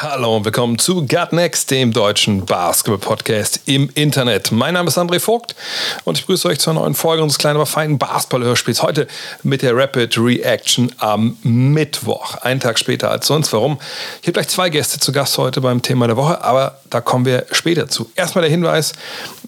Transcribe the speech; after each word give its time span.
Hallo 0.00 0.36
und 0.36 0.44
willkommen 0.44 0.78
zu 0.78 1.08
Gut 1.08 1.32
Next, 1.32 1.72
dem 1.72 1.92
deutschen 1.92 2.46
Basketball-Podcast 2.46 3.62
im 3.66 3.90
Internet. 3.94 4.52
Mein 4.52 4.74
Name 4.74 4.86
ist 4.86 4.96
André 4.96 5.18
Vogt 5.18 5.56
und 6.04 6.16
ich 6.16 6.24
begrüße 6.24 6.46
euch 6.46 6.60
zur 6.60 6.74
neuen 6.74 6.94
Folge 6.94 7.20
unseres 7.20 7.38
kleinen, 7.38 7.56
aber 7.56 7.66
feinen 7.66 7.98
Basketball-Hörspiels. 7.98 8.84
Heute 8.84 9.08
mit 9.42 9.62
der 9.62 9.76
Rapid 9.76 10.16
Reaction 10.16 10.92
am 10.98 11.36
Mittwoch, 11.42 12.36
einen 12.36 12.60
Tag 12.60 12.78
später 12.78 13.10
als 13.10 13.26
sonst. 13.26 13.52
Warum? 13.52 13.80
Ich 14.22 14.28
habe 14.28 14.34
gleich 14.34 14.46
zwei 14.46 14.70
Gäste 14.70 15.00
zu 15.00 15.10
Gast 15.10 15.36
heute 15.36 15.60
beim 15.60 15.82
Thema 15.82 16.06
der 16.06 16.16
Woche, 16.16 16.44
aber 16.44 16.78
da 16.90 17.00
kommen 17.00 17.24
wir 17.24 17.46
später 17.50 17.88
zu. 17.88 18.08
Erstmal 18.14 18.42
der 18.42 18.52
Hinweis, 18.52 18.92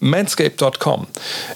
Manscaped.com 0.01 1.07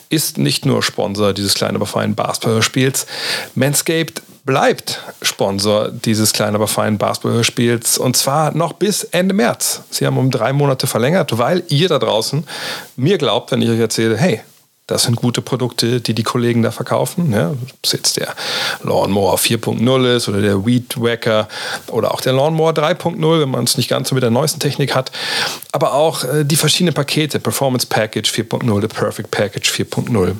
ist 0.09 0.39
nicht 0.39 0.67
nur 0.67 0.85
Sponsor 0.85 1.33
dieses 1.33 1.55
kleinen, 1.55 1.75
aber 1.75 1.87
feinen 1.87 2.15
Basketball-Hörspiels. 2.15 3.09
Manscaped 3.57 4.23
bleibt 4.45 5.01
Sponsor 5.23 5.91
dieses 5.91 6.33
kleinen, 6.33 6.55
aber 6.55 6.69
feinen 6.69 6.99
Basketballspiels 6.99 7.99
und 7.99 8.17
zwar 8.17 8.55
noch 8.55 8.75
bis 8.75 9.05
Ende 9.05 9.35
März. 9.35 9.83
Sie 9.91 10.07
haben 10.07 10.19
um 10.19 10.31
drei 10.31 10.53
Monate 10.53 10.87
verlängert, 10.87 11.39
weil 11.39 11.63
ihr 11.69 11.89
da 11.89 11.99
draußen 11.99 12.47
mir 12.97 13.19
glaubt, 13.19 13.51
wenn 13.51 13.63
ich 13.63 13.71
euch 13.71 13.81
erzähle, 13.81 14.17
hey, 14.17 14.41
das 14.87 15.05
sind 15.05 15.17
gute 15.17 15.41
Produkte, 15.41 16.03
die 16.03 16.15
die 16.15 16.23
Kollegen 16.23 16.63
da 16.63 16.71
verkaufen. 16.71 17.33
Ja, 17.33 17.53
ob 17.53 17.59
es 17.83 17.93
jetzt 17.93 18.19
der 18.19 18.35
Lawnmower 18.83 19.37
4.0 19.37 20.17
ist 20.17 20.29
oder 20.29 20.43
der 20.43 20.67
Weed 20.67 21.01
Wacker 21.01 21.49
oder 21.87 22.13
auch 22.13 22.21
der 22.21 22.35
Lawnmower 22.35 22.73
3.0, 22.73 23.41
wenn 23.41 23.49
man 23.49 23.65
es 23.65 23.79
nicht 23.79 23.89
ganz 23.89 24.11
so 24.11 24.15
mit 24.15 24.23
der 24.23 24.31
neuesten 24.31 24.61
Technik 24.61 24.95
hat. 24.95 25.11
Aber 25.73 25.95
auch 25.95 26.25
äh, 26.25 26.45
die 26.45 26.57
verschiedenen 26.57 26.93
Pakete, 26.93 27.41
Performance 27.41 27.87
Package 27.87 28.31
4.0, 28.31 28.81
der 28.81 28.89
Perfect 28.89 29.31
Package 29.31 29.71
4.0. 29.71 30.35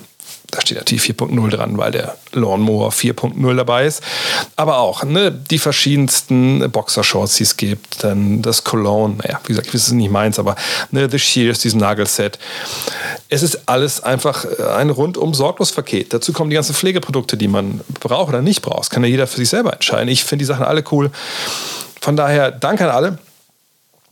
Da 0.51 0.61
steht 0.61 0.77
natürlich 0.77 1.03
4.0 1.03 1.49
dran, 1.49 1.77
weil 1.77 1.91
der 1.91 2.17
Lawnmower 2.31 2.91
4.0 2.91 3.55
dabei 3.55 3.85
ist. 3.85 4.01
Aber 4.55 4.77
auch 4.77 5.03
ne, 5.03 5.31
die 5.31 5.57
verschiedensten 5.57 6.69
Boxershorts, 6.71 7.35
die 7.35 7.43
es 7.43 7.57
gibt. 7.57 8.03
Dann 8.03 8.41
das 8.41 8.63
Cologne, 8.63 9.17
naja, 9.17 9.39
wie 9.45 9.49
gesagt, 9.49 9.67
ich 9.67 9.73
weiß 9.73 9.91
nicht 9.91 10.11
meins, 10.11 10.39
aber 10.39 10.55
ne, 10.91 11.09
The 11.09 11.19
Shears, 11.19 11.59
diesen 11.59 11.79
Nagelset. 11.79 12.39
Es 13.29 13.43
ist 13.43 13.67
alles 13.67 14.01
einfach 14.01 14.45
ein 14.77 14.89
rundum 14.89 15.33
sorglos 15.33 15.71
Paket. 15.71 16.13
Dazu 16.13 16.31
kommen 16.31 16.49
die 16.49 16.55
ganzen 16.55 16.75
Pflegeprodukte, 16.75 17.37
die 17.37 17.47
man 17.47 17.81
braucht 17.99 18.29
oder 18.29 18.41
nicht 18.41 18.61
braucht. 18.61 18.79
Das 18.79 18.89
kann 18.89 19.03
ja 19.03 19.09
jeder 19.09 19.27
für 19.27 19.37
sich 19.37 19.49
selber 19.49 19.73
entscheiden. 19.73 20.09
Ich 20.09 20.23
finde 20.23 20.43
die 20.43 20.47
Sachen 20.47 20.65
alle 20.65 20.83
cool. 20.91 21.11
Von 22.01 22.15
daher, 22.15 22.51
danke 22.51 22.83
an 22.85 22.91
alle, 22.91 23.17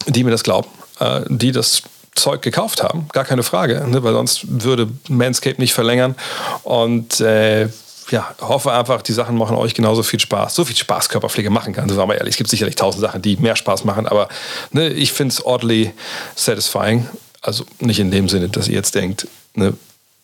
die 0.08 0.23
mir 0.23 0.31
das 0.31 0.44
glauben, 0.44 0.67
äh, 1.00 1.22
die 1.30 1.52
das 1.52 1.84
Zeug 2.16 2.42
gekauft 2.42 2.83
haben, 2.83 3.08
gar 3.11 3.25
keine 3.25 3.44
Frage, 3.44 3.86
ne, 3.88 4.03
weil 4.03 4.14
sonst 4.14 4.64
würde 4.64 4.88
Manscape 5.09 5.59
nicht 5.59 5.73
verlängern. 5.73 6.16
Und 6.64 7.20
äh, 7.20 7.70
ja, 8.11 8.36
hoffe 8.42 8.72
einfach, 8.72 9.02
die 9.02 9.14
Sachen 9.14 9.38
machen 9.38 9.55
euch 9.55 9.73
genauso 9.73 10.03
viel 10.03 10.20
Spaß. 10.20 10.55
So 10.55 10.66
viel 10.66 10.75
Spaß 10.75 11.09
Körperpflege 11.09 11.50
machen 11.50 11.73
kann. 11.73 11.94
Waren 11.95 12.09
wir 12.09 12.17
ehrlich. 12.17 12.33
Es 12.33 12.38
gibt 12.38 12.50
sicherlich 12.50 12.75
tausend 12.75 13.02
Sachen, 13.02 13.22
die 13.22 13.38
mehr 13.38 13.55
Spaß 13.55 13.86
machen, 13.86 14.08
aber 14.08 14.28
ne, 14.72 14.89
ich 14.89 15.14
finde 15.14 15.33
es 15.33 15.45
oddly 15.45 15.94
satisfying. 16.36 17.08
Also 17.42 17.66
nicht 17.80 18.00
in 18.00 18.11
dem 18.11 18.30
Sinne, 18.30 18.50
dass 18.50 18.67
ihr 18.67 18.75
jetzt 18.75 18.95
denkt, 18.95 19.27
ne, 19.55 19.73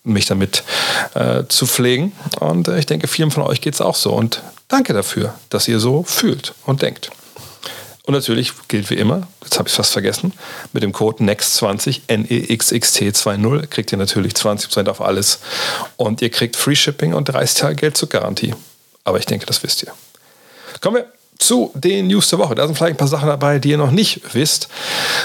mich 0.04 0.26
damit 0.26 0.64
äh, 1.16 1.44
zu 1.48 1.68
pflegen. 1.68 2.14
Und 2.40 2.68
äh, 2.68 2.80
ich 2.80 2.86
denke, 2.86 3.08
vielen 3.08 3.32
von 3.32 3.44
euch 3.44 3.62
geht 3.62 3.74
es 3.74 3.82
auch 3.82 3.96
so. 3.96 4.14
Und 4.14 4.42
danke 4.68 4.94
dafür, 4.94 5.34
dass 5.50 5.68
ihr 5.68 5.80
so 5.80 6.04
fühlt 6.04 6.54
und 6.66 6.82
denkt. 6.82 7.12
Und 8.10 8.16
natürlich 8.16 8.54
gilt 8.68 8.90
wie 8.90 8.96
immer, 8.96 9.28
jetzt 9.44 9.60
habe 9.60 9.70
ich 9.70 9.76
fast 9.76 9.94
vergessen, 9.94 10.34
mit 10.74 10.82
dem 10.82 10.94
Code 10.94 11.24
NEXT20, 11.24 12.08
NEXXT20, 12.08 13.68
kriegt 13.68 13.92
ihr 13.92 14.00
natürlich 14.00 14.34
20% 14.34 14.90
auf 14.90 15.00
alles. 15.00 15.42
Und 15.96 16.20
ihr 16.24 16.32
kriegt 16.32 16.56
Free 16.56 16.76
Shipping 16.76 17.14
und 17.14 17.26
30 17.26 17.62
Tage 17.62 17.76
Geld 17.76 17.98
zur 17.98 18.10
Garantie. 18.10 18.56
Aber 19.04 19.20
ich 19.20 19.28
denke, 19.28 19.46
das 19.46 19.62
wisst 19.62 19.84
ihr. 19.84 19.94
Kommen 20.82 20.96
wir 20.96 21.06
zu 21.38 21.72
den 21.76 22.08
News 22.08 22.30
der 22.30 22.40
Woche. 22.40 22.56
Da 22.56 22.66
sind 22.66 22.76
vielleicht 22.76 22.96
ein 22.96 22.98
paar 22.98 23.08
Sachen 23.08 23.28
dabei, 23.28 23.60
die 23.60 23.70
ihr 23.70 23.78
noch 23.78 23.92
nicht 23.92 24.34
wisst. 24.34 24.70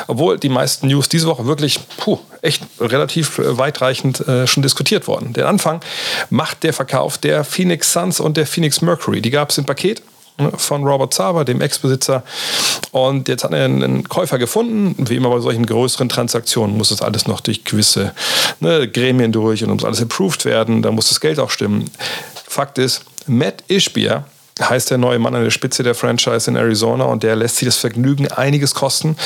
Obwohl 0.07 0.39
die 0.39 0.51
meisten 0.51 0.89
News 0.89 1.09
diese 1.09 1.27
Woche 1.27 1.47
wirklich 1.47 1.81
puh, 1.97 2.19
echt 2.43 2.65
relativ 2.81 3.41
weitreichend 3.43 4.29
äh, 4.29 4.47
schon 4.47 4.63
diskutiert 4.63 5.07
worden. 5.07 5.33
Den 5.33 5.45
Anfang 5.45 5.81
macht 6.29 6.63
der 6.63 6.75
Verkauf 6.75 7.17
der 7.17 7.45
Phoenix 7.45 7.95
Suns 7.95 8.21
und 8.21 8.37
der 8.37 8.47
Phoenix 8.47 8.83
Mercury. 8.83 9.23
Die 9.23 9.31
gab 9.31 9.49
es 9.49 9.57
im 9.57 9.65
Paket 9.65 10.03
von 10.57 10.85
Robert 10.85 11.15
Saba, 11.15 11.45
dem 11.45 11.61
Ex-Besitzer. 11.61 12.23
Und 12.91 13.29
jetzt 13.29 13.45
hat 13.45 13.53
er 13.53 13.65
einen 13.65 14.09
Käufer 14.09 14.39
gefunden. 14.39 14.95
Wie 15.09 15.17
immer 15.17 15.31
bei 15.31 15.41
solchen 15.41 15.67
größeren 15.67 16.09
Transaktionen 16.09 16.77
muss 16.77 16.89
das 16.89 17.03
alles 17.03 17.27
noch 17.27 17.41
durch 17.41 17.65
gewisse 17.65 18.13
ne, 18.61 18.89
Gremien 18.89 19.33
durch 19.33 19.63
und 19.63 19.71
muss 19.71 19.85
alles 19.85 20.03
approved 20.03 20.45
werden. 20.45 20.83
Da 20.83 20.91
muss 20.91 21.09
das 21.09 21.21
Geld 21.21 21.39
auch 21.39 21.51
stimmen. 21.51 21.91
Fakt 22.47 22.79
ist, 22.79 23.05
Matt 23.27 23.65
Ishbia 23.69 24.25
heißt 24.61 24.91
der 24.91 24.99
neue 24.99 25.19
Mann 25.19 25.35
an 25.35 25.43
der 25.43 25.51
Spitze 25.51 25.83
der 25.83 25.95
Franchise 25.95 26.49
in 26.49 26.57
Arizona 26.57 27.05
und 27.05 27.23
der 27.23 27.37
lässt 27.37 27.57
sich 27.57 27.67
das 27.67 27.77
Vergnügen 27.77 28.29
einiges 28.31 28.75
kosten, 28.75 29.17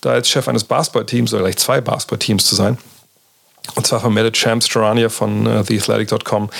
da 0.00 0.10
als 0.10 0.28
Chef 0.28 0.46
eines 0.48 0.64
Basketballteams 0.64 1.32
oder 1.32 1.42
gleich 1.42 1.56
zwei 1.56 1.80
Basketballteams 1.80 2.44
zu 2.44 2.54
sein. 2.54 2.78
Und 3.74 3.86
zwar 3.86 4.00
vermeldet 4.00 4.36
Shams 4.36 4.68
Charania 4.68 5.08
von 5.08 5.46
äh, 5.46 5.64
TheAthletic.com, 5.64 6.50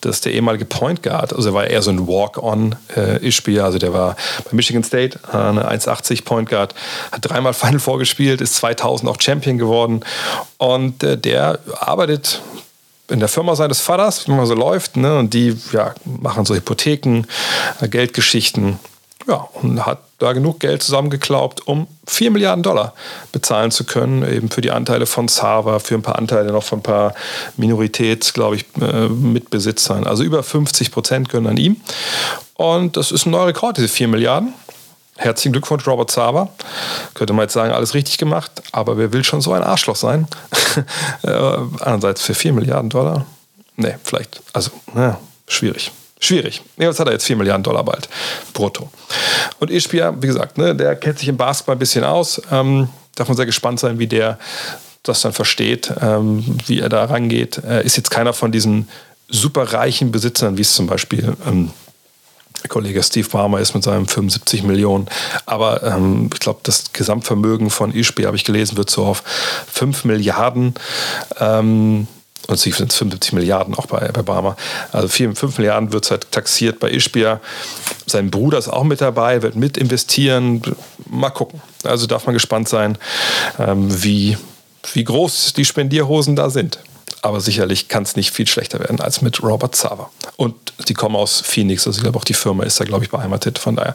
dass 0.00 0.20
der 0.20 0.32
ehemalige 0.32 0.64
Point 0.64 1.02
Guard, 1.02 1.32
also 1.32 1.50
er 1.50 1.54
war 1.54 1.66
eher 1.66 1.82
so 1.82 1.90
ein 1.90 2.06
Walk-on-Spieler, 2.06 3.62
äh, 3.62 3.64
also 3.64 3.78
der 3.78 3.92
war 3.92 4.16
bei 4.44 4.50
Michigan 4.52 4.84
State, 4.84 5.18
äh, 5.32 5.36
eine 5.36 5.70
1,80 5.70 6.24
Point 6.24 6.48
Guard, 6.48 6.74
hat 7.12 7.28
dreimal 7.28 7.54
Final 7.60 7.80
vorgespielt, 7.80 8.40
ist 8.40 8.56
2000 8.56 9.10
auch 9.10 9.20
Champion 9.20 9.58
geworden. 9.58 10.00
Und 10.58 11.02
äh, 11.02 11.16
der 11.16 11.58
arbeitet 11.78 12.40
in 13.08 13.18
der 13.18 13.28
Firma 13.28 13.56
seines 13.56 13.80
Vaters, 13.80 14.28
wie 14.28 14.32
man 14.32 14.46
so 14.46 14.54
läuft, 14.54 14.96
ne, 14.96 15.18
und 15.18 15.34
die 15.34 15.56
ja, 15.72 15.94
machen 16.04 16.44
so 16.44 16.54
Hypotheken, 16.54 17.24
äh, 17.80 17.88
Geldgeschichten, 17.88 18.78
ja, 19.30 19.48
und 19.54 19.86
hat 19.86 20.00
da 20.18 20.32
genug 20.32 20.58
Geld 20.58 20.82
zusammengeklaubt, 20.82 21.66
um 21.68 21.86
4 22.08 22.32
Milliarden 22.32 22.64
Dollar 22.64 22.94
bezahlen 23.30 23.70
zu 23.70 23.84
können, 23.84 24.28
eben 24.28 24.50
für 24.50 24.60
die 24.60 24.72
Anteile 24.72 25.06
von 25.06 25.28
Sava, 25.28 25.78
für 25.78 25.94
ein 25.94 26.02
paar 26.02 26.18
Anteile 26.18 26.50
noch 26.50 26.64
von 26.64 26.80
ein 26.80 26.82
paar 26.82 27.14
Minoritäts, 27.56 28.32
glaube 28.32 28.56
ich, 28.56 28.64
äh, 28.80 29.08
Mitbesitzern. 29.08 30.04
Also 30.04 30.24
über 30.24 30.42
50 30.42 30.90
Prozent 30.90 31.28
gönnen 31.28 31.46
an 31.46 31.56
ihm. 31.56 31.76
Und 32.54 32.96
das 32.96 33.12
ist 33.12 33.24
ein 33.24 33.30
neuer 33.30 33.46
Rekord, 33.46 33.76
diese 33.76 33.88
4 33.88 34.08
Milliarden. 34.08 34.52
Herzlichen 35.16 35.52
Glückwunsch, 35.52 35.86
Robert 35.86 36.10
Sava. 36.10 36.48
Könnte 37.14 37.32
man 37.32 37.44
jetzt 37.44 37.52
sagen, 37.52 37.72
alles 37.72 37.94
richtig 37.94 38.18
gemacht, 38.18 38.50
aber 38.72 38.98
wer 38.98 39.12
will 39.12 39.22
schon 39.22 39.40
so 39.40 39.52
ein 39.52 39.62
Arschloch 39.62 39.96
sein? 39.96 40.26
äh, 41.22 41.28
andererseits 41.28 42.22
für 42.22 42.34
4 42.34 42.52
Milliarden 42.52 42.90
Dollar? 42.90 43.26
Nee, 43.76 43.94
vielleicht, 44.02 44.42
also, 44.52 44.72
naja, 44.92 45.20
schwierig. 45.46 45.92
Schwierig. 46.20 46.62
Jetzt 46.76 47.00
hat 47.00 47.08
er 47.08 47.14
jetzt 47.14 47.24
4 47.24 47.36
Milliarden 47.36 47.62
Dollar 47.62 47.82
bald. 47.82 48.08
Brutto. 48.52 48.90
Und 49.58 49.70
Ishbia, 49.70 50.14
wie 50.20 50.26
gesagt, 50.26 50.58
ne, 50.58 50.76
der 50.76 50.94
kennt 50.94 51.18
sich 51.18 51.28
im 51.28 51.38
Basketball 51.38 51.76
ein 51.76 51.78
bisschen 51.78 52.04
aus. 52.04 52.40
Ähm, 52.52 52.90
darf 53.14 53.26
man 53.28 53.36
sehr 53.36 53.46
gespannt 53.46 53.80
sein, 53.80 53.98
wie 53.98 54.06
der 54.06 54.38
das 55.02 55.22
dann 55.22 55.32
versteht, 55.32 55.92
ähm, 56.00 56.58
wie 56.66 56.80
er 56.80 56.90
da 56.90 57.04
rangeht. 57.06 57.58
Er 57.58 57.82
ist 57.82 57.96
jetzt 57.96 58.10
keiner 58.10 58.34
von 58.34 58.52
diesen 58.52 58.88
superreichen 59.28 60.12
Besitzern, 60.12 60.58
wie 60.58 60.62
es 60.62 60.74
zum 60.74 60.86
Beispiel 60.86 61.34
ähm, 61.46 61.70
der 62.62 62.68
Kollege 62.68 63.02
Steve 63.02 63.26
Palmer 63.26 63.60
ist 63.60 63.74
mit 63.74 63.82
seinem 63.82 64.06
75 64.06 64.62
Millionen. 64.64 65.06
Aber 65.46 65.82
ähm, 65.82 66.28
ich 66.32 66.40
glaube, 66.40 66.60
das 66.62 66.92
Gesamtvermögen 66.92 67.70
von 67.70 67.94
Ishbia, 67.94 68.26
habe 68.26 68.36
ich 68.36 68.44
gelesen, 68.44 68.76
wird 68.76 68.90
so 68.90 69.04
auf 69.04 69.22
5 69.72 70.04
Milliarden 70.04 70.74
ähm, 71.38 72.06
und 72.46 72.58
sie 72.58 72.70
sind 72.72 72.92
75 72.92 73.32
Milliarden 73.32 73.74
auch 73.74 73.86
bei, 73.86 74.08
bei 74.08 74.22
Barmer. 74.22 74.56
Also 74.92 75.08
4, 75.08 75.36
5 75.36 75.58
Milliarden 75.58 75.92
wird 75.92 76.10
halt 76.10 76.30
taxiert 76.32 76.80
bei 76.80 76.90
Ishbia. 76.90 77.40
Sein 78.06 78.30
Bruder 78.30 78.58
ist 78.58 78.68
auch 78.68 78.84
mit 78.84 79.00
dabei, 79.00 79.42
wird 79.42 79.56
mit 79.56 79.76
investieren. 79.76 80.62
Mal 81.08 81.30
gucken. 81.30 81.60
Also 81.84 82.06
darf 82.06 82.26
man 82.26 82.34
gespannt 82.34 82.68
sein, 82.68 82.98
ähm, 83.58 84.02
wie, 84.02 84.36
wie 84.92 85.04
groß 85.04 85.52
die 85.52 85.64
Spendierhosen 85.64 86.36
da 86.36 86.50
sind. 86.50 86.78
Aber 87.22 87.40
sicherlich 87.40 87.88
kann 87.88 88.02
es 88.02 88.16
nicht 88.16 88.30
viel 88.30 88.46
schlechter 88.46 88.80
werden 88.80 89.00
als 89.00 89.20
mit 89.20 89.42
Robert 89.42 89.76
Sava. 89.76 90.10
Und 90.36 90.54
die 90.88 90.94
kommen 90.94 91.16
aus 91.16 91.40
Phoenix, 91.40 91.86
also 91.86 91.98
ich 91.98 92.02
glaube 92.02 92.18
auch 92.18 92.24
die 92.24 92.34
Firma 92.34 92.64
ist 92.64 92.80
da, 92.80 92.84
glaube 92.84 93.04
ich, 93.04 93.10
beheimatet. 93.10 93.58
Von 93.58 93.76
daher 93.76 93.94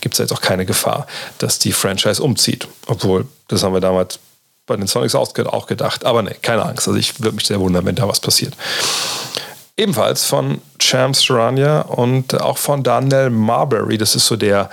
gibt 0.00 0.14
es 0.14 0.18
jetzt 0.18 0.32
auch 0.32 0.40
keine 0.40 0.66
Gefahr, 0.66 1.06
dass 1.38 1.58
die 1.58 1.72
Franchise 1.72 2.22
umzieht. 2.22 2.68
Obwohl, 2.86 3.26
das 3.48 3.64
haben 3.64 3.74
wir 3.74 3.80
damals 3.80 4.20
bei 4.70 4.76
den 4.76 4.86
Sonics 4.86 5.14
auch 5.14 5.32
gedacht. 5.66 6.06
Aber 6.06 6.22
nee, 6.22 6.34
keine 6.40 6.64
Angst. 6.64 6.88
Also 6.88 6.98
ich 6.98 7.20
würde 7.20 7.36
mich 7.36 7.46
sehr 7.46 7.60
wundern, 7.60 7.84
wenn 7.84 7.96
da 7.96 8.08
was 8.08 8.20
passiert. 8.20 8.54
Ebenfalls 9.76 10.24
von 10.24 10.62
Cham 10.80 11.14
Sarania 11.14 11.82
und 11.82 12.40
auch 12.40 12.58
von 12.58 12.82
Daniel 12.82 13.30
Marbury. 13.30 13.98
Das 13.98 14.16
ist 14.16 14.26
so 14.26 14.36
der 14.36 14.70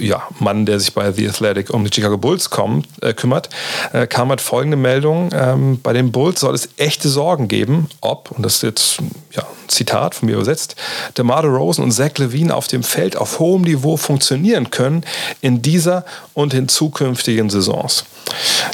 ja, 0.00 0.22
Mann, 0.40 0.66
der 0.66 0.80
sich 0.80 0.92
bei 0.92 1.12
The 1.12 1.28
Athletic 1.28 1.70
um 1.70 1.84
die 1.84 1.94
Chicago 1.94 2.18
Bulls 2.18 2.50
kommt, 2.50 2.88
äh, 3.00 3.12
kümmert. 3.12 3.48
Äh, 3.92 4.06
kam 4.06 4.30
halt 4.30 4.40
folgende 4.40 4.76
Meldung. 4.76 5.30
Ähm, 5.32 5.80
bei 5.82 5.92
den 5.92 6.10
Bulls 6.10 6.40
soll 6.40 6.54
es 6.54 6.70
echte 6.76 7.08
Sorgen 7.08 7.48
geben, 7.48 7.88
ob, 8.00 8.30
und 8.32 8.44
das 8.44 8.56
ist 8.56 8.62
jetzt 8.62 8.98
ja, 9.32 9.42
ein 9.42 9.68
Zitat 9.68 10.14
von 10.14 10.26
mir 10.26 10.34
übersetzt, 10.34 10.74
DeMar 11.16 11.42
DeRozan 11.42 11.84
und 11.84 11.92
Zach 11.92 12.16
Levine 12.16 12.54
auf 12.54 12.66
dem 12.66 12.82
Feld 12.82 13.16
auf 13.16 13.38
hohem 13.38 13.62
Niveau 13.62 13.96
funktionieren 13.96 14.70
können 14.70 15.04
in 15.40 15.62
dieser 15.62 16.04
und 16.34 16.54
in 16.54 16.68
zukünftigen 16.68 17.50
Saisons. 17.50 18.04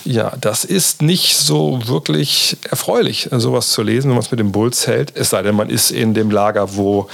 Ja, 0.04 0.32
das 0.40 0.64
ist 0.64 1.02
nicht 1.02 1.36
so 1.36 1.80
wirklich 1.86 2.56
erfreulich, 2.70 3.28
sowas 3.32 3.70
zu 3.70 3.82
lesen, 3.82 4.08
wenn 4.08 4.16
man 4.16 4.24
es 4.24 4.30
mit 4.30 4.40
den 4.40 4.52
Bulls 4.52 4.86
hält. 4.86 5.12
Es 5.16 5.30
sei 5.30 5.42
denn, 5.42 5.54
man 5.54 5.70
ist 5.70 5.90
in 5.90 6.14
dem 6.14 6.30
Lager, 6.30 6.67
wo 6.76 7.08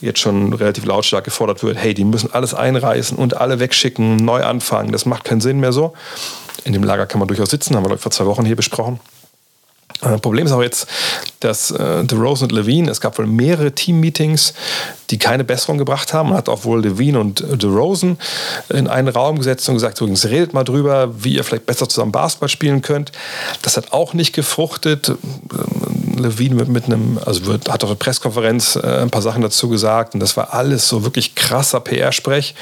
jetzt 0.00 0.20
schon 0.20 0.52
relativ 0.52 0.84
lautstark 0.84 1.24
gefordert 1.24 1.62
wird, 1.62 1.76
hey, 1.76 1.94
die 1.94 2.04
müssen 2.04 2.32
alles 2.32 2.54
einreißen 2.54 3.16
und 3.16 3.36
alle 3.36 3.60
wegschicken, 3.60 4.16
neu 4.16 4.42
anfangen. 4.44 4.92
Das 4.92 5.06
macht 5.06 5.24
keinen 5.24 5.40
Sinn 5.40 5.60
mehr 5.60 5.72
so. 5.72 5.92
In 6.64 6.72
dem 6.72 6.82
Lager 6.82 7.06
kann 7.06 7.18
man 7.18 7.28
durchaus 7.28 7.50
sitzen, 7.50 7.76
haben 7.76 7.88
wir 7.88 7.98
vor 7.98 8.12
zwei 8.12 8.26
Wochen 8.26 8.44
hier 8.44 8.56
besprochen. 8.56 9.00
Äh, 10.02 10.18
Problem 10.18 10.46
ist 10.46 10.52
auch 10.52 10.62
jetzt, 10.62 10.86
dass 11.40 11.70
äh, 11.70 12.04
DeRozan 12.04 12.50
und 12.50 12.52
Levine, 12.52 12.90
es 12.90 13.00
gab 13.00 13.18
wohl 13.18 13.26
mehrere 13.26 13.72
Team-Meetings, 13.72 14.54
die 15.10 15.18
keine 15.18 15.44
Besserung 15.44 15.78
gebracht 15.78 16.12
haben. 16.12 16.28
Man 16.28 16.38
hat 16.38 16.48
auch 16.48 16.64
wohl 16.64 16.82
Levine 16.82 17.18
und 17.18 17.44
DeRozan 17.62 18.18
in 18.68 18.86
einen 18.86 19.08
Raum 19.08 19.38
gesetzt 19.38 19.68
und 19.68 19.74
gesagt, 19.74 20.00
übrigens 20.00 20.26
redet 20.26 20.52
mal 20.52 20.64
drüber, 20.64 21.10
wie 21.22 21.34
ihr 21.34 21.44
vielleicht 21.44 21.66
besser 21.66 21.88
zusammen 21.88 22.12
Basketball 22.12 22.48
spielen 22.48 22.82
könnt. 22.82 23.12
Das 23.62 23.76
hat 23.76 23.92
auch 23.92 24.14
nicht 24.14 24.34
gefruchtet. 24.34 25.12
Levine 26.18 26.54
mit, 26.54 26.68
mit 26.68 26.84
einem, 26.84 27.18
also 27.24 27.46
wird, 27.46 27.70
hat 27.70 27.84
auf 27.84 27.90
der 27.90 27.96
Pressekonferenz 27.96 28.76
äh, 28.76 29.02
ein 29.02 29.10
paar 29.10 29.22
Sachen 29.22 29.42
dazu 29.42 29.68
gesagt 29.68 30.14
und 30.14 30.20
das 30.20 30.36
war 30.36 30.54
alles 30.54 30.88
so 30.88 31.04
wirklich 31.04 31.34
krasser 31.34 31.80
PR-Sprech 31.80 32.54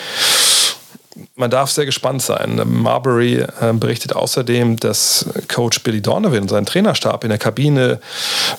man 1.34 1.50
darf 1.50 1.70
sehr 1.70 1.86
gespannt 1.86 2.22
sein. 2.22 2.60
Marbury 2.64 3.36
äh, 3.36 3.72
berichtet 3.72 4.14
außerdem, 4.14 4.76
dass 4.76 5.26
Coach 5.48 5.82
Billy 5.82 6.02
Donovan 6.02 6.42
und 6.42 6.48
sein 6.48 6.66
Trainerstab 6.66 7.24
in 7.24 7.30
der 7.30 7.38
Kabine 7.38 8.00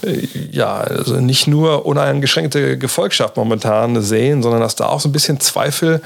äh, 0.04 0.28
ja 0.52 0.78
also 0.78 1.20
nicht 1.20 1.48
nur 1.48 1.86
uneingeschränkte 1.86 2.78
Gefolgschaft 2.78 3.38
momentan 3.38 4.02
sehen, 4.02 4.42
sondern 4.44 4.62
dass 4.62 4.76
da 4.76 4.88
auch 4.88 5.00
so 5.00 5.10
ein 5.10 5.12
bisschen 5.12 5.40
Zweifel 5.40 6.02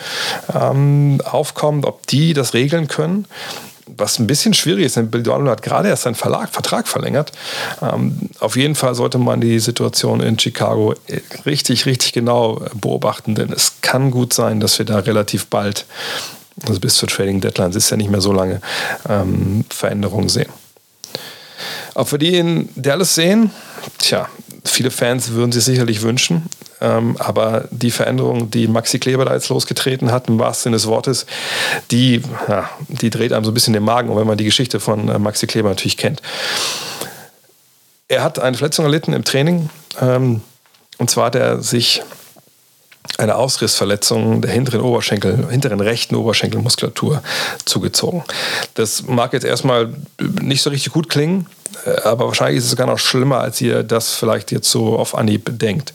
ähm, 0.54 1.22
aufkommt, 1.24 1.86
ob 1.86 2.06
die 2.08 2.34
das 2.34 2.54
regeln 2.54 2.88
können 2.88 3.26
was 3.98 4.20
ein 4.20 4.28
bisschen 4.28 4.54
schwierig 4.54 4.86
ist, 4.86 4.98
denn 4.98 5.12
Bill 5.12 5.24
Donovan 5.24 5.50
hat 5.50 5.62
gerade 5.62 5.90
erst 5.90 6.04
seinen 6.04 6.16
Verlag, 6.16 6.50
Vertrag 6.50 6.88
verlängert. 6.88 7.32
Ähm, 7.82 8.30
auf 8.40 8.56
jeden 8.56 8.76
Fall 8.76 8.96
sollte 8.96 9.18
man 9.18 9.42
die 9.42 9.60
Situation 9.60 10.22
in 10.22 10.38
Chicago 10.40 10.96
richtig, 11.46 11.86
richtig 11.86 12.14
genau 12.14 12.64
beobachten, 12.74 13.36
denn 13.36 13.52
es 13.52 13.82
kann 13.82 14.12
gut 14.12 14.34
sein, 14.34 14.60
dass 14.60 14.78
wir 14.78 14.86
da 14.86 15.00
relativ 15.00 15.48
bald 15.48 15.86
also 16.68 16.80
bis 16.80 16.96
zur 16.96 17.10
Trading 17.10 17.42
Deadline 17.42 17.72
ist 17.72 17.90
ja 17.90 17.98
nicht 17.98 18.12
mehr 18.12 18.22
so 18.22 18.34
lange, 18.34 18.62
ähm, 19.10 19.66
Veränderungen 19.70 20.30
sehen. 20.30 20.50
Ob 21.96 22.12
wir 22.12 22.20
die 22.20 22.38
in 22.38 22.70
Dallas 22.76 23.16
sehen, 23.16 23.52
tja, 23.98 24.30
viele 24.64 24.92
Fans 24.92 25.32
würden 25.32 25.52
sich 25.52 25.64
sicherlich 25.64 26.02
wünschen. 26.02 26.44
Ähm, 26.80 27.16
aber 27.20 27.68
die 27.72 27.92
Veränderung, 27.92 28.50
die 28.50 28.68
Maxi 28.68 29.00
Kleber 29.00 29.26
da 29.26 29.34
jetzt 29.34 29.50
losgetreten 29.50 30.12
hat, 30.12 30.28
im 30.28 30.40
wahrsten 30.40 30.64
Sinne 30.64 30.78
des 30.78 30.88
Wortes, 30.88 31.26
die, 31.92 32.22
ja, 32.48 32.70
die 32.88 33.10
dreht 33.10 33.34
einem 33.34 33.46
so 33.46 33.52
ein 33.52 33.54
bisschen 33.54 33.74
den 33.74 33.84
Magen, 33.84 34.16
wenn 34.16 34.28
man 34.28 34.38
die 34.38 34.46
Geschichte 34.46 34.80
von 34.80 35.08
äh, 35.08 35.20
Maxi 35.20 35.48
Kleber 35.48 35.70
natürlich 35.70 35.98
kennt. 35.98 36.22
Er 38.08 38.24
hat 38.24 38.40
eine 38.40 38.58
Verletzung 38.58 38.86
erlitten 38.86 39.14
im 39.14 39.24
Training. 39.24 39.70
Ähm, 40.02 40.42
und 40.98 41.10
zwar 41.10 41.28
hat 41.28 41.36
er 41.36 41.62
sich 41.62 42.04
eine 43.22 43.36
Ausrissverletzung 43.36 44.42
der 44.42 44.52
hinteren 44.52 44.82
Oberschenkel, 44.82 45.48
hinteren 45.50 45.80
rechten 45.80 46.16
Oberschenkelmuskulatur 46.16 47.22
zugezogen. 47.66 48.24
Das 48.74 49.04
mag 49.04 49.34
jetzt 49.34 49.46
erstmal 49.46 49.94
nicht 50.42 50.64
so 50.64 50.72
richtig 50.72 50.92
gut 50.92 51.08
klingen, 51.08 51.46
aber 52.04 52.28
wahrscheinlich 52.28 52.58
ist 52.58 52.66
es 52.66 52.72
sogar 52.72 52.88
noch 52.88 52.98
schlimmer, 52.98 53.40
als 53.40 53.62
ihr 53.62 53.84
das 53.84 54.14
vielleicht 54.14 54.52
jetzt 54.52 54.70
so 54.70 54.98
auf 54.98 55.16
Anhieb 55.16 55.52
denkt. 55.60 55.94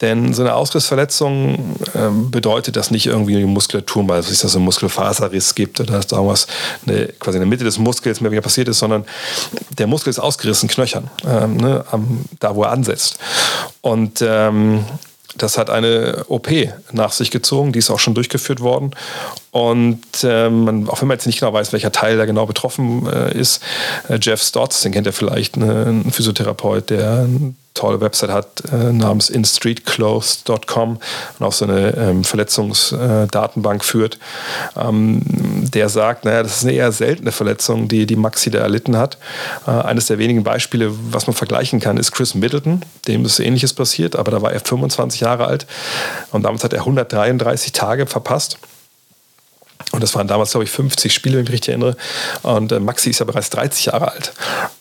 Denn 0.00 0.32
so 0.34 0.42
eine 0.42 0.54
Ausrissverletzung 0.54 1.76
ähm, 1.94 2.30
bedeutet, 2.30 2.76
dass 2.76 2.90
nicht 2.90 3.06
irgendwie 3.06 3.36
die 3.36 3.44
Muskulatur 3.44 4.02
mal, 4.02 4.16
dass 4.16 4.30
es 4.30 4.56
einen 4.56 4.64
Muskelfaserriss 4.64 5.54
gibt 5.54 5.78
oder 5.78 5.94
dass 5.94 6.08
da 6.08 6.16
irgendwas 6.16 6.46
eine, 6.86 7.06
quasi 7.18 7.36
in 7.36 7.42
der 7.42 7.48
Mitte 7.48 7.64
des 7.64 7.78
Muskels 7.78 8.20
mehr 8.20 8.30
wieder 8.30 8.42
passiert 8.42 8.68
ist, 8.68 8.78
sondern 8.78 9.04
der 9.78 9.86
Muskel 9.86 10.10
ist 10.10 10.18
ausgerissen, 10.18 10.68
knöchern, 10.68 11.10
ähm, 11.26 11.56
ne, 11.56 11.84
am, 11.90 12.24
da 12.40 12.54
wo 12.54 12.64
er 12.64 12.70
ansetzt. 12.70 13.18
Und 13.82 14.22
ähm, 14.22 14.84
das 15.36 15.58
hat 15.58 15.70
eine 15.70 16.24
OP 16.28 16.48
nach 16.92 17.12
sich 17.12 17.30
gezogen, 17.30 17.72
die 17.72 17.78
ist 17.78 17.90
auch 17.90 17.98
schon 17.98 18.14
durchgeführt 18.14 18.60
worden. 18.60 18.90
Und 19.52 20.00
ähm, 20.22 20.88
auch 20.88 21.00
wenn 21.00 21.08
man 21.08 21.16
jetzt 21.16 21.26
nicht 21.26 21.40
genau 21.40 21.52
weiß, 21.52 21.72
welcher 21.72 21.90
Teil 21.90 22.16
da 22.16 22.24
genau 22.24 22.46
betroffen 22.46 23.06
äh, 23.06 23.36
ist, 23.36 23.62
äh, 24.08 24.18
Jeff 24.20 24.40
Stotts, 24.42 24.82
den 24.82 24.92
kennt 24.92 25.06
ihr 25.06 25.12
vielleicht, 25.12 25.56
ne, 25.56 25.86
ein 25.86 26.12
Physiotherapeut, 26.12 26.90
der 26.90 27.26
tolle 27.74 28.00
Website 28.00 28.30
hat 28.30 28.62
äh, 28.72 28.92
namens 28.92 29.30
instreetclothes.com 29.30 30.98
und 31.38 31.46
auch 31.46 31.52
so 31.52 31.64
eine 31.64 31.96
ähm, 31.96 32.24
Verletzungsdatenbank 32.24 33.84
führt, 33.84 34.18
ähm, 34.76 35.22
der 35.24 35.88
sagt, 35.88 36.24
naja, 36.24 36.42
das 36.42 36.58
ist 36.58 36.64
eine 36.64 36.72
eher 36.72 36.92
seltene 36.92 37.32
Verletzung, 37.32 37.88
die 37.88 38.06
die 38.06 38.16
Maxi 38.16 38.50
da 38.50 38.58
erlitten 38.58 38.96
hat. 38.96 39.18
Äh, 39.66 39.70
eines 39.70 40.06
der 40.06 40.18
wenigen 40.18 40.42
Beispiele, 40.44 40.90
was 41.10 41.26
man 41.26 41.34
vergleichen 41.34 41.80
kann, 41.80 41.96
ist 41.96 42.12
Chris 42.12 42.34
Middleton, 42.34 42.82
dem 43.06 43.24
ist 43.24 43.38
Ähnliches 43.38 43.72
passiert, 43.72 44.16
aber 44.16 44.30
da 44.30 44.42
war 44.42 44.52
er 44.52 44.60
25 44.60 45.20
Jahre 45.20 45.46
alt 45.46 45.66
und 46.32 46.42
damals 46.42 46.62
hat 46.64 46.72
er 46.72 46.80
133 46.80 47.72
Tage 47.72 48.06
verpasst. 48.06 48.58
Und 49.92 50.02
das 50.02 50.14
waren 50.14 50.28
damals, 50.28 50.50
glaube 50.52 50.64
ich, 50.64 50.70
50 50.70 51.12
Spiele, 51.12 51.36
wenn 51.36 51.44
ich 51.44 51.50
mich 51.50 51.54
richtig 51.54 51.70
erinnere. 51.70 51.96
Und 52.42 52.72
äh, 52.72 52.80
Maxi 52.80 53.10
ist 53.10 53.20
ja 53.20 53.24
bereits 53.24 53.50
30 53.50 53.86
Jahre 53.86 54.12
alt. 54.12 54.32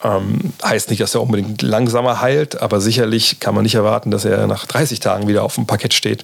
Ähm, 0.03 0.53
heißt 0.63 0.89
nicht, 0.89 1.01
dass 1.01 1.15
er 1.15 1.21
unbedingt 1.21 1.61
langsamer 1.61 2.21
heilt, 2.21 2.61
aber 2.61 2.81
sicherlich 2.81 3.39
kann 3.39 3.55
man 3.55 3.63
nicht 3.63 3.75
erwarten, 3.75 4.11
dass 4.11 4.25
er 4.25 4.47
nach 4.47 4.65
30 4.65 4.99
Tagen 4.99 5.27
wieder 5.27 5.43
auf 5.43 5.55
dem 5.55 5.65
Parkett 5.65 5.93
steht, 5.93 6.23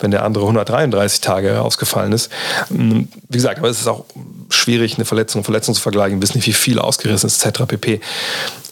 wenn 0.00 0.10
der 0.10 0.24
andere 0.24 0.44
133 0.44 1.20
Tage 1.20 1.62
ausgefallen 1.62 2.12
ist. 2.12 2.30
Ähm, 2.70 3.08
wie 3.28 3.38
gesagt, 3.38 3.58
aber 3.58 3.68
es 3.68 3.80
ist 3.80 3.88
auch 3.88 4.04
schwierig, 4.50 4.96
eine 4.96 5.04
Verletzung 5.04 5.44
Verletzung 5.44 5.74
zu 5.74 5.80
vergleichen, 5.80 6.20
wissen 6.22 6.38
nicht, 6.38 6.46
wie 6.46 6.52
viel 6.52 6.78
ausgerissen 6.78 7.26
ist, 7.26 7.44
etc. 7.44 7.62
pp. 7.66 8.00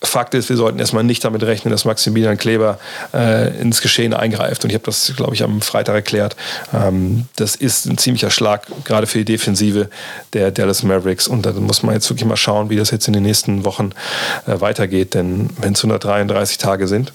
Fakt 0.06 0.34
ist, 0.34 0.48
wir 0.48 0.56
sollten 0.56 0.78
erstmal 0.78 1.04
nicht 1.04 1.24
damit 1.24 1.42
rechnen, 1.42 1.70
dass 1.70 1.84
Maximilian 1.84 2.36
Kleber 2.36 2.78
äh, 3.12 3.56
ins 3.60 3.80
Geschehen 3.80 4.14
eingreift. 4.14 4.64
Und 4.64 4.70
ich 4.70 4.74
habe 4.74 4.84
das, 4.84 5.12
glaube 5.16 5.34
ich, 5.34 5.42
am 5.42 5.60
Freitag 5.60 5.94
erklärt. 5.94 6.36
Ähm, 6.72 7.26
das 7.36 7.56
ist 7.56 7.86
ein 7.86 7.98
ziemlicher 7.98 8.30
Schlag, 8.30 8.66
gerade 8.84 9.06
für 9.06 9.18
die 9.18 9.24
Defensive 9.24 9.88
der 10.32 10.50
Dallas 10.50 10.82
Mavericks. 10.82 11.28
Und 11.28 11.46
da 11.46 11.52
muss 11.52 11.82
man 11.82 11.94
jetzt 11.94 12.08
wirklich 12.10 12.26
mal 12.26 12.36
schauen, 12.36 12.70
wie 12.70 12.76
das 12.76 12.90
jetzt 12.90 13.06
in 13.06 13.12
den 13.12 13.22
nächsten 13.22 13.64
Wochen 13.64 13.90
äh, 14.46 14.60
weitergeht. 14.60 15.14
Denn 15.14 15.50
wenn 15.60 15.72
es 15.72 15.80
133 15.80 16.58
Tage 16.58 16.88
sind, 16.88 17.12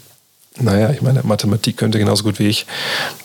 naja, 0.60 0.90
ich 0.90 1.02
meine, 1.02 1.22
Mathematik 1.24 1.78
könnte 1.78 2.00
genauso 2.00 2.24
gut 2.24 2.40
wie 2.40 2.48
ich, 2.48 2.66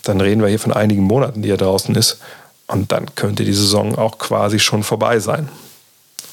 dann 0.03 0.21
reden 0.21 0.41
wir 0.41 0.49
hier 0.49 0.59
von 0.59 0.73
einigen 0.73 1.03
Monaten, 1.03 1.43
die 1.43 1.51
er 1.51 1.57
draußen 1.57 1.95
ist. 1.95 2.19
Und 2.67 2.93
dann 2.93 3.15
könnte 3.15 3.45
die 3.45 3.53
Saison 3.53 3.97
auch 3.97 4.19
quasi 4.19 4.59
schon 4.59 4.83
vorbei 4.83 5.19
sein. 5.19 5.49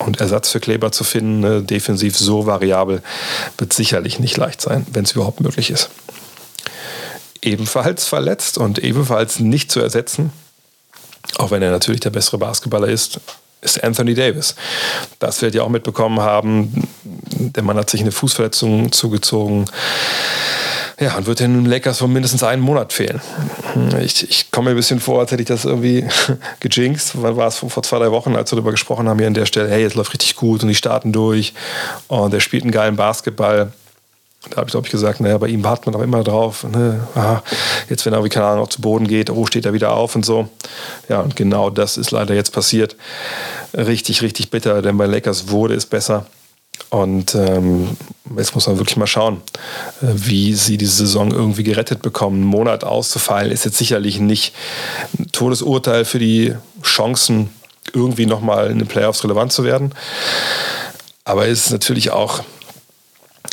Und 0.05 0.19
Ersatz 0.19 0.49
für 0.49 0.59
Kleber 0.59 0.91
zu 0.91 1.03
finden, 1.03 1.39
ne, 1.41 1.61
defensiv 1.61 2.17
so 2.17 2.45
variabel, 2.45 3.01
wird 3.57 3.73
sicherlich 3.73 4.19
nicht 4.19 4.37
leicht 4.37 4.61
sein, 4.61 4.85
wenn 4.91 5.03
es 5.03 5.11
überhaupt 5.11 5.41
möglich 5.41 5.69
ist. 5.69 5.89
Ebenfalls 7.41 8.05
verletzt 8.07 8.57
und 8.57 8.79
ebenfalls 8.79 9.39
nicht 9.39 9.71
zu 9.71 9.79
ersetzen, 9.79 10.31
auch 11.37 11.51
wenn 11.51 11.61
er 11.61 11.71
natürlich 11.71 12.01
der 12.01 12.09
bessere 12.09 12.37
Basketballer 12.37 12.87
ist, 12.87 13.19
ist 13.61 13.83
Anthony 13.83 14.13
Davis. 14.13 14.55
Das 15.19 15.41
werdet 15.41 15.55
ihr 15.55 15.63
auch 15.63 15.69
mitbekommen 15.69 16.19
haben. 16.19 16.87
Der 17.05 17.63
Mann 17.63 17.77
hat 17.77 17.89
sich 17.89 18.01
eine 18.01 18.11
Fußverletzung 18.11 18.91
zugezogen. 18.91 19.65
Ja, 20.99 21.17
und 21.17 21.25
wird 21.25 21.39
den 21.39 21.65
Lakers 21.65 21.97
von 21.97 22.13
mindestens 22.13 22.43
einen 22.43 22.61
Monat 22.61 22.93
fehlen. 22.93 23.21
Ich, 24.01 24.29
ich 24.29 24.51
komme 24.51 24.65
mir 24.65 24.75
ein 24.75 24.77
bisschen 24.77 24.99
vor, 24.99 25.19
als 25.19 25.31
hätte 25.31 25.41
ich 25.41 25.47
das 25.47 25.65
irgendwie 25.65 26.07
gejinxt. 26.59 27.13
Wann 27.21 27.37
war 27.37 27.47
es 27.47 27.57
vor 27.57 27.81
zwei, 27.81 27.97
drei 27.97 28.11
Wochen, 28.11 28.35
als 28.35 28.51
wir 28.51 28.57
darüber 28.57 28.69
gesprochen 28.69 29.09
haben, 29.09 29.17
hier 29.17 29.27
an 29.27 29.33
der 29.33 29.47
Stelle, 29.47 29.69
hey, 29.69 29.83
es 29.83 29.95
läuft 29.95 30.13
richtig 30.13 30.35
gut 30.35 30.61
und 30.61 30.69
die 30.69 30.75
starten 30.75 31.11
durch 31.11 31.53
und 32.07 32.33
er 32.33 32.39
spielt 32.39 32.63
einen 32.63 32.71
geilen 32.71 32.97
Basketball. 32.97 33.73
Da 34.49 34.57
habe 34.57 34.67
ich, 34.67 34.71
glaube 34.71 34.87
ich, 34.87 34.91
gesagt, 34.91 35.19
naja, 35.19 35.37
bei 35.37 35.47
ihm 35.47 35.63
wartet 35.63 35.85
man 35.85 35.93
doch 35.93 36.01
immer 36.01 36.23
drauf. 36.23 36.63
Ne? 36.63 37.07
Aha, 37.13 37.43
jetzt, 37.89 38.05
wenn 38.05 38.13
er, 38.13 38.23
wie 38.23 38.29
keine 38.29 38.47
Ahnung, 38.47 38.63
auch 38.63 38.69
zu 38.69 38.81
Boden 38.81 39.07
geht, 39.07 39.29
oh, 39.29 39.45
steht 39.45 39.65
er 39.65 39.73
wieder 39.73 39.93
auf 39.93 40.15
und 40.15 40.25
so. 40.25 40.49
Ja, 41.09 41.19
und 41.21 41.35
genau 41.35 41.69
das 41.69 41.97
ist 41.97 42.09
leider 42.09 42.33
jetzt 42.33 42.51
passiert. 42.51 42.95
Richtig, 43.75 44.23
richtig 44.23 44.49
bitter, 44.49 44.81
denn 44.81 44.97
bei 44.97 45.05
Lakers 45.05 45.49
wurde 45.49 45.75
es 45.75 45.85
besser. 45.85 46.25
Und 46.89 47.35
ähm, 47.35 47.95
jetzt 48.35 48.55
muss 48.55 48.67
man 48.67 48.79
wirklich 48.79 48.97
mal 48.97 49.07
schauen, 49.07 49.41
äh, 50.01 50.07
wie 50.07 50.55
sie 50.55 50.77
diese 50.77 51.05
Saison 51.05 51.31
irgendwie 51.31 51.63
gerettet 51.63 52.01
bekommen. 52.01 52.37
Einen 52.37 52.45
Monat 52.45 52.83
auszufallen 52.83 53.51
ist 53.51 53.63
jetzt 53.63 53.77
sicherlich 53.77 54.19
nicht 54.19 54.55
ein 55.17 55.31
Todesurteil 55.31 56.03
für 56.03 56.19
die 56.19 56.55
Chancen, 56.83 57.49
irgendwie 57.93 58.25
nochmal 58.25 58.71
in 58.71 58.79
den 58.79 58.87
Playoffs 58.87 59.23
relevant 59.23 59.53
zu 59.53 59.63
werden. 59.63 59.93
Aber 61.23 61.47
es 61.47 61.67
ist 61.67 61.71
natürlich 61.71 62.11
auch 62.11 62.41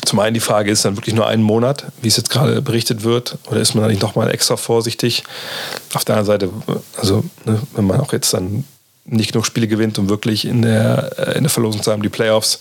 Zum 0.05 0.19
einen 0.19 0.33
die 0.33 0.39
Frage, 0.39 0.71
ist 0.71 0.85
dann 0.85 0.97
wirklich 0.97 1.15
nur 1.15 1.27
ein 1.27 1.41
Monat, 1.41 1.85
wie 2.01 2.07
es 2.07 2.17
jetzt 2.17 2.29
gerade 2.29 2.61
berichtet 2.61 3.03
wird, 3.03 3.37
oder 3.49 3.59
ist 3.59 3.75
man 3.75 3.83
da 3.83 3.89
nicht 3.89 4.01
nochmal 4.01 4.31
extra 4.31 4.57
vorsichtig? 4.57 5.23
Auf 5.93 6.05
der 6.05 6.15
anderen 6.15 6.25
Seite, 6.25 6.49
also 6.97 7.23
ne, 7.45 7.59
wenn 7.75 7.85
man 7.85 7.99
auch 7.99 8.13
jetzt 8.13 8.33
dann 8.33 8.63
nicht 9.05 9.31
genug 9.33 9.45
Spiele 9.45 9.67
gewinnt, 9.67 9.97
um 9.99 10.09
wirklich 10.09 10.45
in 10.45 10.61
der, 10.61 11.11
äh, 11.17 11.37
in 11.37 11.43
der 11.43 11.49
Verlosung 11.49 11.81
zu 11.81 11.91
haben, 11.91 12.01
die 12.01 12.09
Playoffs, 12.09 12.59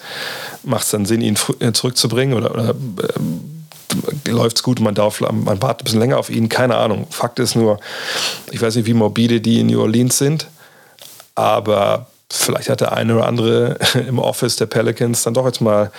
macht 0.62 0.84
es 0.84 0.90
dann 0.90 1.06
Sinn, 1.06 1.20
ihn 1.20 1.38
äh, 1.60 1.72
zurückzubringen 1.72 2.36
oder, 2.36 2.50
oder 2.50 2.70
äh, 2.70 4.30
läuft 4.30 4.56
es 4.56 4.62
gut, 4.62 4.80
man, 4.80 4.94
darf, 4.94 5.20
man 5.20 5.62
wartet 5.62 5.82
ein 5.82 5.84
bisschen 5.84 6.00
länger 6.00 6.18
auf 6.18 6.30
ihn, 6.30 6.48
keine 6.48 6.76
Ahnung. 6.76 7.06
Fakt 7.10 7.38
ist 7.38 7.54
nur, 7.54 7.80
ich 8.50 8.60
weiß 8.60 8.76
nicht, 8.76 8.86
wie 8.86 8.94
morbide 8.94 9.40
die 9.40 9.60
in 9.60 9.68
New 9.68 9.80
Orleans 9.80 10.18
sind, 10.18 10.48
aber 11.34 12.06
vielleicht 12.30 12.68
hat 12.68 12.80
der 12.80 12.92
eine 12.92 13.16
oder 13.16 13.26
andere 13.26 13.78
im 14.06 14.18
Office 14.18 14.56
der 14.56 14.66
Pelicans 14.66 15.22
dann 15.22 15.34
doch 15.34 15.46
jetzt 15.46 15.60
mal 15.60 15.90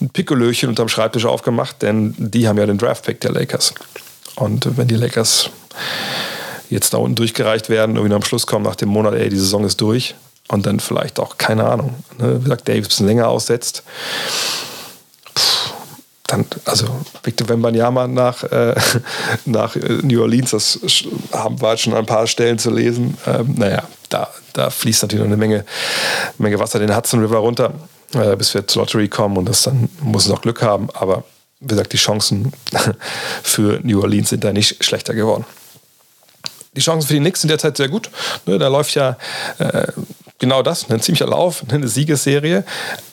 ein 0.00 0.10
Pikolöchen 0.10 0.68
unterm 0.68 0.88
Schreibtisch 0.88 1.24
aufgemacht, 1.24 1.82
denn 1.82 2.14
die 2.18 2.48
haben 2.48 2.58
ja 2.58 2.66
den 2.66 2.78
Draft-Pick 2.78 3.20
der 3.20 3.32
Lakers. 3.32 3.74
Und 4.36 4.76
wenn 4.76 4.88
die 4.88 4.96
Lakers 4.96 5.50
jetzt 6.70 6.94
da 6.94 6.98
unten 6.98 7.16
durchgereicht 7.16 7.68
werden, 7.68 7.96
irgendwie 7.96 8.14
am 8.14 8.22
Schluss 8.22 8.46
kommen 8.46 8.64
nach 8.64 8.76
dem 8.76 8.88
Monat, 8.88 9.14
ey, 9.14 9.28
die 9.28 9.38
Saison 9.38 9.64
ist 9.64 9.80
durch 9.80 10.14
und 10.48 10.66
dann 10.66 10.80
vielleicht 10.80 11.18
auch, 11.18 11.38
keine 11.38 11.64
Ahnung, 11.64 11.94
ne, 12.18 12.38
wie 12.40 12.44
gesagt, 12.44 12.68
Davis 12.68 12.86
ein 12.86 12.88
bisschen 12.88 13.06
länger 13.06 13.28
aussetzt. 13.28 13.82
Dann, 16.28 16.44
also 16.66 16.86
Victor 17.22 17.48
Wembanyama 17.48 18.06
nach, 18.06 18.44
äh, 18.44 18.74
nach 19.46 19.74
New 20.02 20.20
Orleans, 20.20 20.50
das 20.50 20.78
haben 21.32 21.60
wir 21.60 21.76
schon 21.76 21.94
an 21.94 22.00
ein 22.00 22.06
paar 22.06 22.26
Stellen 22.26 22.58
zu 22.58 22.70
lesen. 22.70 23.16
Ähm, 23.26 23.54
naja, 23.56 23.82
da, 24.10 24.28
da 24.52 24.70
fließt 24.70 25.02
natürlich 25.02 25.24
noch 25.24 25.28
eine 25.28 25.38
Menge, 25.38 25.64
Menge 26.36 26.58
Wasser 26.58 26.78
den 26.78 26.94
Hudson 26.94 27.20
River 27.20 27.38
runter, 27.38 27.72
äh, 28.14 28.36
bis 28.36 28.52
wir 28.52 28.66
zur 28.66 28.82
Lottery 28.82 29.08
kommen 29.08 29.38
und 29.38 29.48
das 29.48 29.62
dann 29.62 29.88
muss 30.02 30.26
es 30.26 30.32
auch 30.32 30.42
Glück 30.42 30.60
haben. 30.60 30.88
Aber 30.92 31.24
wie 31.60 31.68
gesagt, 31.68 31.92
die 31.94 31.96
Chancen 31.96 32.52
für 33.42 33.80
New 33.82 34.02
Orleans 34.02 34.28
sind 34.28 34.44
da 34.44 34.52
nicht 34.52 34.84
schlechter 34.84 35.14
geworden. 35.14 35.46
Die 36.76 36.80
Chancen 36.80 37.08
für 37.08 37.14
die 37.14 37.20
Knicks 37.20 37.40
sind 37.40 37.48
derzeit 37.48 37.76
sehr 37.76 37.88
gut. 37.88 38.10
Ne, 38.46 38.58
da 38.58 38.68
läuft 38.68 38.94
ja 38.94 39.16
äh, 39.58 39.86
genau 40.38 40.62
das, 40.62 40.88
ein 40.90 41.00
ziemlicher 41.00 41.26
Lauf, 41.26 41.64
eine 41.72 41.88
Siegesserie. 41.88 42.64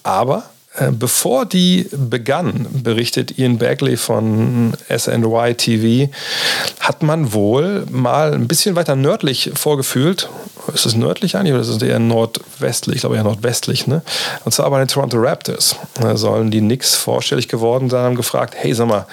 Aber 0.04 0.40
äh, 0.40 0.55
bevor 0.92 1.46
die 1.46 1.88
begann, 1.92 2.68
berichtet 2.72 3.38
Ian 3.38 3.58
Bagley 3.58 3.98
von 3.98 4.74
SNY 4.96 5.56
TV, 5.56 6.12
hat 6.80 7.04
man 7.04 7.34
wohl 7.34 7.86
mal 7.90 8.34
ein 8.34 8.48
bisschen 8.48 8.76
weiter 8.76 8.96
nördlich 8.96 9.52
vorgefühlt. 9.56 10.30
Ist 10.74 10.86
es 10.86 10.96
nördlich 10.96 11.36
eigentlich 11.38 11.54
oder 11.54 11.62
ist 11.62 11.70
es 11.70 11.82
eher 11.82 12.00
nordwestlich? 12.00 12.98
Ich 12.98 13.02
glaube 13.02 13.16
eher 13.16 13.24
nordwestlich. 13.24 13.88
Ne? 13.88 14.02
Und 14.44 14.52
zwar 14.52 14.70
bei 14.70 14.80
den 14.80 14.88
Toronto 14.88 15.18
Raptors. 15.18 15.76
Da 16.02 16.18
sollen 16.18 16.52
die 16.52 16.60
Knicks 16.60 16.96
vorstellig 16.96 17.48
geworden 17.48 17.90
sein, 17.90 18.04
haben 18.04 18.16
gefragt, 18.16 18.56
hey, 18.58 18.74
sag 18.74 18.88
mal, 18.88 19.06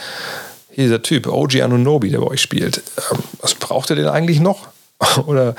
dieser 0.77 1.03
Typ, 1.03 1.27
OG 1.27 1.61
Anunobi, 1.61 2.11
der 2.11 2.21
bei 2.21 2.29
euch 2.29 2.41
spielt, 2.41 2.83
ähm, 3.11 3.19
was 3.41 3.55
braucht 3.55 3.91
ihr 3.91 3.97
denn 3.97 4.09
eigentlich 4.09 4.41
noch? 4.41 4.72
Oder 5.27 5.55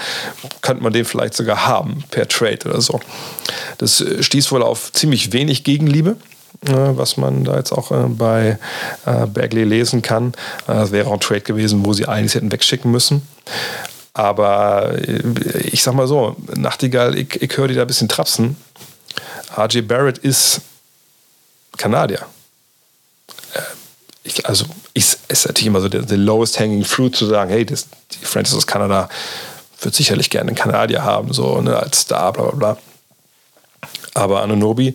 könnte 0.62 0.84
man 0.84 0.94
den 0.94 1.06
vielleicht 1.06 1.34
sogar 1.34 1.66
haben 1.66 2.04
per 2.12 2.28
Trade 2.28 2.60
oder 2.66 2.82
so? 2.82 3.00
Das 3.78 4.02
äh, 4.02 4.24
stieß 4.24 4.52
wohl 4.52 4.64
auf 4.64 4.92
ziemlich 4.94 5.34
wenig 5.34 5.64
Gegenliebe 5.64 6.16
äh, 6.66 6.72
was 6.72 7.18
man 7.18 7.44
da 7.44 7.58
jetzt 7.58 7.72
auch 7.72 7.92
äh, 7.92 8.08
bei 8.08 8.58
Bagley 9.06 9.66
lesen 9.66 10.02
kann. 10.02 10.34
Das 10.66 10.92
wäre 10.92 11.08
auch 11.08 11.14
ein 11.14 11.20
Trade 11.20 11.42
gewesen, 11.42 11.86
wo 11.86 11.94
sie 11.94 12.08
eigentlich 12.08 12.36
hätten 12.36 12.52
wegschicken 12.52 12.90
müssen. 12.90 13.28
Aber 14.14 14.94
ich 15.64 15.84
sag 15.84 15.96
mal 15.96 16.08
so, 16.08 16.38
Nachtigall, 16.56 17.18
ich, 17.18 17.42
ich 17.42 17.58
höre 17.58 17.68
die 17.68 17.74
da 17.74 17.82
ein 17.82 17.88
bisschen 17.88 18.08
trapsen. 18.08 18.56
RJ 19.58 19.82
Barrett 19.82 20.20
ist 20.20 20.62
Kanadier. 21.78 22.26
Ich, 24.24 24.46
also 24.46 24.66
ich, 24.94 25.18
ist 25.28 25.46
natürlich 25.46 25.68
immer 25.68 25.82
so 25.82 25.90
der, 25.90 26.04
der 26.04 26.18
lowest 26.18 26.60
hanging 26.60 26.86
fruit 26.86 27.16
zu 27.16 27.26
sagen, 27.26 27.50
hey, 27.50 27.66
das, 27.66 27.88
die 28.12 28.26
Francis 28.26 28.56
aus 28.56 28.68
Kanada 28.68 29.10
wird 29.82 29.96
sicherlich 29.96 30.30
gerne 30.30 30.50
einen 30.50 30.56
Kanadier 30.56 31.04
haben, 31.04 31.34
so 31.34 31.60
ne, 31.62 31.78
als 31.78 32.02
Star, 32.02 32.32
bla 32.32 32.44
bla 32.44 32.56
bla. 32.56 32.78
Aber 34.16 34.44
Anunobi 34.44 34.94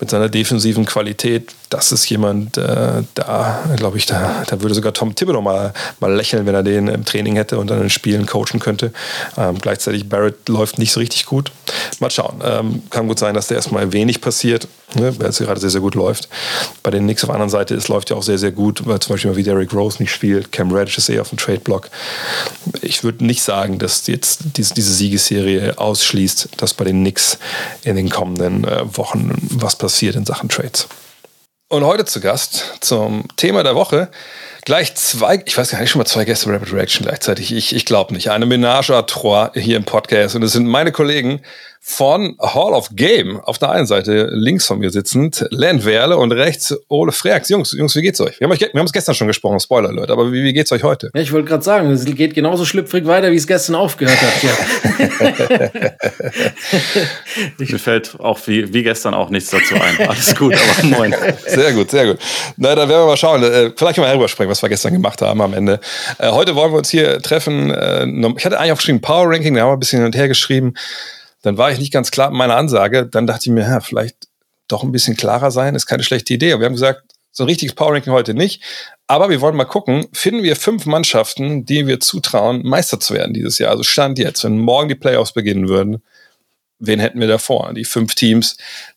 mit 0.00 0.10
seiner 0.10 0.28
defensiven 0.28 0.84
Qualität, 0.84 1.52
das 1.70 1.92
ist 1.92 2.08
jemand, 2.08 2.56
äh, 2.56 3.02
da 3.14 3.64
glaube 3.76 3.98
ich, 3.98 4.06
da, 4.06 4.42
da 4.48 4.60
würde 4.62 4.74
sogar 4.74 4.92
Tom 4.92 5.14
Thibodeau 5.14 5.42
mal, 5.42 5.72
mal 6.00 6.12
lächeln, 6.12 6.46
wenn 6.46 6.54
er 6.54 6.62
den 6.62 6.88
im 6.88 7.04
Training 7.04 7.36
hätte 7.36 7.58
und 7.58 7.68
dann 7.68 7.82
in 7.82 7.90
Spielen 7.90 8.26
coachen 8.26 8.58
könnte. 8.58 8.92
Ähm, 9.36 9.58
gleichzeitig 9.58 10.08
Barrett 10.08 10.48
läuft 10.48 10.78
nicht 10.78 10.92
so 10.92 11.00
richtig 11.00 11.26
gut. 11.26 11.52
Mal 12.00 12.10
schauen. 12.10 12.40
Ähm, 12.42 12.82
kann 12.90 13.06
gut 13.06 13.18
sein, 13.18 13.34
dass 13.34 13.46
da 13.48 13.54
erstmal 13.54 13.92
wenig 13.92 14.20
passiert, 14.20 14.66
ne, 14.94 15.14
weil 15.20 15.28
es 15.28 15.38
gerade 15.38 15.60
sehr, 15.60 15.70
sehr 15.70 15.80
gut 15.80 15.94
läuft. 15.94 16.28
Bei 16.82 16.90
den 16.90 17.04
Knicks 17.04 17.22
auf 17.22 17.28
der 17.28 17.34
anderen 17.34 17.50
Seite, 17.50 17.74
es 17.74 17.88
läuft 17.88 18.10
ja 18.10 18.16
auch 18.16 18.22
sehr, 18.22 18.38
sehr 18.38 18.52
gut, 18.52 18.86
weil 18.86 18.98
zum 18.98 19.14
Beispiel 19.14 19.30
mal 19.30 19.36
wie 19.36 19.42
Derrick 19.42 19.72
Rose 19.72 20.02
nicht 20.02 20.12
spielt. 20.12 20.50
Cam 20.50 20.72
Reddish 20.72 20.98
ist 20.98 21.08
eher 21.08 21.20
auf 21.20 21.28
dem 21.28 21.38
Trade-Block. 21.38 21.90
Ich 22.82 23.04
würde 23.04 23.24
nicht 23.24 23.42
sagen, 23.42 23.78
dass 23.78 24.06
jetzt 24.06 24.40
diese 24.56 24.82
Siegesserie 24.82 25.78
ausschließt, 25.78 26.48
dass 26.56 26.74
bei 26.74 26.84
den 26.84 27.00
Knicks 27.00 27.38
in 27.84 27.96
den 27.96 28.08
kommenden 28.08 28.47
äh, 28.64 28.96
Wochen 28.96 29.32
was 29.50 29.76
passiert 29.76 30.16
in 30.16 30.26
Sachen 30.26 30.48
Trades. 30.48 30.88
Und 31.70 31.84
heute 31.84 32.06
zu 32.06 32.20
Gast 32.20 32.76
zum 32.80 33.24
Thema 33.36 33.62
der 33.62 33.74
Woche 33.74 34.08
gleich 34.64 34.94
zwei, 34.94 35.42
ich 35.44 35.56
weiß 35.56 35.70
gar 35.70 35.80
nicht, 35.80 35.90
schon 35.90 35.98
mal 35.98 36.06
zwei 36.06 36.24
Gäste 36.24 36.50
Rapid 36.50 36.72
Reaction 36.72 37.06
gleichzeitig. 37.06 37.52
Ich, 37.52 37.74
ich 37.74 37.84
glaube 37.84 38.14
nicht. 38.14 38.30
Eine 38.30 38.46
Ménage 38.46 38.90
à 38.94 39.06
trois 39.06 39.50
hier 39.54 39.76
im 39.76 39.84
Podcast. 39.84 40.34
Und 40.34 40.42
es 40.42 40.52
sind 40.52 40.66
meine 40.66 40.92
Kollegen 40.92 41.40
von 41.80 42.36
Hall 42.40 42.74
of 42.74 42.90
Game. 42.92 43.40
Auf 43.40 43.58
der 43.58 43.70
einen 43.70 43.86
Seite 43.86 44.28
links 44.32 44.66
von 44.66 44.78
mir 44.78 44.90
sitzend 44.90 45.46
Len 45.50 45.84
Werle 45.84 46.16
und 46.16 46.32
rechts 46.32 46.74
Ole 46.88 47.12
Freaks. 47.12 47.48
Jungs, 47.48 47.72
Jungs, 47.72 47.96
wie 47.96 48.02
geht's 48.02 48.20
euch? 48.20 48.40
Wir 48.40 48.46
haben, 48.46 48.52
euch, 48.52 48.60
wir 48.60 48.78
haben 48.78 48.86
es 48.86 48.92
gestern 48.92 49.14
schon 49.14 49.26
gesprochen, 49.26 49.60
Spoiler 49.60 49.92
Leute, 49.92 50.12
aber 50.12 50.32
wie, 50.32 50.44
wie 50.44 50.52
geht's 50.52 50.72
euch 50.72 50.82
heute? 50.82 51.10
Ja, 51.14 51.20
ich 51.20 51.32
wollte 51.32 51.48
gerade 51.48 51.62
sagen, 51.62 51.90
es 51.90 52.04
geht 52.04 52.34
genauso 52.34 52.64
schlüpfrig 52.64 53.06
weiter, 53.06 53.30
wie 53.30 53.36
es 53.36 53.46
gestern 53.46 53.76
aufgehört 53.76 54.18
hat. 54.20 54.42
Ja. 54.42 54.50
Mir 57.58 57.78
fällt 57.78 58.18
auch 58.20 58.38
wie, 58.46 58.72
wie 58.72 58.82
gestern 58.82 59.14
auch 59.14 59.30
nichts 59.30 59.50
dazu 59.50 59.74
ein. 59.74 60.08
Alles 60.08 60.34
gut, 60.34 60.54
aber 60.54 60.88
moin. 60.96 61.14
Sehr 61.46 61.72
gut, 61.72 61.90
sehr 61.90 62.06
gut. 62.06 62.18
Na, 62.56 62.74
dann 62.74 62.88
werden 62.88 63.02
wir 63.02 63.06
mal 63.06 63.16
schauen. 63.16 63.42
Äh, 63.42 63.72
vielleicht 63.76 63.94
können 63.94 64.06
wir 64.06 64.10
darüber 64.10 64.28
sprechen, 64.28 64.50
was 64.50 64.62
wir 64.62 64.68
gestern 64.68 64.92
gemacht 64.92 65.22
haben 65.22 65.40
am 65.40 65.54
Ende. 65.54 65.80
Äh, 66.18 66.30
heute 66.30 66.54
wollen 66.54 66.72
wir 66.72 66.78
uns 66.78 66.90
hier 66.90 67.20
treffen. 67.22 67.70
Äh, 67.70 68.06
ich 68.36 68.44
hatte 68.44 68.58
eigentlich 68.58 68.72
aufgeschrieben 68.72 69.00
Power 69.00 69.30
Ranking, 69.30 69.54
da 69.54 69.62
haben 69.62 69.68
wir 69.70 69.72
ein 69.74 69.80
bisschen 69.80 70.00
hin 70.00 70.06
und 70.06 70.16
her 70.16 70.28
geschrieben. 70.28 70.74
Dann 71.42 71.56
war 71.56 71.70
ich 71.70 71.78
nicht 71.78 71.92
ganz 71.92 72.10
klar 72.10 72.30
mit 72.30 72.38
meiner 72.38 72.56
Ansage. 72.56 73.06
Dann 73.06 73.26
dachte 73.26 73.42
ich 73.46 73.52
mir, 73.52 73.62
ja, 73.62 73.80
vielleicht 73.80 74.28
doch 74.66 74.82
ein 74.82 74.92
bisschen 74.92 75.16
klarer 75.16 75.50
sein, 75.50 75.74
ist 75.74 75.86
keine 75.86 76.02
schlechte 76.02 76.34
Idee. 76.34 76.52
Aber 76.52 76.60
wir 76.60 76.66
haben 76.66 76.74
gesagt, 76.74 77.02
so 77.32 77.44
ein 77.44 77.48
richtiges 77.48 77.74
Power 77.74 77.94
Ranking 77.94 78.12
heute 78.12 78.34
nicht. 78.34 78.62
Aber 79.06 79.30
wir 79.30 79.40
wollen 79.40 79.56
mal 79.56 79.64
gucken, 79.64 80.06
finden 80.12 80.42
wir 80.42 80.56
fünf 80.56 80.86
Mannschaften, 80.86 81.64
die 81.64 81.86
wir 81.86 82.00
zutrauen, 82.00 82.62
Meister 82.66 83.00
zu 83.00 83.14
werden 83.14 83.32
dieses 83.32 83.58
Jahr. 83.58 83.70
Also 83.70 83.82
Stand 83.82 84.18
jetzt, 84.18 84.44
wenn 84.44 84.58
morgen 84.58 84.88
die 84.88 84.94
Playoffs 84.94 85.32
beginnen 85.32 85.68
würden, 85.68 86.02
wen 86.78 87.00
hätten 87.00 87.20
wir 87.20 87.28
davor? 87.28 87.72
Die 87.74 87.84
fünf 87.84 88.14
Teams, 88.14 88.56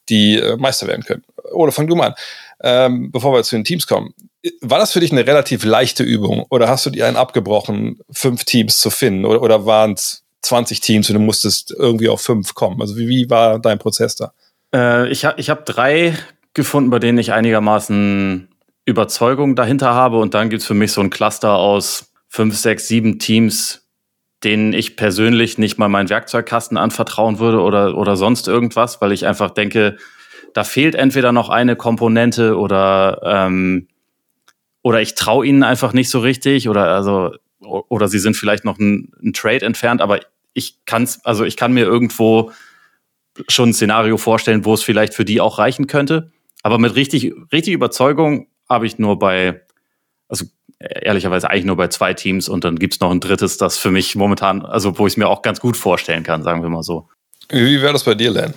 die 0.10 0.38
äh, 0.38 0.58
Meister 0.58 0.88
werden 0.88 1.04
können. 1.04 1.24
Oder 1.54 1.72
fang 1.72 1.88
du 1.88 1.96
mal 1.96 2.08
an. 2.08 2.16
Ähm, 2.64 3.12
bevor 3.12 3.34
wir 3.34 3.44
zu 3.44 3.56
den 3.56 3.64
Teams 3.64 3.88
kommen. 3.88 4.14
War 4.62 4.80
das 4.80 4.92
für 4.92 5.00
dich 5.00 5.12
eine 5.12 5.26
relativ 5.26 5.64
leichte 5.64 6.04
Übung? 6.04 6.46
Oder 6.50 6.68
hast 6.68 6.86
du 6.86 6.90
dir 6.90 7.08
einen 7.08 7.18
abgebrochen, 7.18 8.00
fünf 8.12 8.44
Teams 8.44 8.80
zu 8.80 8.90
finden? 8.90 9.26
Oder, 9.26 9.42
oder 9.42 9.66
waren 9.66 9.94
es 9.94 10.21
20 10.42 10.80
Teams 10.80 11.10
und 11.10 11.16
du 11.16 11.20
musstest 11.20 11.72
irgendwie 11.78 12.10
auf 12.10 12.22
fünf 12.22 12.54
kommen? 12.54 12.82
Also 12.82 12.98
wie, 12.98 13.08
wie 13.08 13.30
war 13.30 13.60
dein 13.60 13.80
Prozess 13.80 14.16
da? 14.16 14.34
Äh, 14.74 15.10
ich 15.10 15.26
habe 15.26 15.40
ich 15.40 15.50
hab 15.50 15.66
drei 15.66 16.18
gefunden, 16.54 16.90
bei 16.90 17.00
denen 17.00 17.18
ich 17.18 17.32
einigermaßen 17.32 18.50
Überzeugung 18.86 19.56
dahinter 19.56 19.94
habe. 19.94 20.18
Und 20.20 20.34
dann 20.34 20.50
gibt 20.50 20.62
es 20.62 20.68
für 20.68 20.74
mich 20.74 20.92
so 20.92 21.02
ein 21.02 21.10
Cluster 21.10 21.54
aus 21.54 22.12
fünf, 22.28 22.58
sechs, 22.58 22.88
sieben 22.88 23.20
Teams, 23.20 23.88
denen 24.44 24.74
ich 24.74 24.96
persönlich 24.96 25.58
nicht 25.58 25.78
mal 25.78 25.90
meinen 25.90 26.10
Werkzeugkasten 26.10 26.78
anvertrauen 26.78 27.40
würde 27.40 27.62
oder, 27.62 27.98
oder 27.98 28.16
sonst 28.16 28.48
irgendwas, 28.48 29.02
weil 29.02 29.12
ich 29.12 29.26
einfach 29.26 29.52
denke, 29.52 29.98
da 30.54 30.64
fehlt 30.64 30.96
entweder 30.96 31.32
noch 31.32 31.50
eine 31.50 31.76
Komponente 31.76 32.58
oder, 32.58 33.22
ähm, 33.24 33.88
oder 34.82 35.02
ich 35.02 35.16
traue 35.16 35.46
ihnen 35.46 35.64
einfach 35.64 35.94
nicht 35.94 36.10
so 36.10 36.20
richtig 36.20 36.68
oder 36.68 36.88
also 36.88 37.32
oder 37.62 38.08
sie 38.08 38.20
sind 38.20 38.36
vielleicht 38.36 38.66
noch 38.66 38.80
ein, 38.80 39.12
ein 39.24 39.34
Trade 39.34 39.66
entfernt, 39.66 40.02
aber 40.02 40.20
ich 40.54 40.78
kann's, 40.86 41.24
also 41.24 41.46
ich 41.46 41.58
kann 41.58 41.74
mir 41.74 41.86
irgendwo 41.86 42.52
schon 43.48 43.70
ein 43.70 43.74
Szenario 43.74 44.18
vorstellen, 44.18 44.66
wo 44.66 44.74
es 44.74 44.84
vielleicht 44.84 45.14
für 45.14 45.26
die 45.26 45.40
auch 45.40 45.58
reichen 45.58 45.88
könnte. 45.88 46.32
Aber 46.64 46.78
mit 46.78 46.96
richtig, 46.96 47.34
richtig 47.52 47.74
Überzeugung 47.74 48.48
habe 48.70 48.86
ich 48.86 49.00
nur 49.00 49.18
bei, 49.18 49.62
also 50.28 50.46
ehrlicherweise 50.80 51.50
eigentlich 51.50 51.66
nur 51.66 51.78
bei 51.78 51.88
zwei 51.88 52.14
Teams 52.14 52.50
und 52.50 52.64
dann 52.64 52.78
gibt 52.78 52.96
es 52.96 53.00
noch 53.00 53.12
ein 53.12 53.20
drittes, 53.20 53.58
das 53.58 53.78
für 53.78 53.92
mich 53.92 54.16
momentan, 54.16 54.64
also 54.64 54.98
wo 54.98 55.08
ich 55.08 55.14
es 55.14 55.18
mir 55.18 55.28
auch 55.28 55.42
ganz 55.42 55.60
gut 55.60 55.78
vorstellen 55.78 56.24
kann, 56.24 56.44
sagen 56.44 56.62
wir 56.62 56.70
mal 56.70 56.84
so. 56.84 57.08
Wie 57.50 57.82
wäre 57.82 57.94
das 57.94 58.04
bei 58.04 58.16
dir, 58.16 58.32
Len? 58.32 58.54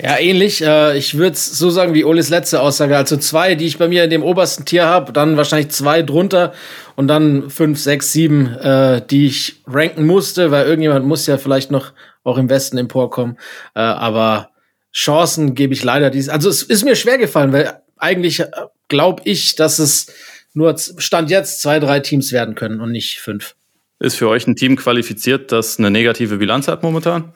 Ja, 0.00 0.16
ähnlich. 0.18 0.62
Äh, 0.62 0.96
ich 0.96 1.18
würde 1.18 1.36
so 1.36 1.70
sagen 1.70 1.94
wie 1.94 2.04
Oles 2.04 2.28
letzte 2.28 2.60
Aussage. 2.60 2.96
Also 2.96 3.16
zwei, 3.16 3.56
die 3.56 3.66
ich 3.66 3.78
bei 3.78 3.88
mir 3.88 4.04
in 4.04 4.10
dem 4.10 4.22
obersten 4.22 4.64
Tier 4.64 4.86
habe, 4.86 5.12
dann 5.12 5.36
wahrscheinlich 5.36 5.70
zwei 5.70 6.02
drunter 6.02 6.52
und 6.94 7.08
dann 7.08 7.50
fünf, 7.50 7.80
sechs, 7.80 8.12
sieben, 8.12 8.54
äh, 8.58 9.02
die 9.04 9.26
ich 9.26 9.62
ranken 9.66 10.06
musste, 10.06 10.50
weil 10.50 10.66
irgendjemand 10.66 11.04
muss 11.04 11.26
ja 11.26 11.36
vielleicht 11.36 11.70
noch 11.70 11.92
auch 12.22 12.38
im 12.38 12.48
Westen 12.48 12.78
emporkommen. 12.78 13.38
Äh, 13.74 13.80
aber 13.80 14.50
Chancen 14.94 15.54
gebe 15.54 15.74
ich 15.74 15.82
leider 15.82 16.10
dies. 16.10 16.28
Also 16.28 16.48
es 16.48 16.62
ist 16.62 16.84
mir 16.84 16.94
schwer 16.94 17.18
gefallen, 17.18 17.52
weil 17.52 17.80
eigentlich 17.96 18.40
äh, 18.40 18.46
glaube 18.86 19.22
ich, 19.24 19.56
dass 19.56 19.80
es 19.80 20.12
nur 20.54 20.76
Stand 20.78 21.30
jetzt 21.30 21.60
zwei, 21.60 21.80
drei 21.80 22.00
Teams 22.00 22.32
werden 22.32 22.54
können 22.54 22.80
und 22.80 22.92
nicht 22.92 23.18
fünf. 23.18 23.54
Ist 24.00 24.16
für 24.16 24.28
euch 24.28 24.46
ein 24.46 24.54
Team 24.54 24.76
qualifiziert, 24.76 25.50
das 25.50 25.78
eine 25.78 25.90
negative 25.90 26.36
Bilanz 26.36 26.68
hat 26.68 26.84
momentan? 26.84 27.32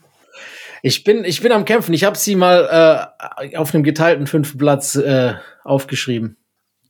Ich 0.85 1.05
bin, 1.05 1.25
ich 1.25 1.41
bin 1.41 1.53
am 1.53 1.65
Kämpfen. 1.65 1.95
Ich 1.95 2.03
habe 2.03 2.19
sie 2.19 2.35
mal 2.35 3.09
äh, 3.41 3.57
auf 3.57 3.73
einem 3.73 3.85
geteilten 3.85 4.27
fünften 4.27 4.59
Platz 4.59 4.97
äh, 4.97 5.35
aufgeschrieben. 5.62 6.37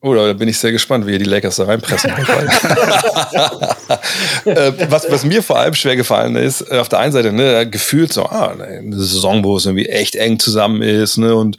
Oh, 0.01 0.15
da 0.15 0.33
bin 0.33 0.49
ich 0.49 0.59
sehr 0.59 0.73
gespannt, 0.73 1.07
wie 1.07 1.13
ihr 1.13 1.19
die 1.19 1.27
Lakers 1.27 1.57
da 1.57 1.65
reinpressen. 1.65 2.11
äh, 4.47 4.73
was, 4.89 5.09
was 5.09 5.25
mir 5.25 5.43
vor 5.45 5.59
allem 5.59 5.75
schwer 5.75 5.95
gefallen 5.95 6.35
ist, 6.37 6.63
äh, 6.73 6.79
auf 6.79 6.89
der 6.89 6.99
einen 6.99 7.13
Seite, 7.13 7.33
ne, 7.33 7.69
gefühlt 7.71 8.13
so, 8.13 8.25
ah, 8.25 8.49
eine 8.51 8.99
Saison, 8.99 9.45
wo 9.45 9.57
es 9.57 9.67
irgendwie 9.67 9.87
echt 9.87 10.17
eng 10.17 10.41
zusammen 10.41 10.83
ist, 10.83 11.19
ne, 11.19 11.37
und 11.37 11.57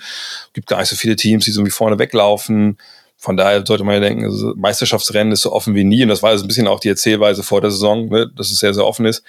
gibt 0.52 0.68
gar 0.68 0.80
nicht 0.80 0.90
so 0.90 0.98
viele 0.98 1.16
Teams, 1.16 1.46
die 1.46 1.52
so 1.52 1.62
irgendwie 1.62 1.72
vorne 1.72 2.00
weglaufen. 2.00 2.78
Von 3.16 3.38
daher 3.38 3.63
sollte 3.66 3.86
man 3.86 3.94
ja 3.94 4.02
denken, 4.02 4.25
also 4.25 4.54
Meisterschaftsrennen 4.58 5.32
ist 5.32 5.44
so 5.44 5.54
offen 5.54 5.75
wie 5.75 5.86
nie. 5.86 6.04
Und 6.04 6.10
das 6.10 6.22
war 6.22 6.34
jetzt 6.34 6.42
ein 6.42 6.48
bisschen 6.48 6.68
auch 6.68 6.82
die 6.82 6.90
Erzählweise 6.90 7.44
vor 7.44 7.62
der 7.62 7.72
Saison, 7.72 8.10
ne, 8.10 8.30
dass 8.36 8.52
es 8.52 8.60
sehr, 8.60 8.74
sehr 8.74 8.86
offen 8.86 9.06
ist 9.06 9.24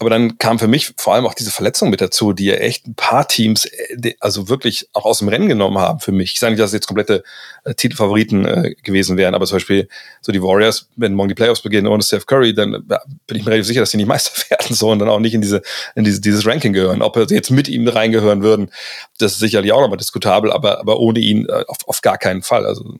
aber 0.00 0.10
dann 0.10 0.38
kam 0.38 0.58
für 0.58 0.68
mich 0.68 0.92
vor 0.96 1.14
allem 1.14 1.26
auch 1.26 1.34
diese 1.34 1.50
Verletzung 1.50 1.90
mit 1.90 2.00
dazu, 2.00 2.32
die 2.32 2.46
ja 2.46 2.54
echt 2.54 2.86
ein 2.86 2.94
paar 2.94 3.26
Teams, 3.26 3.66
äh, 3.66 4.14
also 4.20 4.48
wirklich 4.48 4.88
auch 4.92 5.04
aus 5.04 5.18
dem 5.18 5.28
Rennen 5.28 5.48
genommen 5.48 5.78
haben 5.78 6.00
für 6.00 6.12
mich. 6.12 6.32
Ich 6.34 6.40
sage 6.40 6.52
nicht, 6.52 6.60
dass 6.62 6.72
jetzt 6.72 6.86
komplette 6.86 7.22
äh, 7.64 7.74
Titelfavoriten 7.74 8.44
äh, 8.44 8.74
gewesen 8.82 9.16
wären, 9.16 9.34
aber 9.34 9.46
zum 9.46 9.56
Beispiel 9.56 9.88
so 10.20 10.32
die 10.32 10.42
Warriors, 10.42 10.88
wenn 10.96 11.14
morgen 11.14 11.28
die 11.28 11.34
Playoffs 11.34 11.62
beginnen 11.62 11.86
ohne 11.86 12.02
Steph 12.02 12.26
Curry, 12.26 12.54
dann 12.54 12.84
ja, 12.88 13.00
bin 13.26 13.36
ich 13.36 13.44
mir 13.44 13.50
relativ 13.50 13.66
sicher, 13.66 13.80
dass 13.80 13.90
die 13.90 13.96
nicht 13.96 14.06
Meister 14.08 14.32
werden 14.50 14.74
sollen 14.74 14.94
und 14.94 14.98
dann 15.00 15.08
auch 15.08 15.20
nicht 15.20 15.34
in 15.34 15.40
diese 15.40 15.62
in 15.94 16.04
diese, 16.04 16.20
dieses 16.20 16.46
Ranking 16.46 16.72
gehören. 16.72 17.02
Ob 17.02 17.16
sie 17.28 17.34
jetzt 17.34 17.50
mit 17.50 17.68
ihm 17.68 17.86
reingehören 17.88 18.42
würden, 18.42 18.70
das 19.18 19.32
ist 19.32 19.38
sicherlich 19.38 19.72
auch 19.72 19.80
nochmal 19.80 19.98
diskutabel, 19.98 20.52
aber, 20.52 20.80
aber 20.80 21.00
ohne 21.00 21.18
ihn 21.18 21.46
äh, 21.46 21.64
auf, 21.66 21.78
auf 21.86 22.00
gar 22.02 22.18
keinen 22.18 22.42
Fall. 22.42 22.66
Also 22.66 22.94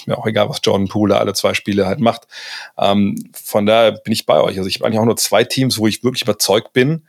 ist 0.00 0.06
mir 0.06 0.18
auch 0.18 0.26
egal, 0.26 0.48
was 0.48 0.60
Jordan 0.62 0.88
Poole 0.88 1.18
alle 1.18 1.34
zwei 1.34 1.54
Spiele 1.54 1.86
halt 1.86 2.00
macht. 2.00 2.26
Ähm, 2.78 3.30
von 3.32 3.66
daher 3.66 3.92
bin 3.92 4.12
ich 4.12 4.26
bei 4.26 4.40
euch. 4.40 4.58
Also 4.58 4.68
ich 4.68 4.76
habe 4.76 4.86
eigentlich 4.86 5.00
auch 5.00 5.04
nur 5.04 5.16
zwei 5.16 5.44
Teams, 5.44 5.78
wo 5.78 5.86
ich 5.86 6.04
wirklich 6.04 6.22
überzeugt 6.22 6.72
bin, 6.72 7.02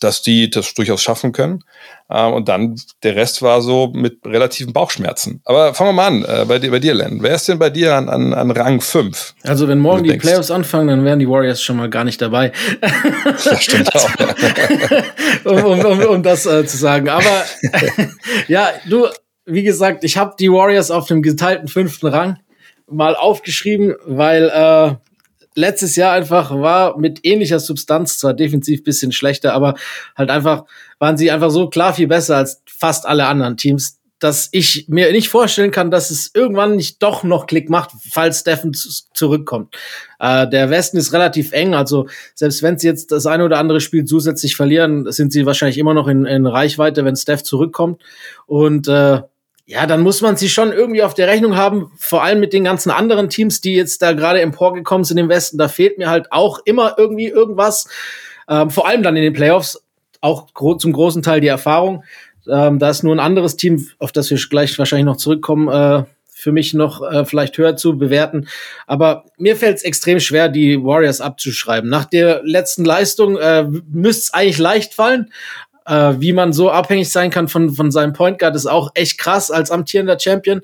dass 0.00 0.22
die 0.22 0.50
das 0.50 0.74
durchaus 0.74 1.02
schaffen 1.02 1.32
können. 1.32 1.64
Ähm, 2.10 2.32
und 2.32 2.48
dann 2.48 2.80
der 3.02 3.14
Rest 3.14 3.40
war 3.42 3.62
so 3.62 3.92
mit 3.94 4.18
relativen 4.26 4.72
Bauchschmerzen. 4.72 5.42
Aber 5.44 5.74
fangen 5.74 5.90
wir 5.90 5.92
mal 5.92 6.06
an, 6.08 6.24
äh, 6.24 6.44
bei, 6.44 6.58
dir, 6.58 6.70
bei 6.70 6.80
dir, 6.80 6.94
Len. 6.94 7.22
Wer 7.22 7.36
ist 7.36 7.48
denn 7.48 7.58
bei 7.58 7.70
dir 7.70 7.94
an, 7.94 8.08
an, 8.08 8.34
an 8.34 8.50
Rang 8.50 8.80
5? 8.80 9.34
Also 9.44 9.68
wenn 9.68 9.78
morgen 9.78 10.02
die 10.02 10.10
denkst? 10.10 10.26
Playoffs 10.26 10.50
anfangen, 10.50 10.88
dann 10.88 11.04
wären 11.04 11.20
die 11.20 11.28
Warriors 11.28 11.62
schon 11.62 11.76
mal 11.76 11.88
gar 11.88 12.04
nicht 12.04 12.20
dabei. 12.20 12.52
Das 13.24 13.62
stimmt 13.62 13.94
auch. 13.94 14.10
um, 15.44 15.64
um, 15.64 15.80
um, 15.84 16.00
um 16.00 16.22
das 16.22 16.46
äh, 16.46 16.66
zu 16.66 16.76
sagen. 16.76 17.08
Aber 17.08 17.44
ja, 18.48 18.70
du, 18.88 19.06
wie 19.52 19.62
gesagt, 19.62 20.04
ich 20.04 20.16
habe 20.16 20.34
die 20.38 20.50
Warriors 20.50 20.90
auf 20.90 21.06
dem 21.06 21.22
geteilten 21.22 21.68
fünften 21.68 22.06
Rang 22.06 22.38
mal 22.86 23.14
aufgeschrieben, 23.14 23.94
weil 24.04 24.48
äh, 24.48 24.94
letztes 25.54 25.96
Jahr 25.96 26.12
einfach 26.12 26.50
war 26.50 26.98
mit 26.98 27.20
ähnlicher 27.24 27.60
Substanz, 27.60 28.18
zwar 28.18 28.34
defensiv 28.34 28.84
bisschen 28.84 29.12
schlechter, 29.12 29.54
aber 29.54 29.74
halt 30.16 30.30
einfach 30.30 30.64
waren 30.98 31.16
sie 31.16 31.30
einfach 31.30 31.50
so 31.50 31.68
klar 31.68 31.94
viel 31.94 32.08
besser 32.08 32.36
als 32.36 32.62
fast 32.66 33.06
alle 33.06 33.26
anderen 33.26 33.56
Teams, 33.56 34.00
dass 34.18 34.48
ich 34.52 34.86
mir 34.88 35.10
nicht 35.12 35.28
vorstellen 35.28 35.70
kann, 35.70 35.90
dass 35.90 36.10
es 36.10 36.30
irgendwann 36.34 36.76
nicht 36.76 37.02
doch 37.02 37.24
noch 37.24 37.46
Klick 37.46 37.70
macht, 37.70 37.90
falls 38.10 38.40
Steffen 38.40 38.72
zurückkommt. 39.14 39.74
Äh, 40.18 40.46
der 40.48 40.68
Westen 40.68 40.98
ist 40.98 41.12
relativ 41.12 41.52
eng, 41.52 41.74
also 41.74 42.06
selbst 42.34 42.62
wenn 42.62 42.78
sie 42.78 42.86
jetzt 42.86 43.12
das 43.12 43.26
eine 43.26 43.44
oder 43.44 43.58
andere 43.58 43.80
Spiel 43.80 44.04
zusätzlich 44.04 44.56
verlieren, 44.56 45.10
sind 45.10 45.32
sie 45.32 45.46
wahrscheinlich 45.46 45.78
immer 45.78 45.94
noch 45.94 46.06
in, 46.06 46.26
in 46.26 46.46
Reichweite, 46.46 47.04
wenn 47.04 47.16
Steph 47.16 47.42
zurückkommt. 47.42 48.02
Und 48.46 48.88
äh, 48.88 49.22
ja, 49.70 49.86
dann 49.86 50.00
muss 50.00 50.20
man 50.20 50.36
sie 50.36 50.48
schon 50.48 50.72
irgendwie 50.72 51.04
auf 51.04 51.14
der 51.14 51.28
Rechnung 51.28 51.56
haben, 51.56 51.92
vor 51.96 52.24
allem 52.24 52.40
mit 52.40 52.52
den 52.52 52.64
ganzen 52.64 52.90
anderen 52.90 53.28
Teams, 53.28 53.60
die 53.60 53.74
jetzt 53.74 54.02
da 54.02 54.14
gerade 54.14 54.40
emporgekommen 54.40 55.04
sind 55.04 55.16
im 55.16 55.28
Westen. 55.28 55.58
Da 55.58 55.68
fehlt 55.68 55.96
mir 55.96 56.10
halt 56.10 56.32
auch 56.32 56.58
immer 56.64 56.96
irgendwie 56.98 57.28
irgendwas. 57.28 57.88
Ähm, 58.48 58.70
vor 58.70 58.88
allem 58.88 59.04
dann 59.04 59.14
in 59.14 59.22
den 59.22 59.32
Playoffs, 59.32 59.80
auch 60.20 60.52
gro 60.54 60.74
zum 60.74 60.92
großen 60.92 61.22
Teil 61.22 61.40
die 61.40 61.46
Erfahrung. 61.46 62.02
Ähm, 62.50 62.80
da 62.80 62.90
ist 62.90 63.04
nur 63.04 63.14
ein 63.14 63.20
anderes 63.20 63.54
Team, 63.54 63.86
auf 64.00 64.10
das 64.10 64.28
wir 64.28 64.38
gleich 64.38 64.76
wahrscheinlich 64.76 65.06
noch 65.06 65.18
zurückkommen, 65.18 65.68
äh, 65.68 66.02
für 66.26 66.50
mich 66.50 66.74
noch 66.74 67.08
äh, 67.08 67.24
vielleicht 67.24 67.56
höher 67.56 67.76
zu 67.76 67.96
bewerten. 67.96 68.48
Aber 68.88 69.26
mir 69.36 69.54
fällt 69.54 69.76
es 69.76 69.84
extrem 69.84 70.18
schwer, 70.18 70.48
die 70.48 70.82
Warriors 70.82 71.20
abzuschreiben. 71.20 71.88
Nach 71.88 72.06
der 72.06 72.40
letzten 72.42 72.84
Leistung 72.84 73.36
äh, 73.36 73.68
müsste 73.88 74.22
es 74.22 74.34
eigentlich 74.34 74.58
leicht 74.58 74.94
fallen, 74.94 75.30
äh, 75.90 76.20
wie 76.20 76.32
man 76.32 76.52
so 76.52 76.70
abhängig 76.70 77.10
sein 77.10 77.30
kann 77.30 77.48
von, 77.48 77.72
von 77.72 77.90
seinem 77.90 78.12
Point 78.12 78.38
Guard, 78.38 78.54
ist 78.54 78.66
auch 78.66 78.92
echt 78.94 79.18
krass 79.18 79.50
als 79.50 79.72
amtierender 79.72 80.18
Champion. 80.18 80.60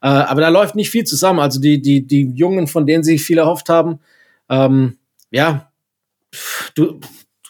Äh, 0.00 0.08
aber 0.08 0.40
da 0.40 0.48
läuft 0.48 0.74
nicht 0.74 0.88
viel 0.88 1.04
zusammen. 1.04 1.38
Also 1.38 1.60
die, 1.60 1.82
die, 1.82 2.06
die 2.06 2.32
Jungen, 2.34 2.66
von 2.66 2.86
denen 2.86 3.04
sich 3.04 3.22
viele 3.22 3.42
erhofft 3.42 3.68
haben, 3.68 4.00
ähm, 4.48 4.96
ja, 5.30 5.70
du 6.74 6.98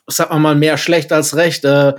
sag 0.08 0.32
mal 0.36 0.56
mehr 0.56 0.76
schlecht 0.76 1.12
als 1.12 1.36
recht. 1.36 1.64
Äh, 1.64 1.94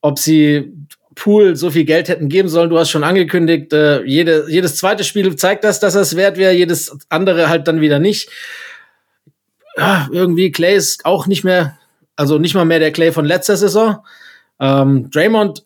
ob 0.00 0.18
sie 0.18 0.72
Pool 1.14 1.54
so 1.54 1.70
viel 1.70 1.84
Geld 1.84 2.08
hätten 2.08 2.28
geben 2.28 2.48
sollen, 2.48 2.68
du 2.68 2.78
hast 2.78 2.90
schon 2.90 3.04
angekündigt, 3.04 3.72
äh, 3.72 4.02
jede, 4.02 4.46
jedes 4.48 4.76
zweite 4.76 5.04
Spiel 5.04 5.36
zeigt 5.36 5.62
das, 5.62 5.78
dass 5.78 5.94
es 5.94 6.16
wert 6.16 6.36
wäre, 6.36 6.52
jedes 6.52 6.98
andere 7.08 7.48
halt 7.48 7.68
dann 7.68 7.80
wieder 7.80 8.00
nicht. 8.00 8.28
Ja, 9.76 10.08
irgendwie 10.10 10.50
Clay 10.50 10.74
ist 10.74 11.04
auch 11.04 11.28
nicht 11.28 11.44
mehr, 11.44 11.78
also 12.16 12.38
nicht 12.38 12.54
mal 12.54 12.64
mehr 12.64 12.80
der 12.80 12.90
Clay 12.90 13.12
von 13.12 13.24
letzter 13.24 13.56
Saison. 13.56 13.98
Ähm, 14.60 15.10
Draymond 15.10 15.64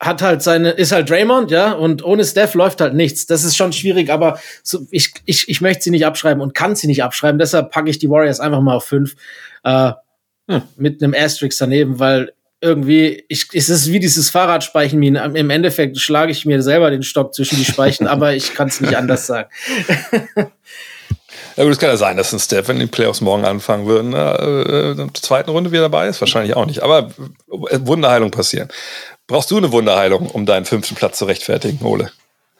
hat 0.00 0.22
halt 0.22 0.42
seine, 0.42 0.70
ist 0.70 0.92
halt 0.92 1.08
Draymond, 1.08 1.50
ja, 1.50 1.72
und 1.72 2.04
ohne 2.04 2.24
Steph 2.24 2.54
läuft 2.54 2.80
halt 2.80 2.94
nichts. 2.94 3.26
Das 3.26 3.44
ist 3.44 3.56
schon 3.56 3.72
schwierig, 3.72 4.10
aber 4.10 4.38
so, 4.62 4.86
ich, 4.90 5.12
ich, 5.24 5.48
ich 5.48 5.60
möchte 5.60 5.84
sie 5.84 5.90
nicht 5.90 6.04
abschreiben 6.04 6.42
und 6.42 6.54
kann 6.54 6.76
sie 6.76 6.86
nicht 6.86 7.02
abschreiben. 7.02 7.38
Deshalb 7.38 7.70
packe 7.70 7.90
ich 7.90 7.98
die 7.98 8.10
Warriors 8.10 8.40
einfach 8.40 8.60
mal 8.60 8.74
auf 8.74 8.84
fünf 8.84 9.16
äh, 9.62 9.92
hm. 10.50 10.62
mit 10.76 11.02
einem 11.02 11.14
Asterisk 11.14 11.58
daneben, 11.58 11.98
weil 11.98 12.32
irgendwie, 12.60 13.24
ich, 13.28 13.48
es 13.52 13.68
ist 13.68 13.92
wie 13.92 14.00
dieses 14.00 14.30
Fahrradspeichen. 14.30 15.02
Im 15.02 15.50
Endeffekt 15.50 15.98
schlage 15.98 16.32
ich 16.32 16.46
mir 16.46 16.62
selber 16.62 16.90
den 16.90 17.02
Stock 17.02 17.34
zwischen 17.34 17.58
die 17.58 17.64
Speichen, 17.64 18.06
aber 18.08 18.34
ich 18.34 18.54
kann 18.54 18.68
es 18.68 18.80
nicht 18.80 18.96
anders 18.96 19.26
sagen. 19.26 19.50
Ja 21.56 21.64
gut, 21.64 21.72
es 21.72 21.78
kann 21.78 21.88
ja 21.88 21.96
sein, 21.96 22.16
dass 22.16 22.32
ein 22.32 22.40
Steph, 22.40 22.68
wenn 22.68 22.78
die 22.78 22.86
Playoffs 22.86 23.20
morgen 23.20 23.44
anfangen 23.44 23.86
würden, 23.86 24.12
äh, 24.12 24.90
in 24.90 24.96
der 24.96 25.14
zweiten 25.14 25.50
Runde 25.50 25.70
wieder 25.70 25.82
dabei 25.82 26.08
ist. 26.08 26.20
Wahrscheinlich 26.20 26.56
auch 26.56 26.66
nicht. 26.66 26.82
Aber 26.82 27.10
Wunderheilung 27.48 28.30
passieren. 28.30 28.68
Brauchst 29.26 29.50
du 29.50 29.56
eine 29.56 29.72
Wunderheilung, 29.72 30.26
um 30.28 30.46
deinen 30.46 30.64
fünften 30.64 30.94
Platz 30.96 31.18
zu 31.18 31.24
rechtfertigen, 31.24 31.84
Ole? 31.84 32.10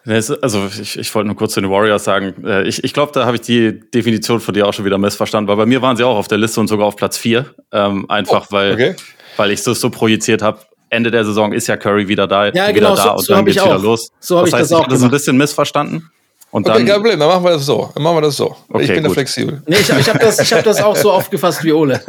Also 0.07 0.69
ich, 0.81 0.99
ich 0.99 1.15
wollte 1.15 1.29
nur 1.29 1.37
kurz 1.37 1.55
zu 1.55 1.63
den 1.63 1.71
Warriors 1.71 2.05
sagen, 2.05 2.45
äh, 2.45 2.69
ich, 2.69 2.85
ich 2.85 2.93
glaube, 2.93 3.13
da 3.13 3.25
habe 3.25 3.37
ich 3.37 3.43
die 3.43 3.81
Definition 3.91 4.39
von 4.39 4.53
dir 4.53 4.67
auch 4.67 4.75
schon 4.75 4.85
wieder 4.85 4.99
missverstanden, 4.99 5.49
weil 5.49 5.57
bei 5.57 5.67
mir 5.67 5.81
waren 5.81 5.97
sie 5.97 6.05
auch 6.05 6.17
auf 6.17 6.29
der 6.29 6.37
Liste 6.37 6.61
und 6.61 6.69
sogar 6.69 6.87
auf 6.87 6.97
Platz 6.97 7.17
vier. 7.17 7.55
Ähm, 7.73 8.09
einfach 8.11 8.49
oh, 8.51 8.53
weil, 8.53 8.75
okay. 8.75 8.97
weil 9.37 9.51
ich 9.51 9.63
das 9.63 9.81
so 9.81 9.91
projiziert 9.91 10.43
habe. 10.43 10.59
Ende 10.91 11.11
der 11.11 11.25
Saison 11.25 11.53
ist 11.53 11.67
ja 11.67 11.77
Curry 11.77 12.07
wieder 12.07 12.27
da, 12.27 12.47
ja, 12.47 12.53
wieder 12.53 12.73
genau, 12.73 12.95
da 12.95 13.03
so, 13.03 13.11
und 13.13 13.25
so 13.25 13.35
dann 13.35 13.45
geht's 13.47 13.65
wieder 13.65 13.79
los. 13.79 14.11
So 14.21 14.39
habe 14.39 14.49
ich 14.49 14.55
heißt, 14.55 14.71
das 14.71 14.73
auch. 14.73 14.81
Ich 14.81 14.85
habe 14.85 14.95
das 14.95 15.03
ein 15.03 15.11
bisschen 15.11 15.37
missverstanden. 15.37 16.11
Und 16.55 16.69
okay, 16.69 16.79
dann, 16.79 16.87
kein 16.87 16.95
Problem, 16.95 17.19
dann 17.19 17.29
machen 17.29 17.43
wir 17.43 17.51
das 17.51 17.67
so. 17.67 17.91
Dann 17.93 18.03
machen 18.05 18.17
wir 18.19 18.21
das 18.21 18.37
so. 18.37 18.55
Okay, 18.69 18.85
ich 18.85 18.89
bin 18.89 19.03
gut. 19.03 19.11
da 19.11 19.15
flexibel. 19.15 19.61
Nee, 19.67 19.75
ich, 19.75 19.91
ich 19.91 20.09
habe 20.09 20.21
das, 20.21 20.39
ich 20.39 20.53
hab 20.53 20.63
das 20.63 20.81
auch 20.81 20.95
so 20.95 21.11
aufgefasst 21.11 21.65
wie 21.65 21.73
Ole. 21.73 22.01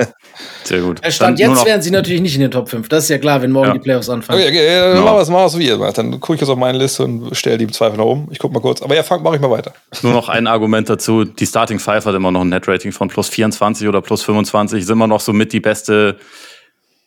Sehr 0.64 0.82
gut. 0.82 1.00
Er 1.02 1.10
stand 1.10 1.40
Dann 1.40 1.50
jetzt 1.50 1.66
wären 1.66 1.82
sie 1.82 1.90
natürlich 1.90 2.22
nicht 2.22 2.36
in 2.36 2.42
den 2.42 2.52
Top 2.52 2.70
5. 2.70 2.88
Das 2.88 3.06
ist 3.06 3.10
ja 3.10 3.18
klar, 3.18 3.42
wenn 3.42 3.50
morgen 3.50 3.70
Ja. 3.70 3.74
die 3.74 3.80
Playoffs 3.80 4.08
anfangen. 4.08 4.40
Okay, 4.40 4.50
okay, 4.50 4.80
dann 4.82 4.98
Ja. 4.98 5.02
machen 5.02 5.34
wir 5.36 5.46
es 5.48 5.58
wie 5.58 5.68
ihr 5.68 5.78
macht. 5.80 5.98
Dann 5.98 6.12
gucke 6.20 6.36
ich 6.36 6.42
jetzt 6.42 6.50
auf 6.52 6.60
meine 6.60 6.78
Liste 6.78 7.04
und 7.06 7.36
stelle 7.36 7.58
die 7.58 7.64
im 7.64 7.74
Zweifel 7.74 7.98
nach 7.98 8.06
oben. 8.06 8.28
Ich 8.30 8.38
gucke 8.38 8.54
mal 8.54 8.60
kurz. 8.60 8.84
Aber 8.84 8.94
ja, 8.96 9.02
fang, 9.02 9.24
mach 9.24 9.34
ich 9.34 9.42
mal 9.42 9.50
weiter. 9.50 9.74
Nur 10.04 10.14
noch 10.14 10.30
ein 10.30 10.46
Argument 10.46 10.88
dazu. 10.92 11.24
Die 11.24 11.48
Starting 11.48 11.80
Five 11.80 12.06
hat 12.06 12.14
immer 12.14 12.30
noch 12.32 12.42
ein 12.42 12.50
Net-Rating 12.50 12.92
von 12.92 13.08
plus 13.08 13.30
24 13.30 13.88
oder 13.88 14.04
plus 14.04 14.22
25. 14.22 14.84
Ist 14.84 14.92
immer 14.92 15.08
noch 15.08 15.22
so 15.22 15.34
mit 15.34 15.54
die 15.54 15.60
beste, 15.60 16.18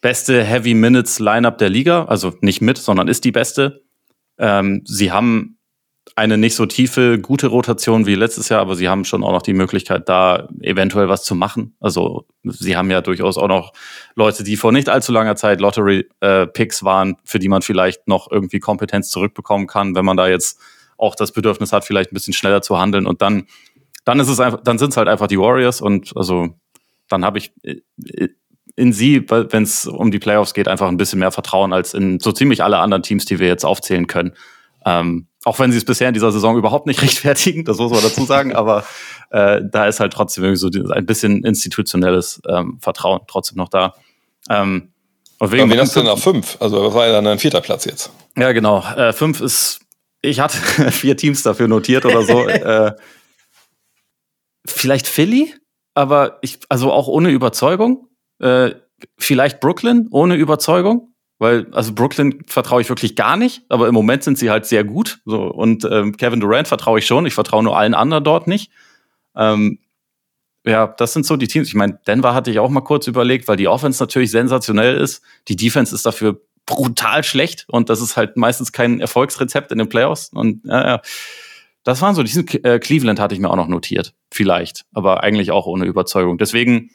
beste 0.00 0.42
Heavy 0.42 0.74
Minutes 0.74 1.20
Lineup 1.20 1.58
der 1.58 1.68
Liga. 1.68 2.04
Also 2.06 2.32
nicht 2.40 2.60
mit, 2.62 2.78
sondern 2.78 3.06
ist 3.06 3.22
die 3.24 3.30
beste. 3.30 3.82
Ähm, 4.40 4.82
sie 4.84 5.12
haben 5.12 5.57
eine 6.16 6.38
nicht 6.38 6.54
so 6.54 6.66
tiefe, 6.66 7.18
gute 7.18 7.48
Rotation 7.48 8.06
wie 8.06 8.14
letztes 8.14 8.48
Jahr, 8.48 8.60
aber 8.60 8.74
sie 8.74 8.88
haben 8.88 9.04
schon 9.04 9.24
auch 9.24 9.32
noch 9.32 9.42
die 9.42 9.52
Möglichkeit, 9.52 10.08
da 10.08 10.48
eventuell 10.60 11.08
was 11.08 11.24
zu 11.24 11.34
machen. 11.34 11.76
Also 11.80 12.26
sie 12.44 12.76
haben 12.76 12.90
ja 12.90 13.00
durchaus 13.00 13.38
auch 13.38 13.48
noch 13.48 13.72
Leute, 14.14 14.44
die 14.44 14.56
vor 14.56 14.72
nicht 14.72 14.88
allzu 14.88 15.12
langer 15.12 15.36
Zeit 15.36 15.60
Lottery-Picks 15.60 16.84
waren, 16.84 17.16
für 17.24 17.38
die 17.38 17.48
man 17.48 17.62
vielleicht 17.62 18.08
noch 18.08 18.30
irgendwie 18.30 18.60
Kompetenz 18.60 19.10
zurückbekommen 19.10 19.66
kann, 19.66 19.94
wenn 19.94 20.04
man 20.04 20.16
da 20.16 20.28
jetzt 20.28 20.60
auch 20.96 21.14
das 21.14 21.32
Bedürfnis 21.32 21.72
hat, 21.72 21.84
vielleicht 21.84 22.12
ein 22.12 22.14
bisschen 22.14 22.34
schneller 22.34 22.62
zu 22.62 22.78
handeln. 22.78 23.06
Und 23.06 23.22
dann, 23.22 23.46
dann 24.04 24.20
ist 24.20 24.28
es 24.28 24.40
einfach, 24.40 24.60
dann 24.62 24.78
sind 24.78 24.90
es 24.90 24.96
halt 24.96 25.08
einfach 25.08 25.28
die 25.28 25.38
Warriors 25.38 25.80
und 25.80 26.16
also 26.16 26.54
dann 27.08 27.24
habe 27.24 27.38
ich 27.38 27.52
äh, 27.62 27.78
in 28.76 28.92
sie, 28.92 29.28
wenn 29.28 29.64
es 29.64 29.86
um 29.86 30.12
die 30.12 30.20
Playoffs 30.20 30.54
geht, 30.54 30.68
einfach 30.68 30.86
ein 30.86 30.96
bisschen 30.96 31.18
mehr 31.18 31.32
Vertrauen 31.32 31.72
als 31.72 31.94
in 31.94 32.20
so 32.20 32.30
ziemlich 32.30 32.62
alle 32.62 32.78
anderen 32.78 33.02
Teams, 33.02 33.24
die 33.24 33.40
wir 33.40 33.48
jetzt 33.48 33.64
aufzählen 33.64 34.06
können. 34.06 34.34
Ähm, 34.86 35.26
auch 35.44 35.58
wenn 35.58 35.72
sie 35.72 35.78
es 35.78 35.84
bisher 35.84 36.08
in 36.08 36.14
dieser 36.14 36.32
Saison 36.32 36.56
überhaupt 36.56 36.86
nicht 36.86 37.02
rechtfertigen, 37.02 37.64
das 37.64 37.78
muss 37.78 37.90
man 37.90 38.02
dazu 38.02 38.24
sagen, 38.24 38.54
aber 38.54 38.84
äh, 39.30 39.60
da 39.62 39.86
ist 39.86 40.00
halt 40.00 40.12
trotzdem 40.12 40.44
irgendwie 40.44 40.78
so 40.78 40.92
ein 40.92 41.06
bisschen 41.06 41.44
institutionelles 41.44 42.40
ähm, 42.48 42.78
Vertrauen 42.80 43.20
trotzdem 43.26 43.58
noch 43.58 43.68
da. 43.68 43.94
Ähm, 44.48 44.92
und 45.38 45.52
wegen 45.52 45.70
wen 45.70 45.78
hast 45.78 45.94
du 45.94 46.00
denn 46.00 46.08
auf 46.08 46.22
fünf? 46.22 46.56
Also, 46.60 46.84
was 46.84 46.94
war 46.94 47.06
ja 47.06 47.12
dann 47.12 47.26
ein 47.26 47.38
vierter 47.38 47.60
Platz 47.60 47.84
jetzt? 47.84 48.10
ja, 48.36 48.50
genau. 48.52 48.82
Äh, 48.96 49.12
fünf 49.12 49.40
ist 49.40 49.80
ich 50.22 50.40
hatte 50.40 50.58
vier 50.90 51.16
Teams 51.16 51.42
dafür 51.42 51.68
notiert 51.68 52.04
oder 52.04 52.22
so. 52.22 52.46
äh, 52.48 52.92
vielleicht 54.66 55.06
Philly, 55.06 55.54
aber 55.94 56.38
ich, 56.42 56.58
also 56.68 56.92
auch 56.92 57.08
ohne 57.08 57.30
Überzeugung. 57.30 58.08
Äh, 58.40 58.72
vielleicht 59.16 59.60
Brooklyn 59.60 60.08
ohne 60.10 60.34
Überzeugung, 60.34 61.07
weil 61.38 61.66
also 61.72 61.92
Brooklyn 61.94 62.42
vertraue 62.46 62.80
ich 62.80 62.88
wirklich 62.88 63.16
gar 63.16 63.36
nicht, 63.36 63.62
aber 63.68 63.88
im 63.88 63.94
Moment 63.94 64.24
sind 64.24 64.38
sie 64.38 64.50
halt 64.50 64.66
sehr 64.66 64.84
gut. 64.84 65.20
So 65.24 65.42
und 65.44 65.84
ähm, 65.90 66.16
Kevin 66.16 66.40
Durant 66.40 66.68
vertraue 66.68 66.98
ich 66.98 67.06
schon. 67.06 67.26
Ich 67.26 67.34
vertraue 67.34 67.62
nur 67.62 67.78
allen 67.78 67.94
anderen 67.94 68.24
dort 68.24 68.46
nicht. 68.46 68.70
Ähm, 69.36 69.78
ja, 70.64 70.86
das 70.86 71.12
sind 71.12 71.24
so 71.24 71.36
die 71.36 71.48
Teams. 71.48 71.68
Ich 71.68 71.74
meine, 71.74 71.98
Denver 72.06 72.34
hatte 72.34 72.50
ich 72.50 72.58
auch 72.58 72.68
mal 72.68 72.80
kurz 72.82 73.06
überlegt, 73.06 73.48
weil 73.48 73.56
die 73.56 73.68
Offense 73.68 74.02
natürlich 74.02 74.30
sensationell 74.30 74.96
ist. 74.96 75.22
Die 75.48 75.56
Defense 75.56 75.94
ist 75.94 76.04
dafür 76.04 76.40
brutal 76.66 77.24
schlecht 77.24 77.64
und 77.68 77.88
das 77.88 78.00
ist 78.00 78.16
halt 78.16 78.36
meistens 78.36 78.72
kein 78.72 79.00
Erfolgsrezept 79.00 79.72
in 79.72 79.78
den 79.78 79.88
Playoffs. 79.88 80.30
Und 80.32 80.64
ja, 80.64 80.86
ja. 80.86 81.00
Das 81.84 82.02
waren 82.02 82.14
so, 82.14 82.22
diesen 82.22 82.46
äh, 82.64 82.78
Cleveland 82.78 83.18
hatte 83.18 83.34
ich 83.34 83.40
mir 83.40 83.48
auch 83.48 83.56
noch 83.56 83.68
notiert. 83.68 84.12
Vielleicht, 84.30 84.84
aber 84.92 85.22
eigentlich 85.22 85.50
auch 85.52 85.66
ohne 85.66 85.86
Überzeugung. 85.86 86.36
Deswegen, 86.36 86.90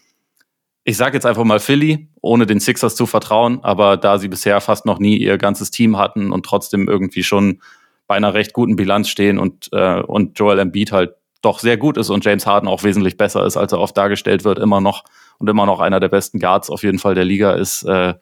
ich 0.85 0.97
sage 0.97 1.15
jetzt 1.15 1.25
einfach 1.25 1.43
mal 1.43 1.59
Philly, 1.59 2.09
ohne 2.21 2.45
den 2.45 2.59
Sixers 2.59 2.95
zu 2.95 3.05
vertrauen, 3.05 3.59
aber 3.63 3.97
da 3.97 4.17
sie 4.17 4.27
bisher 4.27 4.59
fast 4.59 4.85
noch 4.85 4.99
nie 4.99 5.17
ihr 5.17 5.37
ganzes 5.37 5.71
Team 5.71 5.97
hatten 5.97 6.31
und 6.31 6.45
trotzdem 6.45 6.87
irgendwie 6.87 7.23
schon 7.23 7.61
bei 8.07 8.15
einer 8.15 8.33
recht 8.33 8.53
guten 8.53 8.75
Bilanz 8.75 9.07
stehen 9.07 9.39
und, 9.39 9.69
äh, 9.71 10.01
und 10.01 10.37
Joel 10.37 10.59
Embiid 10.59 10.91
halt 10.91 11.15
doch 11.41 11.59
sehr 11.59 11.77
gut 11.77 11.97
ist 11.97 12.09
und 12.09 12.23
James 12.25 12.45
Harden 12.45 12.67
auch 12.67 12.83
wesentlich 12.83 13.17
besser 13.17 13.45
ist, 13.45 13.57
als 13.57 13.71
er 13.71 13.79
oft 13.79 13.95
dargestellt 13.95 14.43
wird, 14.43 14.59
immer 14.59 14.81
noch 14.81 15.03
und 15.39 15.49
immer 15.49 15.65
noch 15.65 15.79
einer 15.79 15.99
der 15.99 16.09
besten 16.09 16.39
Guards 16.39 16.69
auf 16.69 16.83
jeden 16.83 16.99
Fall 16.99 17.15
der 17.15 17.25
Liga 17.25 17.53
ist, 17.53 17.83
äh, 17.83 18.13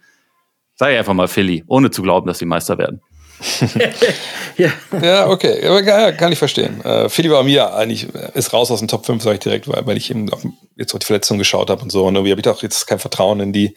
sei 0.75 0.97
einfach 0.97 1.13
mal 1.13 1.27
Philly, 1.27 1.63
ohne 1.67 1.91
zu 1.91 2.01
glauben, 2.01 2.27
dass 2.27 2.39
sie 2.39 2.45
Meister 2.45 2.77
werden. 2.77 3.01
ja. 4.57 4.71
ja, 5.01 5.27
okay, 5.27 5.65
aber 5.65 5.83
ja, 5.83 6.11
kann 6.11 6.31
ich 6.31 6.39
verstehen. 6.39 6.83
Äh, 6.83 7.09
Philly 7.09 7.31
war 7.31 7.43
mir 7.43 7.73
eigentlich, 7.73 8.07
ist 8.33 8.53
raus 8.53 8.71
aus 8.71 8.79
dem 8.79 8.87
Top 8.87 9.05
5, 9.05 9.23
sage 9.23 9.35
ich 9.35 9.39
direkt, 9.39 9.67
weil, 9.67 9.85
weil 9.85 9.97
ich 9.97 10.11
eben 10.11 10.31
auf, 10.31 10.45
jetzt 10.77 10.93
auf 10.93 10.99
die 10.99 11.05
Verletzung 11.05 11.37
geschaut 11.37 11.69
habe 11.69 11.81
und 11.81 11.91
so. 11.91 12.05
Und 12.05 12.15
irgendwie 12.15 12.31
habe 12.31 12.41
ich 12.41 12.47
auch 12.47 12.61
jetzt 12.61 12.85
kein 12.87 12.99
Vertrauen 12.99 13.39
in 13.39 13.53
die. 13.53 13.75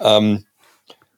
Ähm, 0.00 0.44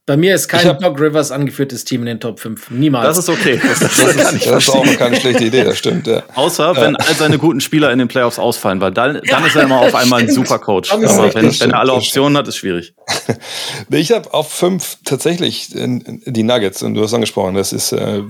bei 0.06 0.18
mir 0.18 0.34
ist 0.34 0.48
kein 0.48 0.66
hab, 0.66 0.80
Doc 0.80 1.00
Rivers 1.00 1.30
angeführtes 1.30 1.84
Team 1.84 2.02
in 2.02 2.06
den 2.06 2.20
Top 2.20 2.38
5. 2.38 2.70
Niemals. 2.70 3.06
Das 3.06 3.18
ist 3.18 3.28
okay. 3.30 3.60
Das, 3.74 3.80
das, 3.80 3.96
das, 3.96 4.32
ist, 4.32 4.46
das 4.46 4.68
ist, 4.68 4.70
auch 4.70 4.84
keine 4.98 5.16
schlechte 5.16 5.44
Idee, 5.44 5.64
das 5.64 5.78
stimmt. 5.84 6.06
Ja. 6.06 6.22
Außer 6.34 6.76
wenn 6.76 6.96
all 6.96 7.14
seine 7.14 7.38
guten 7.38 7.60
Spieler 7.60 7.90
in 7.92 7.98
den 7.98 8.08
Playoffs 8.08 8.38
ausfallen, 8.38 8.80
weil 8.80 8.92
dann, 8.92 9.20
dann 9.28 9.46
ist 9.46 9.56
er 9.56 9.62
immer 9.62 9.80
auf 9.80 9.94
einmal 9.94 10.20
ein 10.20 10.30
super 10.30 10.58
Coach. 10.58 10.92
Aber 10.92 11.02
wenn, 11.34 11.58
wenn, 11.58 11.70
er 11.70 11.78
alle 11.78 11.94
Optionen 11.94 12.36
hat, 12.36 12.46
ist 12.46 12.56
schwierig. 12.56 12.94
ich 13.90 14.12
habe 14.12 14.32
auf 14.34 14.50
5 14.52 14.98
tatsächlich 15.04 15.68
die 15.70 16.42
Nuggets, 16.42 16.82
und 16.82 16.94
du 16.94 17.02
hast 17.02 17.14
angesprochen, 17.14 17.54
das 17.54 17.72
ist 17.72 17.92
äh, 17.92 18.22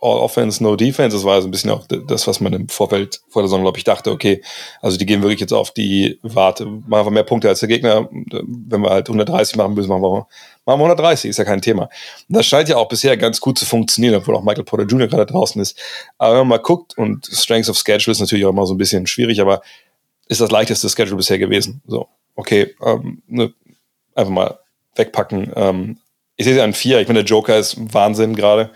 All 0.00 0.18
Offense, 0.18 0.62
No 0.62 0.76
Defense. 0.76 1.16
Das 1.16 1.24
war 1.24 1.40
so 1.42 1.48
ein 1.48 1.50
bisschen 1.50 1.70
auch 1.70 1.86
das, 1.86 2.26
was 2.26 2.40
man 2.40 2.52
im 2.52 2.68
Vorfeld 2.68 3.20
vor 3.28 3.42
der 3.42 3.48
Saison, 3.48 3.62
glaube 3.62 3.78
ich, 3.78 3.84
dachte, 3.84 4.10
okay, 4.10 4.42
also 4.80 4.96
die 4.96 5.06
gehen 5.06 5.22
wirklich 5.22 5.40
jetzt 5.40 5.52
auf 5.52 5.72
die 5.72 6.18
Warte, 6.22 6.64
machen 6.64 7.06
wir 7.06 7.10
mehr 7.10 7.24
Punkte 7.24 7.48
als 7.48 7.60
der 7.60 7.68
Gegner. 7.68 8.08
Wenn 8.10 8.80
wir 8.80 8.90
halt 8.90 9.08
130 9.08 9.56
machen 9.56 9.74
müssen, 9.74 9.90
machen 9.90 10.02
wir 10.02 10.26
machen 10.66 10.80
wir 10.80 10.84
130, 10.84 11.30
ist 11.30 11.38
ja 11.38 11.44
kein 11.44 11.62
Thema. 11.62 11.84
Und 12.28 12.36
das 12.36 12.46
scheint 12.46 12.68
ja 12.68 12.76
auch 12.76 12.88
bisher 12.88 13.16
ganz 13.16 13.40
gut 13.40 13.58
zu 13.58 13.66
funktionieren, 13.66 14.14
obwohl 14.16 14.36
auch 14.36 14.42
Michael 14.42 14.64
Porter 14.64 14.84
Jr. 14.84 15.08
gerade 15.08 15.26
draußen 15.26 15.60
ist. 15.60 15.78
Aber 16.18 16.32
wenn 16.32 16.40
man 16.40 16.48
mal 16.48 16.58
guckt, 16.58 16.96
und 16.96 17.26
Strengths 17.26 17.70
of 17.70 17.76
Schedule 17.78 18.12
ist 18.12 18.20
natürlich 18.20 18.44
auch 18.44 18.50
immer 18.50 18.66
so 18.66 18.74
ein 18.74 18.78
bisschen 18.78 19.06
schwierig, 19.06 19.40
aber 19.40 19.62
ist 20.28 20.40
das 20.40 20.50
leichteste 20.50 20.88
Schedule 20.88 21.16
bisher 21.16 21.38
gewesen. 21.38 21.82
So, 21.86 22.08
okay, 22.36 22.74
ähm, 22.84 23.22
ne, 23.26 23.52
einfach 24.14 24.32
mal 24.32 24.58
wegpacken. 24.94 25.52
Ähm, 25.56 25.98
ich 26.36 26.44
sehe 26.44 26.54
sie 26.54 26.60
an 26.60 26.72
vier. 26.72 27.00
Ich 27.00 27.08
meine, 27.08 27.24
der 27.24 27.28
Joker 27.28 27.58
ist 27.58 27.76
Wahnsinn 27.92 28.36
gerade, 28.36 28.70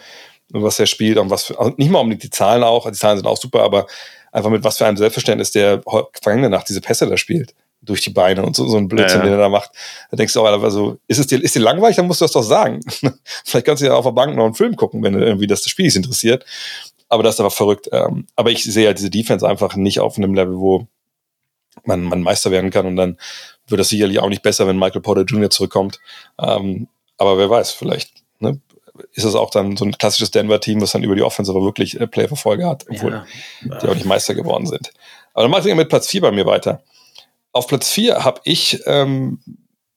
was 0.50 0.78
er 0.78 0.86
spielt 0.86 1.18
und 1.18 1.30
was 1.30 1.44
für, 1.44 1.58
also 1.58 1.72
nicht 1.76 1.90
mal 1.90 2.00
um 2.00 2.16
die 2.16 2.30
Zahlen 2.30 2.62
auch, 2.62 2.90
die 2.90 2.96
Zahlen 2.96 3.18
sind 3.18 3.26
auch 3.26 3.36
super, 3.36 3.62
aber 3.62 3.86
einfach 4.32 4.50
mit 4.50 4.64
was 4.64 4.78
für 4.78 4.86
einem 4.86 4.96
Selbstverständnis 4.96 5.52
der 5.52 5.82
vergangene 6.22 6.50
Nacht 6.50 6.68
diese 6.68 6.80
Pässe 6.80 7.08
da 7.08 7.16
spielt 7.16 7.54
durch 7.84 8.00
die 8.00 8.10
Beine 8.10 8.44
und 8.44 8.56
so, 8.56 8.66
so 8.66 8.76
ein 8.76 8.88
Blödsinn, 8.88 9.20
ja, 9.20 9.24
ja. 9.24 9.30
den 9.30 9.38
er 9.38 9.44
da 9.44 9.48
macht. 9.48 9.70
Da 10.10 10.16
denkst 10.16 10.32
du 10.32 10.40
auch, 10.40 10.62
also, 10.62 10.98
ist 11.06 11.18
es 11.18 11.26
dir, 11.26 11.42
ist 11.42 11.54
dir 11.54 11.60
langweilig, 11.60 11.96
dann 11.96 12.06
musst 12.06 12.20
du 12.20 12.24
das 12.24 12.32
doch 12.32 12.42
sagen. 12.42 12.80
Vielleicht 13.44 13.66
kannst 13.66 13.82
du 13.82 13.86
ja 13.86 13.94
auf 13.94 14.04
der 14.04 14.12
Bank 14.12 14.36
noch 14.36 14.44
einen 14.44 14.54
Film 14.54 14.76
gucken, 14.76 15.02
wenn 15.02 15.14
irgendwie 15.14 15.46
das, 15.46 15.62
das 15.62 15.70
Spiel 15.70 15.84
nicht 15.84 15.96
interessiert. 15.96 16.44
Aber 17.08 17.22
das 17.22 17.36
ist 17.36 17.40
aber 17.40 17.50
verrückt. 17.50 17.88
Ähm, 17.92 18.26
aber 18.36 18.50
ich 18.50 18.64
sehe 18.64 18.86
halt 18.86 18.98
diese 18.98 19.10
Defense 19.10 19.46
einfach 19.46 19.76
nicht 19.76 20.00
auf 20.00 20.16
einem 20.16 20.34
Level, 20.34 20.58
wo 20.58 20.86
man, 21.84 22.02
man 22.02 22.22
Meister 22.22 22.50
werden 22.50 22.70
kann 22.70 22.86
und 22.86 22.96
dann 22.96 23.18
wird 23.66 23.80
das 23.80 23.88
sicherlich 23.88 24.18
auch 24.20 24.28
nicht 24.28 24.42
besser, 24.42 24.66
wenn 24.66 24.78
Michael 24.78 25.00
Porter 25.00 25.22
Jr. 25.22 25.50
zurückkommt. 25.50 26.00
Ähm, 26.38 26.88
aber 27.18 27.38
wer 27.38 27.50
weiß, 27.50 27.72
vielleicht 27.72 28.12
ne, 28.38 28.60
ist 29.12 29.24
es 29.24 29.34
auch 29.34 29.50
dann 29.50 29.76
so 29.76 29.84
ein 29.84 29.92
klassisches 29.92 30.30
Denver-Team, 30.30 30.80
was 30.80 30.92
dann 30.92 31.02
über 31.02 31.16
die 31.16 31.22
Offense 31.22 31.50
aber 31.50 31.62
wirklich 31.62 32.00
äh, 32.00 32.06
Play-Verfolge 32.06 32.66
hat, 32.66 32.84
obwohl 32.88 33.12
ja. 33.12 33.78
die 33.78 33.88
auch 33.88 33.94
nicht 33.94 34.06
Meister 34.06 34.34
geworden 34.34 34.66
sind. 34.66 34.92
Aber 35.32 35.42
dann 35.42 35.50
mache 35.50 35.68
ich 35.68 35.74
mit 35.74 35.88
Platz 35.88 36.08
4 36.08 36.20
bei 36.20 36.30
mir 36.30 36.46
weiter. 36.46 36.82
Auf 37.54 37.68
Platz 37.68 37.90
4 37.90 38.24
habe 38.24 38.40
ich 38.44 38.82
ähm, 38.84 39.40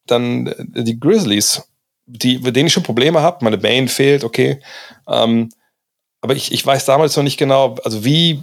dann 0.06 0.54
die 0.76 1.00
Grizzlies, 1.00 1.64
die, 2.06 2.38
mit 2.38 2.56
denen 2.56 2.68
ich 2.68 2.74
schon 2.74 2.84
Probleme 2.84 3.22
habe. 3.22 3.44
Meine 3.44 3.58
Bane 3.58 3.88
fehlt, 3.88 4.24
okay. 4.24 4.62
Ähm, 5.08 5.50
aber 6.22 6.36
ich, 6.36 6.52
ich 6.52 6.66
weiß 6.66 6.86
damals 6.86 7.16
noch 7.18 7.24
nicht 7.24 7.38
genau, 7.38 7.76
also 7.84 8.06
wie, 8.06 8.42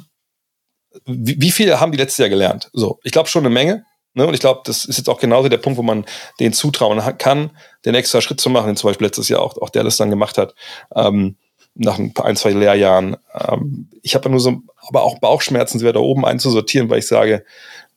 wie, 1.07 1.41
wie 1.41 1.51
viel 1.51 1.79
haben 1.79 1.93
die 1.93 1.99
letztes 1.99 2.19
Jahr 2.19 2.29
gelernt? 2.29 2.71
So, 2.73 2.99
ich 3.05 3.13
glaube 3.13 3.29
schon 3.29 3.47
eine 3.47 3.55
Menge. 3.55 3.85
Ne? 4.15 4.27
Und 4.27 4.35
ich 4.35 4.41
glaube, 4.41 4.63
das 4.65 4.85
ist 4.85 4.97
jetzt 4.97 5.09
auch 5.09 5.21
genauso 5.21 5.49
der 5.49 5.59
Punkt, 5.59 5.79
wo 5.79 5.83
man 5.83 6.05
den 6.41 6.53
zutrauen 6.53 7.01
kann, 7.19 7.51
den 7.85 7.95
extra 7.95 8.21
Schritt 8.21 8.41
zu 8.41 8.51
machen, 8.51 8.67
den 8.67 8.77
zum 8.77 8.91
Beispiel 8.91 9.07
letztes 9.07 9.29
Jahr 9.29 9.43
auch, 9.43 9.57
auch 9.59 9.71
der 9.71 9.85
das 9.85 9.97
dann 9.97 10.11
gemacht 10.11 10.39
hat. 10.39 10.55
Ähm, 10.95 11.37
nach 11.77 11.99
ein, 11.99 12.15
paar, 12.15 12.27
ein 12.27 12.37
zwei 12.37 12.51
Lehrjahren. 12.51 13.17
Ähm, 13.33 13.89
ich 14.03 14.15
habe 14.15 14.31
nur 14.31 14.41
so, 14.41 14.63
aber 14.87 15.03
auch 15.03 15.19
Bauchschmerzen, 15.19 15.79
sie 15.79 15.93
da 15.93 16.01
oben 16.01 16.25
einzusortieren, 16.25 16.89
weil 16.89 17.01
ich 17.01 17.07
sage, 17.07 17.45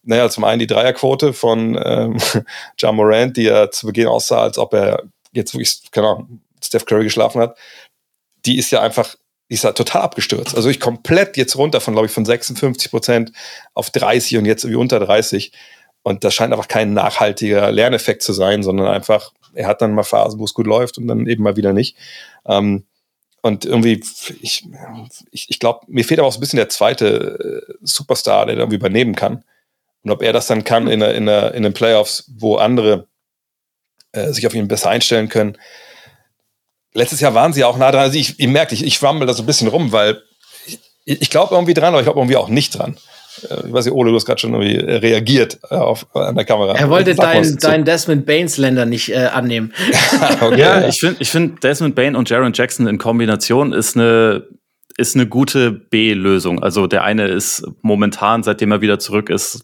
naja, 0.04 0.30
zum 0.30 0.44
einen 0.44 0.60
die 0.60 0.68
Dreierquote 0.68 1.34
von 1.34 1.80
ähm, 1.84 2.18
John 2.78 2.96
Morant, 2.96 3.38
die 3.38 3.44
ja 3.44 3.70
zu 3.70 3.88
Beginn 3.88 4.08
aussah, 4.08 4.44
als 4.44 4.58
ob 4.58 4.74
er 4.74 5.04
jetzt 5.34 5.54
wirklich, 5.54 5.92
keine 5.92 6.08
Ahnung, 6.08 6.42
Steph 6.64 6.86
Curry 6.86 7.04
geschlafen 7.04 7.42
hat, 7.42 7.58
die 8.46 8.58
ist 8.58 8.72
ja 8.72 8.82
einfach, 8.82 9.16
die 9.50 9.56
ist 9.56 9.64
ja 9.64 9.72
total 9.72 10.02
abgestürzt. 10.02 10.56
Also 10.56 10.70
ich 10.70 10.80
komplett 10.80 11.38
jetzt 11.38 11.56
runter 11.56 11.82
von, 11.82 11.94
glaube 11.94 12.08
ich, 12.08 12.14
von 12.14 12.26
56 12.26 12.92
Prozent 12.92 13.32
auf 13.74 13.90
30 13.90 14.38
und 14.38 14.46
jetzt 14.46 14.64
irgendwie 14.64 14.82
unter 14.82 15.00
30. 15.00 15.52
Und 16.04 16.24
das 16.24 16.34
scheint 16.34 16.54
einfach 16.54 16.68
kein 16.68 16.94
nachhaltiger 16.94 17.72
Lerneffekt 17.72 18.24
zu 18.24 18.34
sein, 18.34 18.64
sondern 18.64 18.88
einfach, 18.88 19.34
er 19.54 19.68
hat 19.68 19.82
dann 19.82 19.94
mal 19.94 20.04
Phasen, 20.04 20.40
wo 20.40 20.46
es 20.46 20.54
gut 20.54 20.68
läuft 20.68 20.98
und 20.98 21.08
dann 21.08 21.28
eben 21.28 21.44
mal 21.44 21.58
wieder 21.58 21.74
nicht. 21.74 21.98
Ähm, 22.46 22.86
und 23.42 23.66
irgendwie, 23.66 24.02
ich, 24.42 24.68
ich, 25.32 25.50
ich 25.50 25.60
glaube, 25.60 25.82
mir 25.88 26.04
fehlt 26.04 26.20
aber 26.20 26.28
auch 26.28 26.34
so 26.34 26.40
ein 26.40 26.42
bisschen 26.42 26.58
der 26.58 26.70
zweite 26.70 27.66
äh, 27.70 27.74
Superstar, 27.82 28.46
der 28.46 28.58
irgendwie 28.58 28.78
übernehmen 28.78 29.16
kann. 29.16 29.44
Und 30.08 30.14
ob 30.14 30.22
er 30.22 30.32
das 30.32 30.48
dann 30.48 30.64
kann 30.64 30.88
in, 30.88 31.02
in, 31.02 31.28
in 31.28 31.64
den 31.64 31.74
Playoffs, 31.74 32.32
wo 32.38 32.56
andere 32.56 33.08
äh, 34.14 34.32
sich 34.32 34.48
auf 34.48 34.56
ihn 34.56 34.70
besser 34.70 34.90
einstellen 34.90 35.28
können. 35.28 35.58
Letztes 36.94 37.20
Jahr 37.20 37.34
waren 37.34 37.52
sie 37.52 37.66
auch 37.66 37.78
nah 37.78 37.92
dran. 37.92 38.04
Also 38.04 38.18
ich, 38.18 38.40
ihr 38.40 38.48
merkt, 38.48 38.72
ich, 38.72 38.86
ich 38.86 38.96
schwammel 38.96 39.28
da 39.28 39.34
so 39.34 39.44
ein 39.44 39.46
bisschen 39.46 39.68
rum, 39.68 39.92
weil 39.92 40.22
ich, 40.66 40.80
ich 41.22 41.30
glaube 41.30 41.56
irgendwie 41.56 41.74
dran, 41.74 41.90
aber 41.90 42.00
ich 42.00 42.06
glaube 42.06 42.20
irgendwie 42.22 42.38
auch 42.38 42.48
nicht 42.48 42.80
dran. 42.80 42.98
Äh, 43.50 43.68
ich 43.68 43.74
weiß 43.74 43.84
nicht, 43.84 43.94
Ole, 43.94 44.12
du 44.12 44.16
hast 44.16 44.26
gerade 44.26 44.40
schon 44.40 44.54
irgendwie 44.54 44.78
reagiert 44.78 45.60
äh, 45.70 45.76
auf, 45.76 46.08
an 46.16 46.36
der 46.36 46.46
Kamera. 46.46 46.76
Er 46.78 46.90
wollte 46.90 47.16
deinen 47.16 47.58
dein 47.58 47.84
Desmond 47.84 48.26
Baines 48.26 48.56
Länder 48.56 48.86
nicht 48.86 49.10
äh, 49.10 49.26
annehmen. 49.26 49.74
okay. 50.42 50.58
Ja, 50.58 50.88
ich 50.88 51.02
finde 51.02 51.18
ich 51.20 51.30
find 51.30 51.62
Desmond 51.66 51.96
Bain 51.96 52.16
und 52.16 52.30
Jaron 52.30 52.54
Jackson 52.54 52.88
in 52.88 52.98
Kombination 52.98 53.74
ist 53.74 53.98
eine 53.98 54.48
ist 54.98 55.16
eine 55.16 55.28
gute 55.28 55.72
B-Lösung. 55.72 56.62
Also 56.62 56.88
der 56.88 57.04
eine 57.04 57.28
ist 57.28 57.64
momentan, 57.84 58.42
seitdem 58.42 58.72
er 58.72 58.82
wieder 58.82 58.98
zurück 58.98 59.30
ist, 59.30 59.64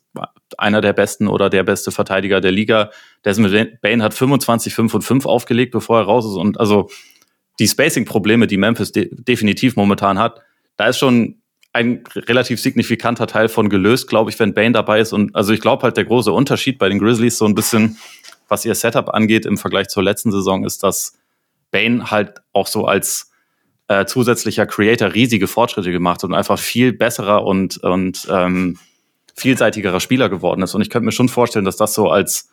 einer 0.60 0.80
der 0.80 0.94
besten 0.94 1.28
oder 1.28 1.50
der 1.50 1.64
beste 1.64 1.92
Verteidiger 1.92 2.40
der 2.40 2.52
Liga. 2.52 2.92
Desmond 3.26 3.82
Bain 3.82 4.04
hat 4.04 4.14
25, 4.14 4.76
5 4.76 4.94
und 4.94 5.02
5 5.02 5.26
aufgelegt, 5.26 5.72
bevor 5.72 6.00
er 6.00 6.06
raus 6.06 6.26
ist. 6.26 6.36
Und 6.36 6.60
also 6.60 6.90
die 7.60 7.68
Spacing-Probleme, 7.68 8.46
die 8.46 8.58
Memphis 8.58 8.92
de 8.92 9.10
definitiv 9.12 9.76
momentan 9.76 10.20
hat, 10.20 10.42
da 10.78 10.88
ist 10.88 11.00
schon 11.00 11.42
ein 11.74 12.04
relativ 12.16 12.62
signifikanter 12.62 13.26
Teil 13.26 13.50
von 13.50 13.70
gelöst, 13.70 14.08
glaube 14.08 14.30
ich, 14.30 14.38
wenn 14.40 14.54
Bain 14.54 14.74
dabei 14.74 15.00
ist. 15.00 15.14
Und 15.14 15.36
also 15.36 15.52
ich 15.52 15.62
glaube 15.62 15.82
halt, 15.82 15.98
der 15.98 16.06
große 16.06 16.32
Unterschied 16.32 16.78
bei 16.78 16.90
den 16.90 17.00
Grizzlies 17.00 17.40
so 17.40 17.46
ein 17.46 17.56
bisschen, 17.56 17.98
was 18.48 18.66
ihr 18.66 18.76
Setup 18.76 19.10
angeht 19.10 19.48
im 19.48 19.58
Vergleich 19.58 19.88
zur 19.88 20.04
letzten 20.04 20.32
Saison, 20.32 20.64
ist, 20.64 20.84
dass 20.84 21.18
Bain 21.72 22.12
halt 22.12 22.42
auch 22.52 22.68
so 22.68 22.86
als 22.86 23.33
äh, 23.88 24.06
zusätzlicher 24.06 24.66
Creator 24.66 25.14
riesige 25.14 25.48
Fortschritte 25.48 25.92
gemacht 25.92 26.24
und 26.24 26.34
einfach 26.34 26.58
viel 26.60 26.94
besserer 26.94 27.44
und, 27.44 27.78
und 27.84 28.28
ähm, 28.30 28.78
vielseitigerer 29.36 30.00
Spieler 30.00 30.30
geworden 30.30 30.62
ist. 30.62 30.76
Und 30.76 30.82
ich 30.82 30.90
könnte 30.90 31.06
mir 31.06 31.12
schon 31.12 31.30
vorstellen, 31.30 31.66
dass 31.66 31.78
das 31.78 31.94
so 31.94 32.10
als, 32.10 32.50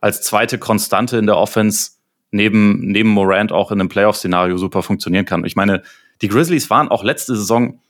als 0.00 0.22
zweite 0.22 0.58
Konstante 0.58 1.16
in 1.16 1.26
der 1.26 1.36
Offense 1.36 1.92
neben, 2.30 2.80
neben 2.90 3.10
Morant 3.10 3.52
auch 3.52 3.70
in 3.70 3.80
einem 3.80 3.88
Playoff-Szenario 3.88 4.56
super 4.56 4.82
funktionieren 4.82 5.24
kann. 5.24 5.44
Ich 5.44 5.54
meine, 5.54 5.82
die 6.22 6.28
Grizzlies 6.28 6.70
waren 6.70 6.88
auch 6.88 7.04
letzte 7.04 7.36
Saison 7.36 7.80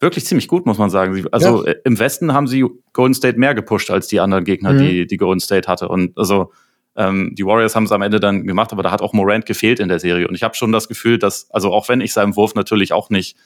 wirklich 0.00 0.24
ziemlich 0.26 0.46
gut, 0.46 0.66
muss 0.66 0.78
man 0.78 0.90
sagen. 0.90 1.26
Also 1.32 1.66
ja. 1.66 1.72
Äh, 1.72 1.80
im 1.84 1.98
Westen 1.98 2.32
haben 2.32 2.46
sie 2.46 2.64
Golden 2.92 3.14
State 3.14 3.38
mehr 3.38 3.54
gepusht 3.54 3.90
als 3.90 4.06
die 4.06 4.20
anderen 4.20 4.44
Gegner, 4.44 4.72
mhm. 4.72 4.78
die, 4.78 5.06
die 5.06 5.16
Golden 5.16 5.40
State 5.40 5.68
hatte. 5.68 5.88
Und 5.88 6.16
also 6.16 6.52
ähm, 6.98 7.32
die 7.34 7.46
Warriors 7.46 7.76
haben 7.76 7.84
es 7.84 7.92
am 7.92 8.02
Ende 8.02 8.18
dann 8.18 8.44
gemacht, 8.44 8.72
aber 8.72 8.82
da 8.82 8.90
hat 8.90 9.02
auch 9.02 9.12
Morant 9.12 9.46
gefehlt 9.46 9.78
in 9.78 9.88
der 9.88 10.00
Serie. 10.00 10.26
Und 10.26 10.34
ich 10.34 10.42
habe 10.42 10.56
schon 10.56 10.72
das 10.72 10.88
Gefühl, 10.88 11.18
dass, 11.18 11.48
also 11.52 11.72
auch 11.72 11.88
wenn 11.88 12.00
ich 12.00 12.12
seinem 12.12 12.34
Wurf 12.34 12.56
natürlich 12.56 12.92
auch 12.92 13.08
nicht, 13.08 13.36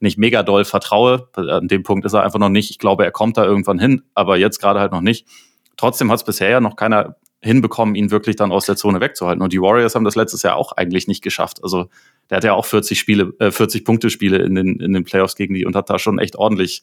nicht 0.00 0.18
mega 0.18 0.42
doll 0.42 0.64
vertraue. 0.64 1.28
An 1.34 1.68
dem 1.68 1.84
Punkt 1.84 2.04
ist 2.04 2.12
er 2.12 2.24
einfach 2.24 2.40
noch 2.40 2.48
nicht. 2.48 2.70
Ich 2.70 2.78
glaube, 2.78 3.04
er 3.04 3.12
kommt 3.12 3.36
da 3.36 3.44
irgendwann 3.44 3.78
hin, 3.78 4.02
aber 4.14 4.36
jetzt 4.36 4.58
gerade 4.58 4.80
halt 4.80 4.90
noch 4.90 5.00
nicht. 5.00 5.26
Trotzdem 5.76 6.10
hat 6.10 6.18
es 6.18 6.24
bisher 6.24 6.50
ja 6.50 6.60
noch 6.60 6.74
keiner 6.74 7.16
hinbekommen, 7.40 7.94
ihn 7.94 8.10
wirklich 8.10 8.34
dann 8.34 8.50
aus 8.50 8.66
der 8.66 8.74
Zone 8.74 9.00
wegzuhalten. 9.00 9.42
Und 9.42 9.52
die 9.52 9.60
Warriors 9.60 9.94
haben 9.94 10.04
das 10.04 10.16
letztes 10.16 10.42
Jahr 10.42 10.56
auch 10.56 10.72
eigentlich 10.72 11.06
nicht 11.06 11.22
geschafft. 11.22 11.62
Also 11.62 11.86
der 12.30 12.38
hat 12.38 12.44
ja 12.44 12.54
auch 12.54 12.66
40 12.66 12.98
Spiele, 12.98 13.32
äh, 13.38 13.52
40 13.52 13.84
Punkte 13.84 14.10
Spiele 14.10 14.38
in 14.38 14.56
den, 14.56 14.80
in 14.80 14.92
den 14.92 15.04
Playoffs 15.04 15.36
gegen 15.36 15.54
die 15.54 15.64
und 15.64 15.76
hat 15.76 15.88
da 15.88 16.00
schon 16.00 16.18
echt 16.18 16.34
ordentlich, 16.34 16.82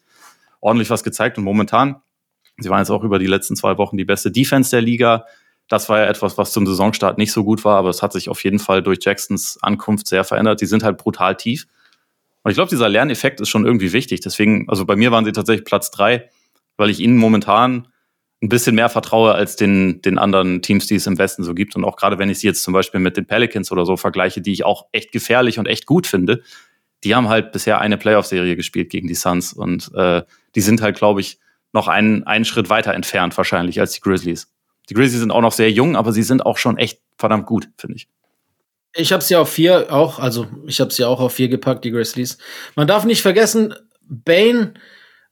ordentlich 0.62 0.90
was 0.90 1.04
gezeigt. 1.04 1.38
Und 1.38 1.44
momentan, 1.44 1.98
sie 2.58 2.70
waren 2.70 2.80
jetzt 2.80 2.90
auch 2.90 3.04
über 3.04 3.20
die 3.20 3.28
letzten 3.28 3.58
zwei 3.58 3.78
Wochen 3.78 3.98
die 3.98 4.06
beste 4.06 4.32
Defense 4.32 4.72
der 4.72 4.82
Liga. 4.82 5.26
Das 5.68 5.90
war 5.90 6.00
ja 6.00 6.06
etwas, 6.06 6.38
was 6.38 6.52
zum 6.52 6.68
Saisonstart 6.68 7.18
nicht 7.18 7.32
so 7.32 7.44
gut 7.44 7.66
war, 7.66 7.78
aber 7.78 7.90
es 7.90 8.04
hat 8.04 8.14
sich 8.14 8.30
auf 8.30 8.44
jeden 8.44 8.60
Fall 8.60 8.84
durch 8.84 9.00
Jacksons 9.02 9.58
Ankunft 9.62 10.08
sehr 10.08 10.24
verändert. 10.24 10.62
Die 10.62 10.68
sind 10.68 10.84
halt 10.84 10.98
brutal 10.98 11.36
tief. 11.36 11.66
Und 12.44 12.52
ich 12.52 12.56
glaube, 12.56 12.70
dieser 12.70 12.90
Lerneffekt 12.90 13.42
ist 13.42 13.50
schon 13.50 13.66
irgendwie 13.66 13.92
wichtig. 13.92 14.20
Deswegen, 14.20 14.70
also 14.70 14.86
bei 14.86 14.96
mir 14.96 15.12
waren 15.12 15.26
sie 15.26 15.32
tatsächlich 15.32 15.66
Platz 15.66 15.90
drei, 15.90 16.30
weil 16.78 16.92
ich 16.92 17.00
ihnen 17.00 17.18
momentan 17.18 17.88
ein 18.44 18.50
bisschen 18.50 18.76
mehr 18.76 18.90
vertraue 18.90 19.34
als 19.34 19.56
den, 19.56 20.02
den 20.02 20.20
anderen 20.20 20.62
Teams, 20.62 20.86
die 20.86 20.96
es 20.96 21.08
im 21.08 21.18
Westen 21.18 21.44
so 21.44 21.56
gibt. 21.56 21.76
Und 21.76 21.84
auch 21.84 21.96
gerade 21.96 22.20
wenn 22.20 22.30
ich 22.30 22.40
sie 22.40 22.48
jetzt 22.48 22.64
zum 22.64 22.74
Beispiel 22.74 23.00
mit 23.00 23.18
den 23.18 23.26
Pelicans 23.26 23.72
oder 23.72 23.86
so 23.86 23.98
vergleiche, 23.98 24.42
die 24.42 24.54
ich 24.54 24.64
auch 24.64 24.86
echt 24.92 25.12
gefährlich 25.12 25.58
und 25.58 25.66
echt 25.66 25.88
gut 25.88 26.06
finde, 26.06 26.44
die 27.04 27.16
haben 27.16 27.30
halt 27.30 27.52
bisher 27.52 27.80
eine 27.82 27.98
Playoff-Serie 27.98 28.56
gespielt 28.56 28.92
gegen 28.92 29.08
die 29.08 29.16
Suns. 29.16 29.54
Und 29.54 29.92
äh, 29.96 30.24
die 30.54 30.62
sind 30.62 30.82
halt, 30.82 30.98
glaube 30.98 31.22
ich, 31.22 31.40
noch 31.74 31.88
einen, 31.88 32.24
einen 32.24 32.46
Schritt 32.46 32.70
weiter 32.70 32.94
entfernt 32.94 33.36
wahrscheinlich 33.38 33.80
als 33.80 33.94
die 33.94 34.02
Grizzlies. 34.02 34.52
Die 34.90 34.94
Grizzlies 34.94 35.20
sind 35.20 35.32
auch 35.32 35.42
noch 35.42 35.52
sehr 35.52 35.72
jung, 35.72 35.96
aber 35.96 36.12
sie 36.12 36.24
sind 36.24 36.46
auch 36.46 36.58
schon 36.58 36.78
echt 36.78 37.00
verdammt 37.18 37.46
gut, 37.46 37.70
finde 37.78 37.98
ich. 37.98 38.08
Ich 38.98 39.12
habe 39.12 39.24
sie 39.24 39.36
auf 39.36 39.50
vier 39.50 39.92
auch, 39.92 40.20
also 40.20 40.48
ich 40.68 40.80
habe 40.80 40.94
sie 40.94 41.04
auch 41.04 41.20
auf 41.20 41.34
vier 41.34 41.50
gepackt, 41.50 41.84
die 41.84 41.92
Grizzlies. 41.92 42.38
Man 42.76 42.88
darf 42.88 43.04
nicht 43.04 43.22
vergessen, 43.22 43.74
Bane, 44.08 44.76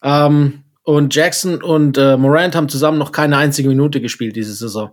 ähm, 0.01 0.63
und 0.83 1.15
Jackson 1.15 1.63
und 1.63 1.97
äh, 1.97 2.17
Morant 2.17 2.55
haben 2.55 2.67
zusammen 2.67 2.97
noch 2.97 3.13
keine 3.13 3.37
einzige 3.37 3.69
Minute 3.69 4.01
gespielt 4.01 4.35
diese 4.35 4.53
Saison. 4.53 4.91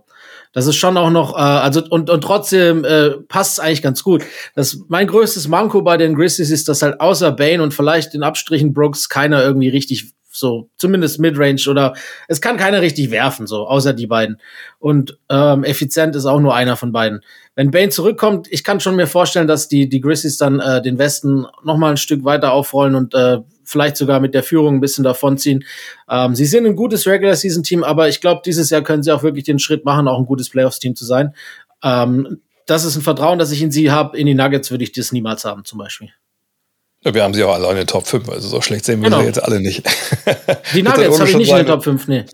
Das 0.53 0.65
ist 0.65 0.77
schon 0.77 0.97
auch 0.97 1.09
noch, 1.09 1.35
äh, 1.35 1.41
also 1.41 1.83
und, 1.89 2.09
und 2.09 2.21
trotzdem 2.21 2.85
äh, 2.85 3.11
passt 3.27 3.53
es 3.53 3.59
eigentlich 3.59 3.81
ganz 3.81 4.01
gut. 4.03 4.23
Das, 4.55 4.79
mein 4.87 5.07
größtes 5.07 5.49
Manko 5.49 5.81
bei 5.81 5.97
den 5.97 6.15
Grizzlies 6.15 6.49
ist, 6.49 6.69
dass 6.69 6.81
halt 6.81 7.01
außer 7.01 7.33
Bane 7.33 7.61
und 7.61 7.73
vielleicht 7.73 8.15
in 8.15 8.23
Abstrichen 8.23 8.73
Brooks 8.73 9.09
keiner 9.09 9.43
irgendwie 9.43 9.67
richtig 9.67 10.13
so, 10.41 10.69
zumindest 10.75 11.19
Midrange 11.19 11.61
oder 11.69 11.93
es 12.27 12.41
kann 12.41 12.57
keiner 12.57 12.81
richtig 12.81 13.11
werfen, 13.11 13.47
so, 13.47 13.67
außer 13.67 13.93
die 13.93 14.07
beiden. 14.07 14.41
Und 14.79 15.17
ähm, 15.29 15.63
effizient 15.63 16.15
ist 16.17 16.25
auch 16.25 16.41
nur 16.41 16.53
einer 16.53 16.75
von 16.75 16.91
beiden. 16.91 17.21
Wenn 17.55 17.71
Bane 17.71 17.89
zurückkommt, 17.89 18.47
ich 18.51 18.65
kann 18.65 18.81
schon 18.81 18.97
mir 18.97 19.07
vorstellen, 19.07 19.47
dass 19.47 19.69
die, 19.69 19.87
die 19.87 20.01
Grizzlies 20.01 20.37
dann 20.37 20.59
äh, 20.59 20.81
den 20.81 20.97
Westen 20.97 21.45
noch 21.63 21.77
mal 21.77 21.91
ein 21.91 21.97
Stück 21.97 22.25
weiter 22.25 22.51
aufrollen 22.51 22.95
und 22.95 23.13
äh, 23.13 23.37
vielleicht 23.63 23.95
sogar 23.95 24.19
mit 24.19 24.33
der 24.33 24.43
Führung 24.43 24.75
ein 24.75 24.81
bisschen 24.81 25.03
davonziehen. 25.03 25.63
Ähm, 26.09 26.35
sie 26.35 26.45
sind 26.45 26.65
ein 26.65 26.75
gutes 26.75 27.07
Regular 27.07 27.35
Season 27.35 27.63
Team, 27.63 27.83
aber 27.83 28.09
ich 28.09 28.19
glaube, 28.19 28.41
dieses 28.45 28.69
Jahr 28.69 28.81
können 28.81 29.03
sie 29.03 29.11
auch 29.11 29.23
wirklich 29.23 29.45
den 29.45 29.59
Schritt 29.59 29.85
machen, 29.85 30.07
auch 30.07 30.19
ein 30.19 30.25
gutes 30.25 30.49
Playoffs 30.49 30.79
Team 30.79 30.95
zu 30.95 31.05
sein. 31.05 31.33
Ähm, 31.83 32.41
das 32.65 32.83
ist 32.83 32.95
ein 32.95 33.01
Vertrauen, 33.01 33.39
das 33.39 33.51
ich 33.51 33.61
in 33.61 33.71
sie 33.71 33.91
habe. 33.91 34.17
In 34.17 34.27
die 34.27 34.33
Nuggets 34.33 34.71
würde 34.71 34.83
ich 34.83 34.91
das 34.91 35.11
niemals 35.11 35.45
haben, 35.45 35.65
zum 35.65 35.79
Beispiel. 35.79 36.09
Ja, 37.03 37.13
wir 37.13 37.23
haben 37.23 37.33
sie 37.33 37.43
auch 37.43 37.55
alle 37.55 37.69
in 37.71 37.77
den 37.77 37.87
Top 37.87 38.05
5, 38.05 38.29
also 38.29 38.47
so 38.47 38.61
schlecht 38.61 38.85
sehen 38.85 39.01
wir 39.01 39.09
genau. 39.09 39.21
sie 39.21 39.27
jetzt 39.27 39.43
alle 39.43 39.59
nicht. 39.59 39.83
Die 40.73 40.83
Nuggets 40.83 41.19
habe 41.19 41.29
ich 41.29 41.37
nicht 41.37 41.49
in 41.49 41.57
den 41.57 41.65
Top 41.65 41.83
5, 41.83 42.07
nee. 42.07 42.25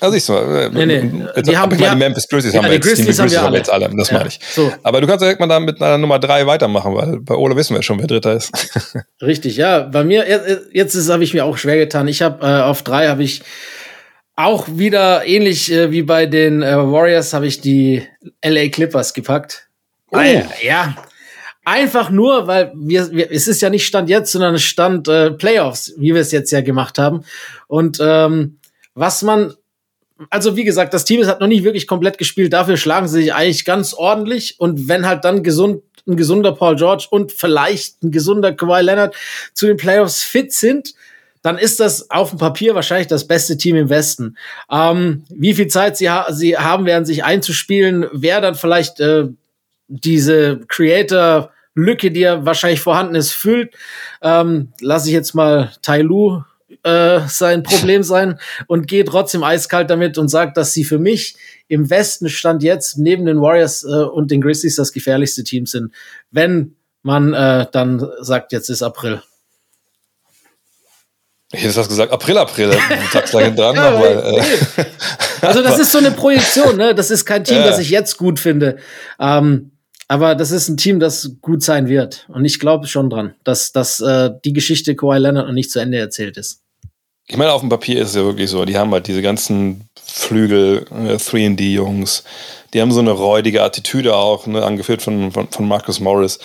Also 0.00 0.14
siehst 0.14 0.28
du 0.30 0.32
mal, 0.32 0.70
nee, 0.70 0.86
nee. 0.86 1.24
Jetzt 1.36 1.50
die 1.50 1.58
haben, 1.58 1.76
die, 1.76 1.84
die 1.84 1.96
Memphis 1.96 2.26
Grizzlies 2.26 2.54
ja, 2.54 2.62
haben 2.62 2.68
wir 2.68 2.76
jetzt, 2.76 2.86
Grizzlies, 2.86 3.16
die 3.16 3.22
Grizzlies 3.22 3.38
haben 3.38 3.52
wir, 3.52 3.58
jetzt 3.58 3.70
alle, 3.70 3.90
das 3.94 4.08
ja, 4.08 4.16
meine 4.16 4.28
ich. 4.28 4.40
So. 4.54 4.72
Aber 4.82 5.02
du 5.02 5.06
kannst 5.06 5.20
direkt 5.20 5.40
mal 5.40 5.46
da 5.46 5.60
mit 5.60 5.82
einer 5.82 5.98
Nummer 5.98 6.18
3 6.18 6.46
weitermachen, 6.46 6.94
weil 6.94 7.20
bei 7.20 7.34
Ole 7.34 7.54
wissen 7.54 7.76
wir 7.76 7.82
schon, 7.82 7.98
wer 7.98 8.06
Dritter 8.06 8.32
ist. 8.32 8.50
Richtig, 9.20 9.58
ja. 9.58 9.80
Bei 9.80 10.02
mir, 10.02 10.24
jetzt 10.72 11.10
habe 11.10 11.22
ich 11.22 11.34
mir 11.34 11.44
auch 11.44 11.58
schwer 11.58 11.76
getan. 11.76 12.08
Ich 12.08 12.22
habe 12.22 12.46
äh, 12.46 12.62
auf 12.62 12.82
3 12.82 13.08
habe 13.08 13.22
ich 13.22 13.42
auch 14.36 14.66
wieder 14.68 15.26
ähnlich 15.26 15.70
äh, 15.70 15.90
wie 15.90 16.02
bei 16.02 16.24
den 16.24 16.62
äh, 16.62 16.76
Warriors 16.76 17.34
habe 17.34 17.46
ich 17.46 17.60
die 17.60 18.02
LA 18.42 18.68
Clippers 18.68 19.12
gepackt. 19.12 19.68
Oh. 20.12 20.16
Ah, 20.16 20.24
ja, 20.62 20.96
einfach 21.64 22.10
nur, 22.10 22.46
weil 22.46 22.72
wir, 22.74 23.10
wir, 23.12 23.30
es 23.30 23.48
ist 23.48 23.62
ja 23.62 23.70
nicht 23.70 23.86
Stand 23.86 24.08
jetzt, 24.08 24.32
sondern 24.32 24.58
Stand 24.58 25.08
äh, 25.08 25.30
Playoffs, 25.30 25.94
wie 25.96 26.14
wir 26.14 26.20
es 26.20 26.32
jetzt 26.32 26.50
ja 26.50 26.60
gemacht 26.60 26.98
haben. 26.98 27.24
Und 27.66 27.98
ähm, 28.00 28.58
was 28.94 29.22
man 29.22 29.54
also 30.28 30.56
wie 30.56 30.64
gesagt, 30.64 30.92
das 30.92 31.06
Team 31.06 31.20
ist 31.20 31.28
hat 31.28 31.40
noch 31.40 31.46
nicht 31.46 31.64
wirklich 31.64 31.86
komplett 31.86 32.18
gespielt. 32.18 32.52
Dafür 32.52 32.76
schlagen 32.76 33.08
sie 33.08 33.22
sich 33.22 33.32
eigentlich 33.32 33.64
ganz 33.64 33.94
ordentlich. 33.94 34.56
Und 34.58 34.88
wenn 34.88 35.06
halt 35.06 35.24
dann 35.24 35.42
gesund, 35.42 35.82
ein 36.06 36.16
gesunder 36.16 36.52
Paul 36.52 36.76
George 36.76 37.06
und 37.10 37.32
vielleicht 37.32 38.02
ein 38.02 38.10
gesunder 38.10 38.52
Kawhi 38.52 38.82
Leonard 38.82 39.14
zu 39.54 39.66
den 39.66 39.76
Playoffs 39.76 40.22
fit 40.22 40.52
sind, 40.52 40.94
dann 41.42 41.56
ist 41.56 41.80
das 41.80 42.10
auf 42.10 42.30
dem 42.30 42.38
Papier 42.38 42.74
wahrscheinlich 42.74 43.06
das 43.06 43.26
beste 43.26 43.56
Team 43.56 43.76
im 43.76 43.88
Westen. 43.88 44.36
Ähm, 44.70 45.24
wie 45.30 45.54
viel 45.54 45.68
Zeit 45.68 45.96
sie, 45.96 46.10
ha 46.10 46.30
sie 46.30 46.58
haben 46.58 46.84
werden, 46.84 47.06
sich 47.06 47.24
einzuspielen, 47.24 48.06
wer 48.12 48.42
dann 48.42 48.54
vielleicht 48.54 49.00
äh, 49.00 49.28
diese 49.90 50.60
Creator-Lücke, 50.68 52.10
die 52.10 52.20
ja 52.20 52.46
wahrscheinlich 52.46 52.80
vorhanden 52.80 53.16
ist, 53.16 53.32
füllt, 53.32 53.74
ähm, 54.22 54.72
lasse 54.80 55.08
ich 55.08 55.14
jetzt 55.14 55.34
mal 55.34 55.72
Tai 55.82 56.00
Lu 56.02 56.42
äh, 56.84 57.20
sein 57.28 57.62
Problem 57.64 58.02
sein 58.02 58.38
und 58.66 58.86
gehe 58.86 59.04
trotzdem 59.04 59.42
eiskalt 59.42 59.90
damit 59.90 60.16
und 60.16 60.28
sagt, 60.28 60.56
dass 60.56 60.72
sie 60.72 60.84
für 60.84 60.98
mich 60.98 61.34
im 61.68 61.90
Westen 61.90 62.28
stand 62.28 62.62
jetzt 62.62 62.98
neben 62.98 63.26
den 63.26 63.40
Warriors 63.40 63.84
äh, 63.84 63.88
und 63.88 64.30
den 64.30 64.40
Grizzlies 64.40 64.76
das 64.76 64.92
gefährlichste 64.92 65.44
Team 65.44 65.66
sind, 65.66 65.92
wenn 66.30 66.76
man 67.02 67.34
äh, 67.34 67.66
dann 67.70 68.06
sagt, 68.20 68.52
jetzt 68.52 68.70
ist 68.70 68.82
April. 68.82 69.22
Ich 71.52 71.64
hätte 71.64 71.72
fast 71.72 71.88
gesagt, 71.88 72.12
April, 72.12 72.38
April. 72.38 72.72
Sag's 73.12 73.32
gleich 73.32 73.54
dran 73.54 73.74
ja, 73.74 73.90
noch, 73.90 74.00
weil, 74.00 74.18
äh, 74.18 74.84
Also, 75.40 75.62
das 75.62 75.78
ist 75.80 75.90
so 75.90 75.98
eine 75.98 76.12
Projektion, 76.12 76.76
ne? 76.76 76.94
Das 76.94 77.10
ist 77.10 77.24
kein 77.24 77.42
Team, 77.42 77.58
das 77.58 77.78
ich 77.80 77.90
jetzt 77.90 78.16
gut 78.18 78.38
finde. 78.38 78.76
Ähm, 79.18 79.72
aber 80.10 80.34
das 80.34 80.50
ist 80.50 80.68
ein 80.68 80.76
Team, 80.76 80.98
das 80.98 81.36
gut 81.40 81.62
sein 81.62 81.86
wird. 81.86 82.26
Und 82.30 82.44
ich 82.44 82.58
glaube 82.58 82.88
schon 82.88 83.10
dran, 83.10 83.34
dass, 83.44 83.70
dass 83.70 84.00
äh, 84.00 84.30
die 84.44 84.52
Geschichte 84.52 84.96
Kawhi 84.96 85.18
Leonard 85.18 85.46
noch 85.46 85.54
nicht 85.54 85.70
zu 85.70 85.78
Ende 85.78 85.98
erzählt 85.98 86.36
ist. 86.36 86.64
Ich 87.28 87.36
meine, 87.36 87.52
auf 87.52 87.60
dem 87.60 87.70
Papier 87.70 88.02
ist 88.02 88.08
es 88.08 88.14
ja 88.16 88.24
wirklich 88.24 88.50
so. 88.50 88.64
Die 88.64 88.76
haben 88.76 88.90
halt 88.90 89.06
diese 89.06 89.22
ganzen 89.22 89.88
Flügel, 90.04 90.84
äh, 90.90 91.14
3D-Jungs, 91.14 92.24
die 92.74 92.80
haben 92.80 92.90
so 92.90 92.98
eine 92.98 93.12
räudige 93.12 93.62
Attitüde 93.62 94.16
auch, 94.16 94.48
ne, 94.48 94.64
angeführt 94.64 95.00
von, 95.00 95.30
von, 95.30 95.46
von 95.46 95.68
Marcus 95.68 96.00
Morris. 96.00 96.40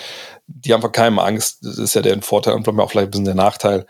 Die 0.46 0.72
haben 0.72 0.82
vor 0.82 0.92
keinem 0.92 1.18
Angst. 1.18 1.66
Das 1.66 1.80
ist 1.80 1.96
ja 1.96 2.04
der 2.04 2.22
Vorteil 2.22 2.54
und 2.54 2.68
auch 2.68 2.92
vielleicht 2.92 3.08
ein 3.08 3.12
bisschen 3.12 3.26
der 3.26 3.34
Nachteil. 3.34 3.88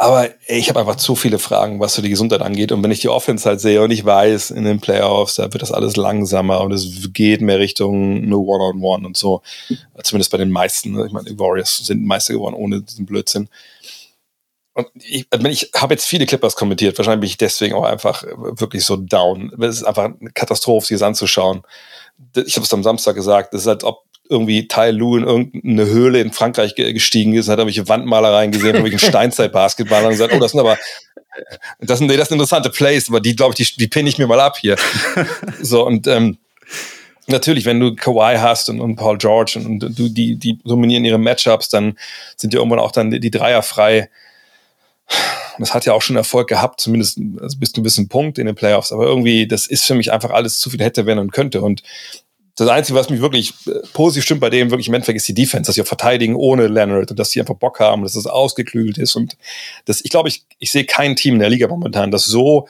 Aber 0.00 0.28
ich 0.46 0.68
habe 0.68 0.78
einfach 0.78 0.94
zu 0.94 1.16
viele 1.16 1.40
Fragen, 1.40 1.80
was 1.80 1.94
so 1.94 2.02
die 2.02 2.08
Gesundheit 2.08 2.40
angeht. 2.40 2.70
Und 2.70 2.84
wenn 2.84 2.92
ich 2.92 3.00
die 3.00 3.08
Offense 3.08 3.48
halt 3.48 3.60
sehe 3.60 3.82
und 3.82 3.90
ich 3.90 4.04
weiß, 4.04 4.52
in 4.52 4.62
den 4.62 4.80
Playoffs, 4.80 5.34
da 5.34 5.52
wird 5.52 5.60
das 5.60 5.72
alles 5.72 5.96
langsamer 5.96 6.60
und 6.60 6.70
es 6.70 7.12
geht 7.12 7.40
mehr 7.40 7.58
Richtung 7.58 8.24
nur 8.28 8.46
One-on-One 8.46 8.78
-on 8.78 9.00
-One 9.00 9.06
und 9.06 9.16
so. 9.16 9.42
Zumindest 10.04 10.30
bei 10.30 10.38
den 10.38 10.52
meisten. 10.52 10.92
Ne? 10.92 11.06
Ich 11.06 11.12
meine, 11.12 11.28
die 11.28 11.38
Warriors 11.38 11.78
sind 11.78 12.06
Meister 12.06 12.32
geworden 12.32 12.54
ohne 12.54 12.80
diesen 12.82 13.06
Blödsinn. 13.06 13.48
Und 14.72 14.86
ich, 14.94 15.26
ich 15.32 15.70
habe 15.74 15.94
jetzt 15.94 16.06
viele 16.06 16.26
Clippers 16.26 16.54
kommentiert, 16.54 16.96
wahrscheinlich 16.96 17.20
bin 17.20 17.30
ich 17.30 17.36
deswegen 17.36 17.74
auch 17.74 17.82
einfach 17.82 18.22
wirklich 18.36 18.84
so 18.84 18.96
down. 18.96 19.52
Es 19.60 19.78
ist 19.78 19.82
einfach 19.82 20.04
eine 20.04 20.30
Katastrophe, 20.30 20.94
das 20.94 21.02
anzuschauen. 21.02 21.62
Ich 22.36 22.54
habe 22.54 22.64
es 22.64 22.72
am 22.72 22.84
Samstag 22.84 23.16
gesagt, 23.16 23.52
das 23.52 23.62
ist 23.62 23.66
halt, 23.66 23.82
ob 23.82 24.04
irgendwie 24.28 24.68
Tai 24.68 24.90
Lu 24.90 25.16
in 25.16 25.24
irgendeine 25.24 25.86
Höhle 25.86 26.20
in 26.20 26.32
Frankreich 26.32 26.74
gestiegen 26.74 27.34
ist, 27.34 27.48
hat 27.48 27.58
irgendwelche 27.58 27.88
Wandmalereien 27.88 28.52
gesehen, 28.52 28.74
irgendwelchen 28.74 28.98
Steinzeit-Basketball 29.08 30.04
und 30.04 30.10
gesagt, 30.10 30.34
oh, 30.34 30.38
das 30.38 30.52
sind 30.52 30.60
aber, 30.60 30.76
das 31.80 31.98
sind, 31.98 32.08
das 32.08 32.28
sind 32.28 32.36
interessante 32.36 32.70
Plays, 32.70 33.08
aber 33.08 33.20
die, 33.20 33.36
glaube 33.36 33.54
ich, 33.56 33.74
die, 33.74 33.76
die 33.78 33.88
pinne 33.88 34.08
ich 34.08 34.18
mir 34.18 34.26
mal 34.26 34.40
ab 34.40 34.58
hier. 34.58 34.76
so, 35.62 35.86
und 35.86 36.06
ähm, 36.06 36.38
natürlich, 37.26 37.64
wenn 37.64 37.80
du 37.80 37.94
Kawhi 37.94 38.38
hast 38.38 38.68
und, 38.68 38.80
und 38.80 38.96
Paul 38.96 39.18
George 39.18 39.54
und, 39.56 39.66
und, 39.66 39.98
du, 39.98 40.08
die, 40.08 40.36
die 40.36 40.58
dominieren 40.64 41.04
ihre 41.04 41.18
Matchups, 41.18 41.68
dann 41.68 41.98
sind 42.36 42.52
ja 42.52 42.60
irgendwann 42.60 42.80
auch 42.80 42.92
dann 42.92 43.10
die, 43.10 43.20
die 43.20 43.30
Dreier 43.30 43.62
frei. 43.62 44.10
Das 45.58 45.74
hat 45.74 45.86
ja 45.86 45.92
auch 45.92 46.02
schon 46.02 46.16
Erfolg 46.16 46.48
gehabt, 46.48 46.80
zumindest 46.80 47.18
also 47.40 47.58
bis 47.58 47.72
zu 47.72 47.76
einem 47.76 47.84
gewissen 47.84 48.08
Punkt 48.08 48.38
in 48.38 48.46
den 48.46 48.54
Playoffs. 48.54 48.92
Aber 48.92 49.06
irgendwie, 49.06 49.46
das 49.46 49.66
ist 49.66 49.84
für 49.84 49.94
mich 49.94 50.12
einfach 50.12 50.30
alles 50.30 50.58
zu 50.58 50.70
viel 50.70 50.80
hätte, 50.80 51.06
wenn 51.06 51.18
und 51.18 51.32
könnte. 51.32 51.62
Und 51.62 51.82
das 52.60 52.68
Einzige, 52.68 52.98
was 52.98 53.10
mich 53.10 53.20
wirklich 53.20 53.54
äh, 53.66 53.80
positiv 53.92 54.24
stimmt 54.24 54.40
bei 54.40 54.50
dem 54.50 54.70
wirklich 54.70 54.88
im 54.88 54.94
Endeffekt 54.94 55.16
ist 55.16 55.28
die 55.28 55.34
Defense, 55.34 55.68
dass 55.68 55.76
sie 55.76 55.82
auch 55.82 55.86
verteidigen 55.86 56.34
ohne 56.34 56.66
Leonard 56.66 57.10
und 57.10 57.18
dass 57.18 57.30
sie 57.30 57.40
einfach 57.40 57.54
Bock 57.54 57.80
haben, 57.80 58.02
dass 58.02 58.12
das 58.12 58.26
ausgeklügelt 58.26 58.98
ist 58.98 59.14
und 59.14 59.36
das, 59.84 60.00
ich 60.04 60.10
glaube, 60.10 60.28
ich, 60.28 60.44
ich 60.58 60.70
sehe 60.70 60.84
kein 60.84 61.16
Team 61.16 61.34
in 61.34 61.40
der 61.40 61.50
Liga 61.50 61.68
momentan, 61.68 62.10
das 62.10 62.24
so 62.24 62.68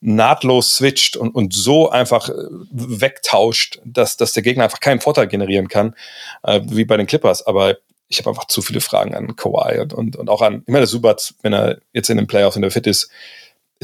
nahtlos 0.00 0.76
switcht 0.76 1.16
und, 1.16 1.34
und 1.34 1.54
so 1.54 1.90
einfach 1.90 2.28
äh, 2.28 2.34
wegtauscht, 2.70 3.80
dass, 3.84 4.16
dass 4.16 4.34
der 4.34 4.42
Gegner 4.42 4.64
einfach 4.64 4.80
keinen 4.80 5.00
Vorteil 5.00 5.26
generieren 5.26 5.68
kann, 5.68 5.94
äh, 6.42 6.60
wie 6.64 6.84
bei 6.84 6.98
den 6.98 7.06
Clippers. 7.06 7.46
Aber 7.46 7.78
ich 8.08 8.18
habe 8.18 8.28
einfach 8.28 8.46
zu 8.46 8.60
viele 8.60 8.82
Fragen 8.82 9.14
an 9.14 9.34
Kawhi 9.34 9.80
und, 9.80 9.94
und, 9.94 10.16
und 10.16 10.28
auch 10.28 10.42
an, 10.42 10.62
ich 10.66 10.72
meine, 10.72 10.86
Subat, 10.86 11.34
wenn 11.42 11.54
er 11.54 11.78
jetzt 11.94 12.10
in 12.10 12.18
den 12.18 12.26
Playoffs 12.26 12.56
in 12.56 12.62
der 12.62 12.70
Fit 12.70 12.86
ist, 12.86 13.10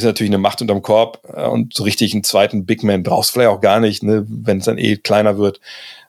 ist 0.03 0.07
natürlich 0.07 0.31
eine 0.31 0.39
Macht 0.39 0.61
unterm 0.61 0.83
Korb 0.83 1.21
äh, 1.33 1.47
und 1.47 1.75
so 1.75 1.85
richtig 1.85 2.13
einen 2.13 2.25
zweiten 2.25 2.67
Big 2.67 2.83
Man 2.83 3.03
brauchst 3.03 3.31
du 3.31 3.35
vielleicht 3.35 3.51
auch 3.51 3.61
gar 3.61 3.81
nicht, 3.81 4.03
ne, 4.03 4.25
wenn 4.29 4.59
es 4.59 4.65
dann 4.65 4.79
eh 4.79 4.97
kleiner 4.97 5.39
wird. 5.39 5.61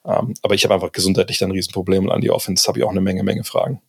Ähm, 0.06 0.34
aber 0.41 0.56
ich 0.56 0.63
habe 0.63 0.73
einfach 0.73 0.91
gesundheitlich 0.91 1.38
dann 1.38 1.49
ein 1.49 1.54
Riesenproblem 1.54 2.06
und 2.06 2.12
an 2.12 2.21
die 2.21 2.32
Offense 2.32 2.67
habe 2.67 2.80
ich 2.80 2.86
auch 2.86 2.91
eine 2.91 3.01
Menge, 3.01 3.23
Menge 3.23 3.43
Fragen. 3.43 3.82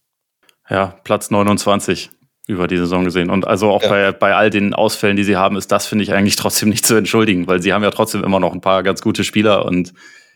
Ja, 0.69 0.99
Platz 1.05 1.31
29 1.31 2.11
über 2.47 2.67
die 2.67 2.77
Saison 2.77 3.05
gesehen. 3.05 3.31
Und 3.31 3.47
also 3.47 3.71
auch 3.71 3.83
ja. 3.83 3.89
bei, 3.89 4.13
bei 4.13 4.35
all 4.35 4.51
den 4.51 4.75
Ausfällen, 4.75 5.17
die 5.17 5.25
sie 5.25 5.37
haben, 5.37 5.57
ist 5.57 5.71
das, 5.71 5.87
finde 5.87 6.05
ich, 6.05 6.13
eigentlich 6.13 6.37
trotzdem 6.37 6.69
nicht 6.69 6.85
zu 6.85 6.97
entschuldigen, 6.97 7.47
weil 7.47 7.63
sie 7.63 7.73
haben 7.73 7.83
ja 7.83 7.91
trotzdem 7.91 8.25
immer 8.25 8.41
noch 8.41 8.53
ein 8.53 8.61
paar 8.61 8.83
ganz 8.83 9.01
gute 9.01 9.25
Spieler 9.25 9.65
und 9.65 9.93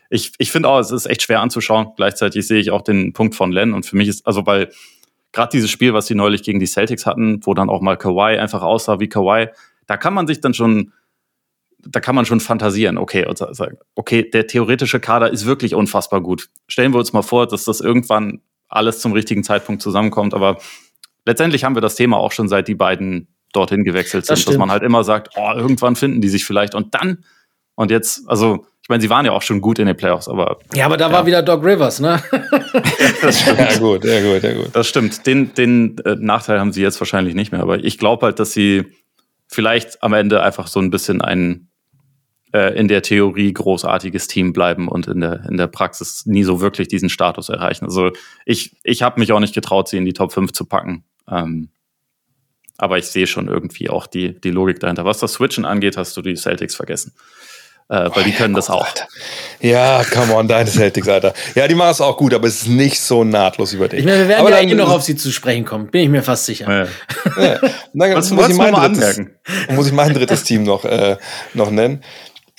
ich, 0.09 0.31
ich 0.37 0.51
finde 0.51 0.69
auch, 0.69 0.79
es 0.79 0.91
ist 0.91 1.05
echt 1.05 1.23
schwer 1.23 1.41
anzuschauen. 1.41 1.87
Gleichzeitig 1.97 2.47
sehe 2.47 2.59
ich 2.59 2.71
auch 2.71 2.81
den 2.81 3.11
Punkt 3.11 3.35
von 3.35 3.51
Len 3.51 3.73
und 3.73 3.85
für 3.85 3.97
mich 3.97 4.07
ist, 4.07 4.25
also 4.25 4.45
weil 4.45 4.69
gerade 5.37 5.51
dieses 5.51 5.69
Spiel, 5.69 5.93
was 5.93 6.07
sie 6.07 6.15
neulich 6.15 6.41
gegen 6.41 6.59
die 6.59 6.65
Celtics 6.65 7.05
hatten, 7.05 7.39
wo 7.45 7.53
dann 7.53 7.69
auch 7.69 7.79
mal 7.79 7.95
Kawhi 7.95 8.39
einfach 8.39 8.63
aussah 8.63 8.99
wie 8.99 9.07
Kawhi, 9.07 9.49
da 9.85 9.95
kann 9.95 10.15
man 10.15 10.25
sich 10.25 10.41
dann 10.41 10.55
schon, 10.55 10.93
da 11.77 11.99
kann 11.99 12.15
man 12.15 12.25
schon 12.25 12.39
fantasieren. 12.39 12.97
Okay, 12.97 13.23
und 13.27 13.37
sagen, 13.37 13.77
okay, 13.93 14.27
der 14.27 14.47
theoretische 14.47 14.99
Kader 14.99 15.31
ist 15.31 15.45
wirklich 15.45 15.75
unfassbar 15.75 16.21
gut. 16.21 16.49
Stellen 16.67 16.91
wir 16.91 16.97
uns 16.97 17.13
mal 17.13 17.21
vor, 17.21 17.45
dass 17.45 17.65
das 17.65 17.81
irgendwann 17.81 18.41
alles 18.67 18.99
zum 18.99 19.13
richtigen 19.13 19.43
Zeitpunkt 19.43 19.83
zusammenkommt, 19.83 20.33
aber 20.33 20.57
letztendlich 21.25 21.63
haben 21.63 21.75
wir 21.75 21.81
das 21.81 21.95
Thema 21.95 22.17
auch 22.17 22.31
schon 22.31 22.49
seit 22.49 22.67
die 22.67 22.75
beiden 22.75 23.27
dorthin 23.53 23.83
gewechselt 23.83 24.25
sind, 24.25 24.39
das 24.39 24.45
dass 24.45 24.57
man 24.57 24.71
halt 24.71 24.81
immer 24.81 25.03
sagt, 25.03 25.35
oh, 25.37 25.51
irgendwann 25.55 25.95
finden 25.95 26.19
die 26.19 26.29
sich 26.29 26.45
vielleicht 26.45 26.73
und 26.73 26.95
dann 26.95 27.23
und 27.75 27.91
jetzt, 27.91 28.27
also 28.27 28.65
ich 28.87 28.89
meine, 28.89 29.01
sie 29.01 29.09
waren 29.09 29.25
ja 29.25 29.33
auch 29.33 29.41
schon 29.41 29.59
gut 29.59 29.79
in 29.79 29.85
den 29.85 29.97
Playoffs, 29.97 30.29
aber 30.29 30.59
ja, 30.73 30.85
aber 30.85 30.95
da 30.95 31.07
ja. 31.07 31.11
war 31.11 31.25
wieder 31.25 31.43
Doc 31.43 31.61
Rivers, 31.61 31.99
ne? 31.99 32.23
das 33.21 33.41
stimmt. 33.41 33.59
Ja 33.59 33.77
gut, 33.79 34.05
ja 34.05 34.21
gut, 34.21 34.43
ja 34.43 34.53
gut. 34.53 34.69
Das 34.71 34.87
stimmt. 34.87 35.27
Den 35.27 35.53
den 35.53 35.97
äh, 36.05 36.15
Nachteil 36.17 36.57
haben 36.57 36.71
sie 36.71 36.83
jetzt 36.83 36.97
wahrscheinlich 37.01 37.35
nicht 37.35 37.51
mehr, 37.51 37.61
aber 37.61 37.83
ich 37.83 37.97
glaube 37.97 38.27
halt, 38.27 38.39
dass 38.39 38.53
sie 38.53 38.85
vielleicht 39.49 40.01
am 40.03 40.13
Ende 40.13 40.41
einfach 40.41 40.67
so 40.67 40.79
ein 40.79 40.89
bisschen 40.89 41.19
ein 41.19 41.67
äh, 42.53 42.79
in 42.79 42.87
der 42.87 43.01
Theorie 43.01 43.51
großartiges 43.51 44.29
Team 44.29 44.53
bleiben 44.53 44.87
und 44.87 45.07
in 45.07 45.19
der, 45.19 45.43
in 45.49 45.57
der 45.57 45.67
Praxis 45.67 46.25
nie 46.25 46.43
so 46.43 46.61
wirklich 46.61 46.87
diesen 46.87 47.09
Status 47.09 47.49
erreichen. 47.49 47.83
Also 47.83 48.11
ich, 48.45 48.77
ich 48.85 49.01
habe 49.01 49.19
mich 49.19 49.33
auch 49.33 49.41
nicht 49.41 49.53
getraut, 49.53 49.89
sie 49.89 49.97
in 49.97 50.05
die 50.05 50.13
Top 50.13 50.31
5 50.31 50.53
zu 50.53 50.63
packen. 50.63 51.03
Ähm, 51.29 51.71
aber 52.77 52.99
ich 52.99 53.07
sehe 53.07 53.27
schon 53.27 53.49
irgendwie 53.49 53.89
auch 53.89 54.07
die, 54.07 54.39
die 54.39 54.51
Logik 54.51 54.79
dahinter. 54.79 55.03
Was 55.03 55.19
das 55.19 55.33
Switchen 55.33 55.65
angeht, 55.65 55.97
hast 55.97 56.15
du 56.15 56.21
die 56.21 56.35
Celtics 56.35 56.75
vergessen. 56.75 57.11
Äh, 57.89 57.95
weil 57.95 58.11
oh, 58.11 58.23
die 58.25 58.33
können 58.33 58.53
das 58.53 58.69
auch. 58.69 58.85
Alter. 58.85 59.07
Ja, 59.61 60.03
come 60.03 60.35
on, 60.35 60.47
deine 60.49 60.69
Celtics, 60.69 61.07
Alter. 61.07 61.33
Ja, 61.55 61.69
die 61.69 61.75
machen 61.75 61.91
es 61.91 62.01
auch 62.01 62.17
gut, 62.17 62.33
aber 62.33 62.47
es 62.47 62.63
ist 62.63 62.67
nicht 62.67 62.99
so 62.99 63.23
nahtlos 63.23 63.71
über 63.71 63.87
dich. 63.87 63.99
Ich 63.99 64.05
meine, 64.05 64.19
wir 64.19 64.27
werden 64.27 64.41
aber 64.41 64.49
ja 64.51 64.59
eh 64.59 64.75
noch 64.75 64.91
auf 64.91 65.03
sie 65.03 65.15
zu 65.15 65.31
sprechen 65.31 65.63
kommen, 65.63 65.87
bin 65.87 66.01
ich 66.01 66.09
mir 66.09 66.21
fast 66.21 66.45
sicher. 66.45 66.89
Ja. 67.37 67.41
ja. 67.41 67.59
Dann 67.93 68.15
was, 68.15 68.29
muss, 68.31 68.49
ich 68.49 68.57
mein 68.57 68.73
drittes, 68.73 69.21
muss 69.69 69.87
ich 69.87 69.93
mein 69.93 70.13
drittes 70.13 70.43
Team 70.43 70.63
noch, 70.63 70.83
äh, 70.83 71.15
noch 71.53 71.71
nennen. 71.71 72.03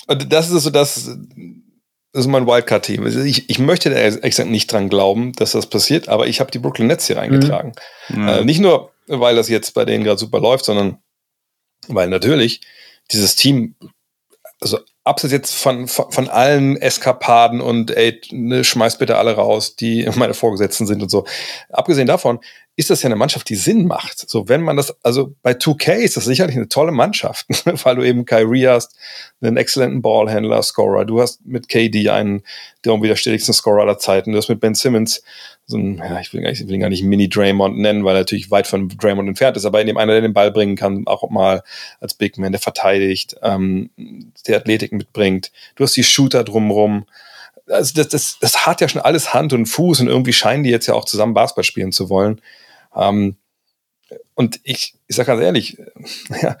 Und 0.07 0.33
das 0.33 0.49
ist 0.49 0.63
so 0.63 0.71
das, 0.71 1.15
das 2.11 2.21
ist 2.25 2.27
mein 2.27 2.47
Wildcard-Team. 2.47 3.05
Ich, 3.27 3.51
ich 3.51 3.59
möchte 3.59 3.91
da 3.91 3.97
ehrlich 3.97 4.37
nicht 4.45 4.71
dran 4.71 4.89
glauben, 4.89 5.33
dass 5.33 5.51
das 5.51 5.67
passiert, 5.67 6.09
aber 6.09 6.25
ich 6.25 6.39
habe 6.39 6.49
die 6.49 6.57
Brooklyn 6.57 6.87
Nets 6.87 7.05
hier 7.05 7.19
eingetragen. 7.21 7.73
Mhm. 8.07 8.27
Äh, 8.27 8.45
nicht 8.45 8.61
nur, 8.61 8.91
weil 9.05 9.35
das 9.35 9.47
jetzt 9.47 9.75
bei 9.75 9.85
denen 9.85 10.03
gerade 10.03 10.17
super 10.17 10.39
läuft, 10.39 10.65
sondern 10.65 10.97
weil 11.87 12.09
natürlich 12.09 12.61
dieses 13.11 13.35
Team, 13.35 13.75
also 14.59 14.79
abseits 15.09 15.33
jetzt 15.33 15.55
von, 15.55 15.87
von, 15.87 16.11
von, 16.11 16.29
allen 16.29 16.77
Eskapaden 16.77 17.59
und 17.61 17.91
ey, 17.91 18.21
ne, 18.31 18.63
schmeißt 18.63 18.99
bitte 18.99 19.17
alle 19.17 19.35
raus, 19.35 19.75
die 19.75 20.09
meine 20.15 20.33
Vorgesetzten 20.33 20.87
sind 20.87 21.01
und 21.01 21.09
so. 21.09 21.25
Abgesehen 21.69 22.07
davon 22.07 22.39
ist 22.79 22.89
das 22.89 23.03
ja 23.03 23.07
eine 23.07 23.17
Mannschaft, 23.17 23.49
die 23.49 23.55
Sinn 23.55 23.87
macht. 23.87 24.29
So, 24.29 24.47
wenn 24.47 24.61
man 24.61 24.77
das, 24.77 24.95
also 25.03 25.35
bei 25.41 25.51
2K 25.51 25.95
ist 25.95 26.15
das 26.15 26.23
sicherlich 26.23 26.55
eine 26.55 26.69
tolle 26.69 26.93
Mannschaft, 26.93 27.45
weil 27.83 27.97
du 27.97 28.03
eben 28.03 28.23
Kyrie 28.23 28.69
hast, 28.69 28.95
einen 29.41 29.57
exzellenten 29.57 30.01
Ballhändler, 30.01 30.63
Scorer. 30.63 31.03
Du 31.03 31.19
hast 31.19 31.45
mit 31.45 31.67
KD 31.67 32.09
einen 32.09 32.41
der 32.85 32.93
unwiderstehlichsten 32.93 33.53
Scorer 33.53 33.81
aller 33.81 33.97
Zeiten. 33.97 34.31
Du 34.31 34.37
hast 34.37 34.47
mit 34.47 34.61
Ben 34.61 34.75
Simmons 34.75 35.21
so 35.65 35.75
ein, 35.75 35.97
ja, 35.97 36.21
ich 36.21 36.33
will, 36.33 36.41
ich 36.47 36.65
will 36.65 36.73
ihn 36.73 36.79
gar 36.79 36.87
nicht 36.87 37.03
Mini-Draymond 37.03 37.77
nennen, 37.77 38.05
weil 38.05 38.15
er 38.15 38.21
natürlich 38.21 38.49
weit 38.49 38.65
von 38.65 38.87
Draymond 38.87 39.27
entfernt 39.27 39.57
ist, 39.57 39.65
aber 39.65 39.81
in 39.81 39.87
dem 39.87 39.97
einer, 39.97 40.13
der 40.13 40.21
den 40.21 40.33
Ball 40.33 40.49
bringen 40.49 40.77
kann, 40.77 41.05
auch 41.05 41.29
mal 41.29 41.63
als 41.99 42.13
Big 42.13 42.37
Man, 42.37 42.53
der 42.53 42.61
verteidigt, 42.61 43.35
ähm, 43.43 43.89
der 44.47 44.55
Athletik 44.55 44.93
mitbringt. 44.93 45.51
Du 45.75 45.83
hast 45.83 45.97
die 45.97 46.03
Shooter 46.05 46.45
drumrum 46.45 47.05
also 47.67 47.93
das, 47.93 48.07
das, 48.07 48.39
das 48.39 48.65
hat 48.65 48.81
ja 48.81 48.87
schon 48.87 49.01
alles 49.01 49.33
Hand 49.33 49.53
und 49.53 49.67
Fuß 49.67 49.99
und 49.99 50.07
irgendwie 50.07 50.33
scheinen 50.33 50.63
die 50.63 50.71
jetzt 50.71 50.87
ja 50.87 50.95
auch 50.95 51.05
zusammen 51.05 51.35
Basketball 51.35 51.63
spielen 51.63 51.91
zu 51.91 52.09
wollen. 52.09 52.41
Ähm, 52.99 53.37
und 54.35 54.59
ich, 54.63 54.95
ich 55.07 55.15
sage 55.15 55.27
ganz 55.27 55.41
ehrlich, 55.41 55.77
ja, 56.41 56.57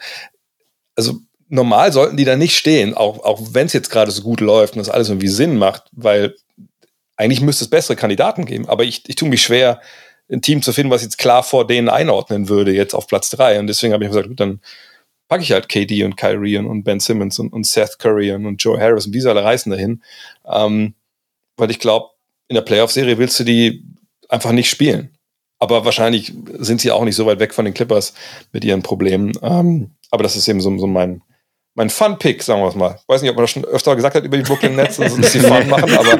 also 0.95 1.19
normal 1.49 1.91
sollten 1.91 2.17
die 2.17 2.25
da 2.25 2.35
nicht 2.35 2.55
stehen, 2.55 2.93
auch, 2.93 3.23
auch 3.23 3.41
wenn 3.51 3.65
es 3.65 3.73
jetzt 3.73 3.89
gerade 3.89 4.11
so 4.11 4.21
gut 4.21 4.39
läuft 4.39 4.75
und 4.75 4.79
das 4.79 4.89
alles 4.89 5.09
irgendwie 5.09 5.27
Sinn 5.27 5.57
macht, 5.57 5.83
weil 5.91 6.35
eigentlich 7.17 7.41
müsste 7.41 7.65
es 7.65 7.69
bessere 7.69 7.95
Kandidaten 7.95 8.45
geben. 8.45 8.69
Aber 8.69 8.83
ich, 8.83 9.07
ich 9.07 9.15
tue 9.15 9.29
mich 9.29 9.41
schwer, 9.41 9.81
ein 10.31 10.41
Team 10.41 10.61
zu 10.61 10.71
finden, 10.71 10.91
was 10.91 11.01
jetzt 11.01 11.17
klar 11.17 11.43
vor 11.43 11.65
denen 11.65 11.89
einordnen 11.89 12.49
würde, 12.49 12.71
jetzt 12.71 12.93
auf 12.93 13.07
Platz 13.07 13.29
drei. 13.29 13.59
Und 13.59 13.67
deswegen 13.67 13.93
habe 13.93 14.03
ich 14.03 14.09
gesagt, 14.09 14.27
gut, 14.27 14.39
dann 14.39 14.61
packe 15.27 15.43
ich 15.43 15.51
halt 15.51 15.69
KD 15.69 16.03
und 16.03 16.17
Kyrie 16.17 16.57
und, 16.57 16.83
Ben 16.83 16.99
Simmons 16.99 17.39
und, 17.39 17.51
und 17.51 17.65
Seth 17.65 17.97
Curry 17.99 18.31
und 18.31 18.63
Joe 18.63 18.79
Harris 18.79 19.05
und 19.05 19.13
diese 19.13 19.29
alle 19.29 19.43
reißen 19.43 19.71
dahin. 19.71 20.03
Ähm, 20.45 20.93
weil 21.57 21.71
ich 21.71 21.79
glaube, 21.79 22.11
in 22.47 22.55
der 22.55 22.61
Playoff-Serie 22.61 23.17
willst 23.17 23.39
du 23.39 23.43
die 23.43 23.83
einfach 24.27 24.51
nicht 24.51 24.69
spielen. 24.69 25.17
Aber 25.59 25.83
wahrscheinlich 25.85 26.33
sind 26.57 26.81
sie 26.81 26.91
auch 26.91 27.03
nicht 27.03 27.15
so 27.15 27.25
weit 27.25 27.39
weg 27.39 27.53
von 27.53 27.65
den 27.65 27.73
Clippers 27.73 28.13
mit 28.53 28.63
ihren 28.63 28.81
Problemen. 28.81 29.33
Ähm, 29.41 29.91
aber 30.09 30.23
das 30.23 30.35
ist 30.35 30.47
eben 30.47 30.61
so, 30.61 30.75
so 30.77 30.87
mein, 30.87 31.21
mein 31.75 31.89
Fun-Pick, 31.89 32.43
sagen 32.43 32.61
wir 32.61 32.67
es 32.67 32.75
mal. 32.75 32.97
Ich 32.99 33.07
weiß 33.07 33.21
nicht, 33.21 33.29
ob 33.29 33.37
man 33.37 33.43
das 33.43 33.51
schon 33.51 33.63
öfter 33.63 33.95
gesagt 33.95 34.15
hat 34.15 34.23
über 34.23 34.37
die 34.37 34.43
Brooklyn 34.43 34.75
Nets, 34.75 34.97
dass 34.97 35.13
sie 35.15 35.39
Fun 35.39 35.69
machen, 35.69 35.97
aber 35.97 36.17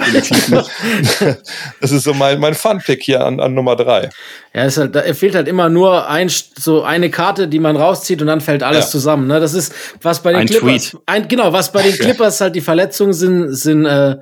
das 1.81 1.91
ist 1.91 2.03
so 2.03 2.13
mein, 2.13 2.39
mein 2.39 2.53
Fun-Pick 2.53 3.03
hier 3.03 3.25
an, 3.25 3.39
an 3.39 3.53
Nummer 3.53 3.75
drei. 3.75 4.09
Ja, 4.53 4.63
es 4.63 4.77
halt, 4.77 4.95
da 4.95 5.01
fehlt 5.13 5.35
halt 5.35 5.47
immer 5.47 5.67
nur 5.69 6.07
ein, 6.07 6.29
so 6.29 6.83
eine 6.83 7.09
Karte, 7.09 7.47
die 7.47 7.59
man 7.59 7.75
rauszieht 7.75 8.21
und 8.21 8.27
dann 8.27 8.41
fällt 8.41 8.63
alles 8.63 8.85
ja. 8.85 8.91
zusammen. 8.91 9.27
Ne? 9.27 9.39
Das 9.39 9.53
ist, 9.53 9.73
was 10.01 10.21
bei 10.21 10.31
den 10.31 10.41
ein 10.41 10.47
Clippers, 10.47 10.97
ein, 11.05 11.27
genau, 11.27 11.51
was 11.51 11.71
bei 11.71 11.81
den 11.81 11.93
Clippers 11.93 12.39
halt 12.39 12.55
die 12.55 12.61
Verletzungen 12.61 13.13
sind, 13.13 13.53
sind 13.53 13.85
äh, 13.85 14.17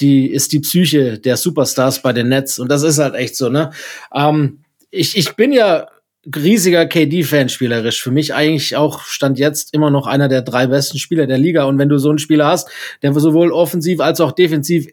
die 0.00 0.30
ist 0.30 0.52
die 0.52 0.60
Psyche 0.60 1.18
der 1.18 1.36
Superstars 1.36 2.02
bei 2.02 2.12
den 2.12 2.28
Nets. 2.28 2.58
Und 2.58 2.70
das 2.70 2.82
ist 2.82 2.98
halt 2.98 3.14
echt 3.14 3.36
so, 3.36 3.48
ne? 3.48 3.70
Ähm, 4.14 4.60
ich, 4.90 5.16
ich 5.16 5.34
bin 5.36 5.52
ja 5.52 5.88
riesiger 6.34 6.86
KD-Fan 6.86 7.48
spielerisch. 7.48 8.02
Für 8.02 8.10
mich 8.10 8.34
eigentlich 8.34 8.76
auch 8.76 9.02
Stand 9.04 9.38
jetzt 9.38 9.72
immer 9.74 9.90
noch 9.90 10.06
einer 10.06 10.28
der 10.28 10.42
drei 10.42 10.66
besten 10.66 10.98
Spieler 10.98 11.26
der 11.26 11.38
Liga. 11.38 11.64
Und 11.64 11.78
wenn 11.78 11.88
du 11.88 11.98
so 11.98 12.10
einen 12.10 12.18
Spieler 12.18 12.46
hast, 12.46 12.68
der 13.02 13.12
sowohl 13.14 13.52
offensiv 13.52 14.00
als 14.00 14.20
auch 14.20 14.32
defensiv 14.32 14.86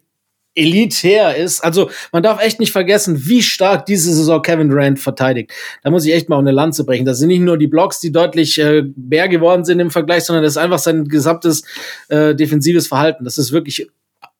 elitär 0.57 1.35
ist. 1.35 1.63
Also 1.63 1.89
man 2.11 2.23
darf 2.23 2.43
echt 2.43 2.59
nicht 2.59 2.71
vergessen, 2.71 3.27
wie 3.27 3.43
stark 3.43 3.85
diese 3.85 4.11
Saison 4.13 4.41
Kevin 4.41 4.69
Durant 4.69 4.99
verteidigt. 4.99 5.51
Da 5.83 5.91
muss 5.91 6.05
ich 6.05 6.13
echt 6.13 6.29
mal 6.29 6.39
eine 6.39 6.51
Lanze 6.51 6.83
brechen. 6.83 7.05
Das 7.05 7.19
sind 7.19 7.27
nicht 7.27 7.41
nur 7.41 7.57
die 7.57 7.67
Blocks, 7.67 7.99
die 7.99 8.11
deutlich 8.11 8.57
äh, 8.57 8.83
mehr 8.95 9.29
geworden 9.29 9.65
sind 9.65 9.79
im 9.79 9.91
Vergleich, 9.91 10.23
sondern 10.23 10.43
das 10.43 10.53
ist 10.53 10.57
einfach 10.57 10.79
sein 10.79 11.05
gesamtes 11.05 11.63
äh, 12.09 12.33
defensives 12.33 12.87
Verhalten. 12.87 13.23
Das 13.23 13.37
ist 13.37 13.51
wirklich 13.51 13.87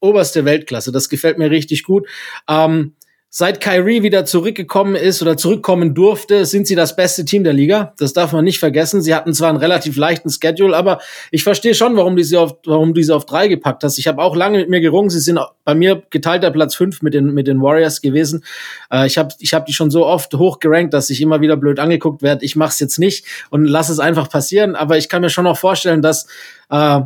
oberste 0.08 0.46
Weltklasse. 0.46 0.92
Das 0.92 1.10
gefällt 1.10 1.38
mir 1.38 1.52
richtig 1.52 1.84
gut. 1.84 2.08
Ähm, 2.50 2.94
seit 3.30 3.62
Kyrie 3.62 4.04
wieder 4.04 4.26
zurückgekommen 4.26 4.96
ist 4.96 5.22
oder 5.22 5.38
zurückkommen 5.38 5.94
durfte, 5.94 6.46
sind 6.46 6.66
sie 6.66 6.76
das 6.76 6.96
beste 6.96 7.26
Team 7.26 7.44
der 7.44 7.54
Liga. 7.54 7.94
Das 8.00 8.14
darf 8.14 8.32
man 8.32 8.44
nicht 8.44 8.58
vergessen. 8.58 9.02
Sie 9.02 9.14
hatten 9.14 9.34
zwar 9.34 9.50
einen 9.50 9.58
relativ 9.58 9.98
leichten 9.98 10.30
Schedule, 10.30 10.76
aber 10.76 11.00
ich 11.30 11.44
verstehe 11.44 11.76
schon, 11.76 11.96
warum 11.98 12.16
du 12.16 12.24
sie 12.24 12.38
auf, 12.38 12.56
warum 12.66 12.94
du 12.94 13.04
sie 13.04 13.14
auf 13.14 13.26
drei 13.26 13.48
gepackt 13.48 13.84
hast. 13.84 13.98
Ich 14.00 14.08
habe 14.08 14.22
auch 14.22 14.36
lange 14.36 14.60
mit 14.60 14.70
mir 14.70 14.82
gerungen. 14.82 15.10
Sie 15.10 15.20
sind 15.20 15.40
bei 15.66 15.76
mir 15.76 16.02
geteilter 16.10 16.52
Platz 16.52 16.76
fünf 16.76 17.02
mit 17.02 17.14
den, 17.14 17.34
mit 17.34 17.48
den 17.48 17.62
Warriors 17.62 18.02
gewesen. 18.02 18.44
Äh, 18.92 19.08
ich 19.08 19.18
habe 19.18 19.34
ich 19.40 19.54
hab 19.54 19.66
die 19.66 19.74
schon 19.74 19.92
so 19.92 20.06
oft 20.06 20.34
hochgerankt, 20.34 20.94
dass 20.94 21.10
ich 21.10 21.22
immer 21.22 21.42
wieder 21.42 21.58
blöd 21.58 21.80
angeguckt 21.80 22.22
werde. 22.22 22.46
Ich 22.46 22.56
mache 22.56 22.72
es 22.72 22.80
jetzt 22.80 22.98
nicht 22.98 23.26
und 23.50 23.66
lass 23.66 23.90
es 23.90 24.00
einfach 24.00 24.30
passieren. 24.30 24.76
Aber 24.76 24.98
ich 24.98 25.10
kann 25.10 25.22
mir 25.22 25.30
schon 25.30 25.44
noch 25.44 25.58
vorstellen, 25.58 26.02
dass 26.02 26.28
äh, 26.70 27.02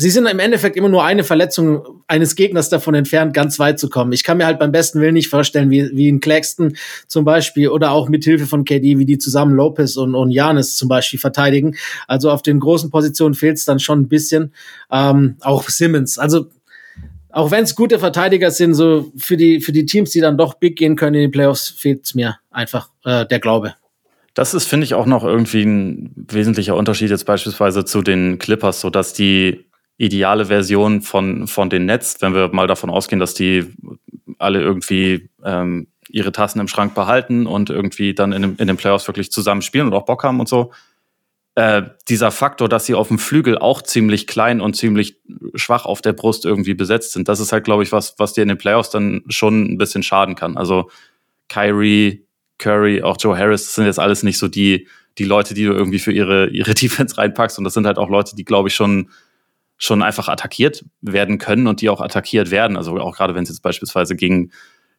sie 0.00 0.10
sind 0.10 0.26
im 0.26 0.38
Endeffekt 0.38 0.76
immer 0.76 0.88
nur 0.88 1.04
eine 1.04 1.24
Verletzung 1.24 2.02
eines 2.06 2.34
Gegners 2.34 2.70
davon 2.70 2.94
entfernt, 2.94 3.34
ganz 3.34 3.58
weit 3.58 3.78
zu 3.78 3.90
kommen. 3.90 4.12
Ich 4.12 4.24
kann 4.24 4.38
mir 4.38 4.46
halt 4.46 4.58
beim 4.58 4.72
besten 4.72 5.00
Willen 5.00 5.14
nicht 5.14 5.28
vorstellen, 5.28 5.70
wie, 5.70 5.90
wie 5.92 6.08
in 6.08 6.20
Claxton 6.20 6.76
zum 7.06 7.24
Beispiel 7.24 7.68
oder 7.68 7.92
auch 7.92 8.08
mit 8.08 8.24
Hilfe 8.24 8.46
von 8.46 8.64
KD, 8.64 8.98
wie 8.98 9.04
die 9.04 9.18
zusammen 9.18 9.54
Lopez 9.54 9.96
und, 9.96 10.14
und 10.14 10.30
Janis 10.30 10.76
zum 10.76 10.88
Beispiel 10.88 11.20
verteidigen. 11.20 11.76
Also 12.08 12.30
auf 12.30 12.40
den 12.42 12.60
großen 12.60 12.90
Positionen 12.90 13.34
fehlt 13.34 13.58
es 13.58 13.66
dann 13.66 13.78
schon 13.78 14.00
ein 14.00 14.08
bisschen. 14.08 14.54
Ähm, 14.90 15.36
auch 15.40 15.68
Simmons. 15.68 16.18
Also 16.18 16.46
auch 17.30 17.50
wenn 17.50 17.64
es 17.64 17.74
gute 17.74 17.98
Verteidiger 17.98 18.50
sind, 18.50 18.74
so 18.74 19.12
für 19.16 19.36
die, 19.36 19.60
für 19.60 19.72
die 19.72 19.84
Teams, 19.84 20.10
die 20.10 20.20
dann 20.20 20.38
doch 20.38 20.54
big 20.54 20.76
gehen 20.76 20.96
können 20.96 21.16
in 21.16 21.22
die 21.22 21.28
Playoffs, 21.28 21.68
fehlt 21.68 22.06
es 22.06 22.14
mir 22.14 22.38
einfach 22.50 22.88
äh, 23.04 23.26
der 23.26 23.38
Glaube. 23.38 23.74
Das 24.34 24.54
ist, 24.54 24.64
finde 24.64 24.84
ich, 24.84 24.94
auch 24.94 25.06
noch 25.06 25.24
irgendwie 25.24 25.62
ein 25.62 26.12
wesentlicher 26.16 26.74
Unterschied 26.74 27.10
jetzt 27.10 27.26
beispielsweise 27.26 27.84
zu 27.84 28.02
den 28.02 28.38
Clippers, 28.38 28.80
so 28.80 28.88
dass 28.88 29.12
die 29.12 29.66
ideale 30.00 30.46
Version 30.46 31.02
von, 31.02 31.46
von 31.46 31.68
den 31.68 31.84
Nets, 31.84 32.16
wenn 32.20 32.32
wir 32.32 32.48
mal 32.48 32.66
davon 32.66 32.88
ausgehen, 32.88 33.20
dass 33.20 33.34
die 33.34 33.66
alle 34.38 34.62
irgendwie 34.62 35.28
ähm, 35.44 35.88
ihre 36.08 36.32
Tassen 36.32 36.58
im 36.58 36.68
Schrank 36.68 36.94
behalten 36.94 37.46
und 37.46 37.68
irgendwie 37.68 38.14
dann 38.14 38.32
in, 38.32 38.56
in 38.56 38.66
den 38.66 38.78
Playoffs 38.78 39.06
wirklich 39.06 39.30
zusammen 39.30 39.60
spielen 39.60 39.86
und 39.86 39.92
auch 39.92 40.06
Bock 40.06 40.24
haben 40.24 40.40
und 40.40 40.48
so. 40.48 40.72
Äh, 41.54 41.82
dieser 42.08 42.30
Faktor, 42.30 42.70
dass 42.70 42.86
sie 42.86 42.94
auf 42.94 43.08
dem 43.08 43.18
Flügel 43.18 43.58
auch 43.58 43.82
ziemlich 43.82 44.26
klein 44.26 44.62
und 44.62 44.74
ziemlich 44.74 45.18
schwach 45.54 45.84
auf 45.84 46.00
der 46.00 46.14
Brust 46.14 46.46
irgendwie 46.46 46.72
besetzt 46.72 47.12
sind, 47.12 47.28
das 47.28 47.38
ist 47.38 47.52
halt, 47.52 47.64
glaube 47.64 47.82
ich, 47.82 47.92
was, 47.92 48.14
was 48.18 48.32
dir 48.32 48.42
in 48.42 48.48
den 48.48 48.56
Playoffs 48.56 48.88
dann 48.88 49.22
schon 49.28 49.64
ein 49.64 49.76
bisschen 49.76 50.02
schaden 50.02 50.34
kann. 50.34 50.56
Also 50.56 50.90
Kyrie, 51.48 52.24
Curry, 52.56 53.02
auch 53.02 53.18
Joe 53.20 53.36
Harris, 53.36 53.66
das 53.66 53.74
sind 53.74 53.84
jetzt 53.84 53.98
alles 53.98 54.22
nicht 54.22 54.38
so 54.38 54.48
die, 54.48 54.88
die 55.18 55.24
Leute, 55.24 55.52
die 55.52 55.64
du 55.64 55.72
irgendwie 55.72 55.98
für 55.98 56.12
ihre, 56.12 56.48
ihre 56.48 56.72
Defense 56.74 57.18
reinpackst. 57.18 57.58
Und 57.58 57.64
das 57.64 57.74
sind 57.74 57.86
halt 57.86 57.98
auch 57.98 58.08
Leute, 58.08 58.34
die, 58.34 58.46
glaube 58.46 58.68
ich, 58.68 58.74
schon, 58.74 59.10
schon 59.82 60.02
einfach 60.02 60.28
attackiert 60.28 60.84
werden 61.00 61.38
können 61.38 61.66
und 61.66 61.80
die 61.80 61.88
auch 61.88 62.02
attackiert 62.02 62.50
werden. 62.50 62.76
Also 62.76 62.96
auch 62.98 63.16
gerade 63.16 63.34
wenn 63.34 63.44
es 63.44 63.48
jetzt 63.48 63.62
beispielsweise 63.62 64.14
gegen, 64.14 64.52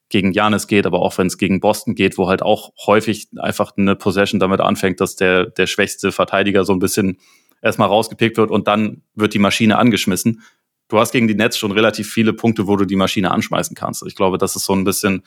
gegen 0.09 0.33
Janis 0.33 0.65
geht, 0.65 0.87
aber 0.87 0.99
auch 0.99 1.15
wenn 1.19 1.27
es 1.27 1.37
gegen 1.37 1.59
Boston 1.59 1.93
geht, 1.93 2.17
wo 2.17 2.27
halt 2.27 2.41
auch 2.41 2.71
häufig 2.87 3.27
einfach 3.37 3.73
eine 3.77 3.95
Possession 3.95 4.39
damit 4.39 4.59
anfängt, 4.59 4.99
dass 4.99 5.15
der, 5.15 5.45
der 5.45 5.67
schwächste 5.67 6.11
Verteidiger 6.11 6.65
so 6.65 6.73
ein 6.73 6.79
bisschen 6.79 7.19
erstmal 7.61 7.89
rausgepickt 7.89 8.37
wird 8.37 8.49
und 8.49 8.67
dann 8.67 9.03
wird 9.13 9.35
die 9.35 9.39
Maschine 9.39 9.77
angeschmissen. 9.77 10.41
Du 10.87 10.97
hast 10.97 11.11
gegen 11.11 11.27
die 11.27 11.35
Nets 11.35 11.59
schon 11.59 11.71
relativ 11.71 12.11
viele 12.11 12.33
Punkte, 12.33 12.65
wo 12.65 12.75
du 12.75 12.85
die 12.85 12.95
Maschine 12.95 13.29
anschmeißen 13.29 13.75
kannst. 13.75 14.03
Ich 14.07 14.15
glaube, 14.15 14.39
das 14.39 14.55
ist 14.55 14.65
so 14.65 14.73
ein 14.73 14.83
bisschen 14.83 15.23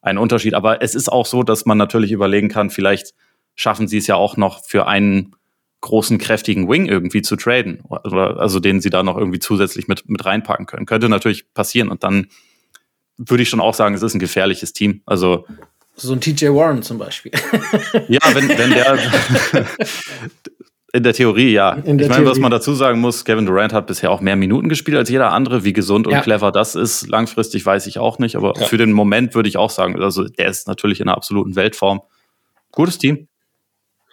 ein 0.00 0.16
Unterschied. 0.16 0.54
Aber 0.54 0.80
es 0.80 0.94
ist 0.94 1.10
auch 1.10 1.26
so, 1.26 1.42
dass 1.42 1.66
man 1.66 1.76
natürlich 1.76 2.12
überlegen 2.12 2.48
kann, 2.48 2.70
vielleicht 2.70 3.14
schaffen 3.56 3.88
sie 3.88 3.98
es 3.98 4.06
ja 4.06 4.14
auch 4.14 4.36
noch 4.36 4.64
für 4.64 4.86
einen 4.86 5.34
großen, 5.82 6.16
kräftigen 6.16 6.68
Wing 6.70 6.86
irgendwie 6.86 7.20
zu 7.20 7.36
traden. 7.36 7.82
Oder, 7.88 8.38
also 8.40 8.58
den 8.58 8.80
sie 8.80 8.88
da 8.88 9.02
noch 9.02 9.18
irgendwie 9.18 9.40
zusätzlich 9.40 9.88
mit, 9.88 10.08
mit 10.08 10.24
reinpacken 10.24 10.64
können. 10.64 10.86
Könnte 10.86 11.10
natürlich 11.10 11.52
passieren. 11.52 11.88
Und 11.88 12.02
dann 12.02 12.28
würde 13.18 13.42
ich 13.42 13.50
schon 13.50 13.60
auch 13.60 13.74
sagen, 13.74 13.94
es 13.94 14.02
ist 14.02 14.14
ein 14.14 14.20
gefährliches 14.20 14.72
Team. 14.72 15.02
Also 15.04 15.44
so 15.94 16.14
ein 16.14 16.20
TJ 16.20 16.46
Warren 16.46 16.82
zum 16.82 16.96
Beispiel. 16.96 17.32
ja, 18.08 18.20
wenn, 18.32 18.48
wenn 18.48 18.70
der 18.70 18.98
in 20.92 21.02
der 21.02 21.12
Theorie, 21.12 21.52
ja. 21.52 21.74
Der 21.74 21.94
ich 21.98 22.08
meine, 22.08 22.26
was 22.26 22.38
man 22.38 22.50
dazu 22.50 22.74
sagen 22.74 23.00
muss, 23.00 23.24
Kevin 23.24 23.46
Durant 23.46 23.72
hat 23.72 23.86
bisher 23.86 24.10
auch 24.10 24.20
mehr 24.20 24.36
Minuten 24.36 24.68
gespielt 24.68 24.96
als 24.96 25.10
jeder 25.10 25.32
andere. 25.32 25.64
Wie 25.64 25.72
gesund 25.72 26.06
und 26.06 26.12
ja. 26.12 26.20
clever 26.20 26.52
das 26.52 26.74
ist, 26.74 27.08
langfristig 27.08 27.66
weiß 27.66 27.86
ich 27.86 27.98
auch 27.98 28.18
nicht. 28.18 28.36
Aber 28.36 28.54
ja. 28.58 28.66
für 28.66 28.78
den 28.78 28.92
Moment 28.92 29.34
würde 29.34 29.48
ich 29.48 29.56
auch 29.56 29.70
sagen, 29.70 30.00
also 30.00 30.24
der 30.24 30.48
ist 30.48 30.68
natürlich 30.68 31.00
in 31.00 31.08
einer 31.08 31.16
absoluten 31.16 31.56
Weltform. 31.56 32.02
Gutes 32.70 32.98
Team. 32.98 33.28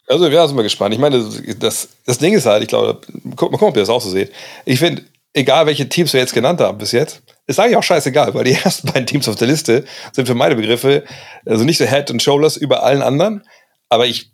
Also, 0.09 0.27
ja, 0.27 0.47
sind 0.47 0.57
wir 0.57 0.63
gespannt. 0.63 0.93
Ich 0.93 0.99
meine, 0.99 1.23
das, 1.59 1.89
das 2.05 2.17
Ding 2.17 2.33
ist 2.33 2.45
halt, 2.45 2.63
ich 2.63 2.67
glaube, 2.67 2.99
guck 3.35 3.51
mal, 3.51 3.57
guck, 3.57 3.69
ob 3.69 3.77
ihr 3.77 3.81
das 3.81 3.89
auch 3.89 4.01
so 4.01 4.09
seht. 4.09 4.31
Ich 4.65 4.79
finde, 4.79 5.03
egal 5.33 5.65
welche 5.65 5.87
Teams 5.87 6.11
wir 6.11 6.19
jetzt 6.19 6.33
genannt 6.33 6.59
haben 6.59 6.77
bis 6.77 6.91
jetzt, 6.91 7.21
ist 7.47 7.59
eigentlich 7.59 7.77
auch 7.77 7.83
scheißegal, 7.83 8.33
weil 8.33 8.43
die 8.43 8.53
ersten 8.63 8.91
beiden 8.91 9.05
Teams 9.05 9.29
auf 9.29 9.35
der 9.35 9.47
Liste 9.47 9.85
sind 10.11 10.27
für 10.27 10.35
meine 10.35 10.55
Begriffe 10.55 11.03
also 11.45 11.63
nicht 11.63 11.77
so 11.77 11.85
Head 11.85 12.11
and 12.11 12.21
Shoulders 12.21 12.57
über 12.57 12.83
allen 12.83 13.01
anderen. 13.01 13.43
Aber 13.87 14.05
ich 14.05 14.31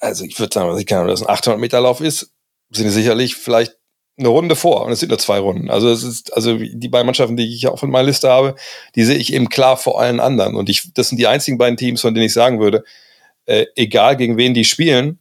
also 0.00 0.24
ich 0.24 0.38
würde 0.38 0.54
sagen, 0.54 0.78
ich 0.78 0.86
kann, 0.86 1.06
das 1.06 1.22
ein 1.22 1.28
800 1.28 1.60
Meter 1.60 1.80
Lauf 1.80 2.00
ist, 2.00 2.32
sind 2.70 2.90
sicherlich 2.90 3.36
vielleicht 3.36 3.76
eine 4.18 4.28
Runde 4.28 4.56
vor 4.56 4.84
und 4.84 4.92
es 4.92 5.00
sind 5.00 5.10
nur 5.10 5.18
zwei 5.18 5.38
Runden. 5.38 5.70
Also 5.70 5.90
es 5.90 6.02
ist, 6.02 6.32
also 6.32 6.56
die 6.56 6.88
beiden 6.88 7.06
Mannschaften, 7.06 7.36
die 7.36 7.54
ich 7.54 7.68
auch 7.68 7.78
von 7.78 7.90
meiner 7.90 8.06
Liste 8.06 8.30
habe, 8.30 8.54
die 8.94 9.04
sehe 9.04 9.16
ich 9.16 9.32
eben 9.32 9.48
klar 9.48 9.76
vor 9.76 10.00
allen 10.00 10.20
anderen. 10.20 10.56
Und 10.56 10.70
ich, 10.70 10.92
das 10.94 11.10
sind 11.10 11.18
die 11.18 11.26
einzigen 11.26 11.58
beiden 11.58 11.76
Teams, 11.76 12.00
von 12.00 12.14
denen 12.14 12.26
ich 12.26 12.32
sagen 12.32 12.58
würde, 12.58 12.84
äh, 13.46 13.66
egal 13.74 14.16
gegen 14.16 14.36
wen 14.36 14.54
die 14.54 14.64
spielen, 14.64 15.18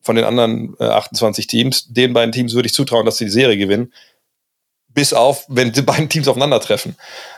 von 0.00 0.16
den 0.16 0.24
anderen 0.24 0.74
äh, 0.78 0.84
28 0.84 1.46
Teams, 1.46 1.88
den 1.88 2.12
beiden 2.12 2.32
Teams 2.32 2.54
würde 2.54 2.66
ich 2.66 2.74
zutrauen, 2.74 3.04
dass 3.04 3.18
sie 3.18 3.26
die 3.26 3.30
Serie 3.30 3.58
gewinnen. 3.58 3.92
Bis 4.88 5.12
auf, 5.12 5.44
wenn 5.48 5.72
die 5.72 5.82
beiden 5.82 6.08
Teams 6.08 6.28
aufeinandertreffen. 6.28 6.96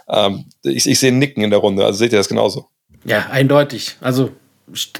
Ähm, 0.08 0.44
ich, 0.62 0.86
ich 0.86 0.98
sehe 0.98 1.12
Nicken 1.12 1.42
in 1.42 1.50
der 1.50 1.58
Runde. 1.58 1.84
Also 1.84 1.98
seht 1.98 2.12
ihr 2.12 2.18
das 2.18 2.28
genauso? 2.28 2.68
Ja, 3.04 3.26
eindeutig. 3.30 3.96
Also 4.00 4.30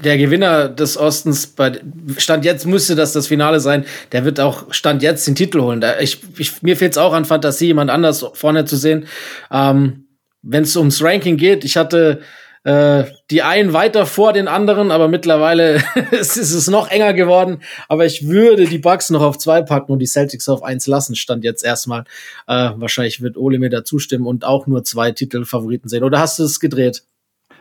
der 0.02 0.16
Gewinner 0.16 0.68
des 0.68 0.96
Ostens, 0.96 1.46
bei, 1.46 1.80
Stand 2.16 2.44
jetzt 2.46 2.66
müsste 2.66 2.94
das 2.94 3.12
das 3.12 3.26
Finale 3.26 3.60
sein, 3.60 3.84
der 4.12 4.24
wird 4.24 4.40
auch 4.40 4.72
Stand 4.72 5.02
jetzt 5.02 5.26
den 5.26 5.34
Titel 5.34 5.60
holen. 5.60 5.84
Ich, 6.00 6.20
ich, 6.38 6.62
mir 6.62 6.76
fehlt 6.76 6.92
es 6.92 6.98
auch 6.98 7.12
an 7.12 7.26
Fantasie, 7.26 7.66
jemand 7.66 7.90
anders 7.90 8.24
vorne 8.32 8.64
zu 8.64 8.76
sehen. 8.76 9.06
Ähm, 9.50 10.06
Wenn 10.40 10.62
es 10.62 10.76
ums 10.76 11.02
Ranking 11.02 11.36
geht, 11.36 11.64
ich 11.64 11.76
hatte 11.76 12.22
äh, 12.68 13.04
die 13.30 13.40
einen 13.40 13.72
weiter 13.72 14.04
vor 14.04 14.34
den 14.34 14.46
anderen, 14.46 14.90
aber 14.90 15.08
mittlerweile 15.08 15.82
ist 16.10 16.36
es 16.36 16.68
noch 16.68 16.90
enger 16.90 17.14
geworden. 17.14 17.62
Aber 17.88 18.04
ich 18.04 18.28
würde 18.28 18.66
die 18.66 18.76
Bucks 18.76 19.08
noch 19.08 19.22
auf 19.22 19.38
zwei 19.38 19.62
packen 19.62 19.90
und 19.90 20.00
die 20.00 20.06
Celtics 20.06 20.50
auf 20.50 20.62
eins 20.62 20.86
lassen, 20.86 21.16
stand 21.16 21.44
jetzt 21.44 21.64
erstmal. 21.64 22.04
Äh, 22.46 22.72
wahrscheinlich 22.76 23.22
wird 23.22 23.38
Ole 23.38 23.58
mir 23.58 23.70
da 23.70 23.84
zustimmen 23.84 24.26
und 24.26 24.44
auch 24.44 24.66
nur 24.66 24.84
zwei 24.84 25.12
Titelfavoriten 25.12 25.88
sehen. 25.88 26.04
Oder 26.04 26.18
hast 26.18 26.38
du 26.38 26.42
es 26.42 26.60
gedreht? 26.60 27.04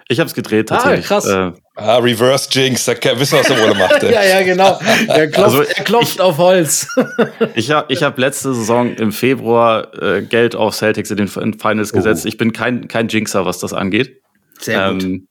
Ich 0.09 0.19
habe 0.19 0.27
es 0.27 0.33
gedreht 0.33 0.67
tatsächlich. 0.67 1.05
Ah, 1.05 1.07
krass. 1.07 1.25
Äh, 1.25 1.51
ah, 1.75 1.97
Reverse 1.99 2.49
Jinx, 2.51 2.83
da 2.83 2.93
wissen 2.93 3.33
wir, 3.33 3.39
was 3.39 3.47
der 3.47 3.59
Wohle 3.61 3.75
macht. 3.75 4.03
ja, 4.11 4.23
ja, 4.23 4.41
genau. 4.43 4.77
Er 5.07 5.27
klopft, 5.27 5.55
also, 5.55 5.61
er 5.61 5.83
klopft 5.85 6.15
ich, 6.15 6.21
auf 6.21 6.37
Holz. 6.37 6.87
ich 7.55 7.71
habe 7.71 7.93
ich 7.93 8.03
hab 8.03 8.17
letzte 8.17 8.53
Saison 8.53 8.93
im 8.95 9.13
Februar 9.13 9.93
äh, 10.01 10.21
Geld 10.21 10.55
auf 10.55 10.75
Celtics 10.75 11.11
in 11.11 11.17
den 11.17 11.27
Finals 11.27 11.93
oh. 11.93 11.97
gesetzt. 11.97 12.25
Ich 12.25 12.35
bin 12.35 12.51
kein, 12.51 12.89
kein 12.89 13.07
Jinxer, 13.07 13.45
was 13.45 13.59
das 13.59 13.71
angeht. 13.71 14.21
Sehr 14.59 14.93
gut. 14.93 15.03
Ähm, 15.03 15.27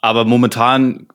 aber 0.00 0.24
momentan, 0.24 1.06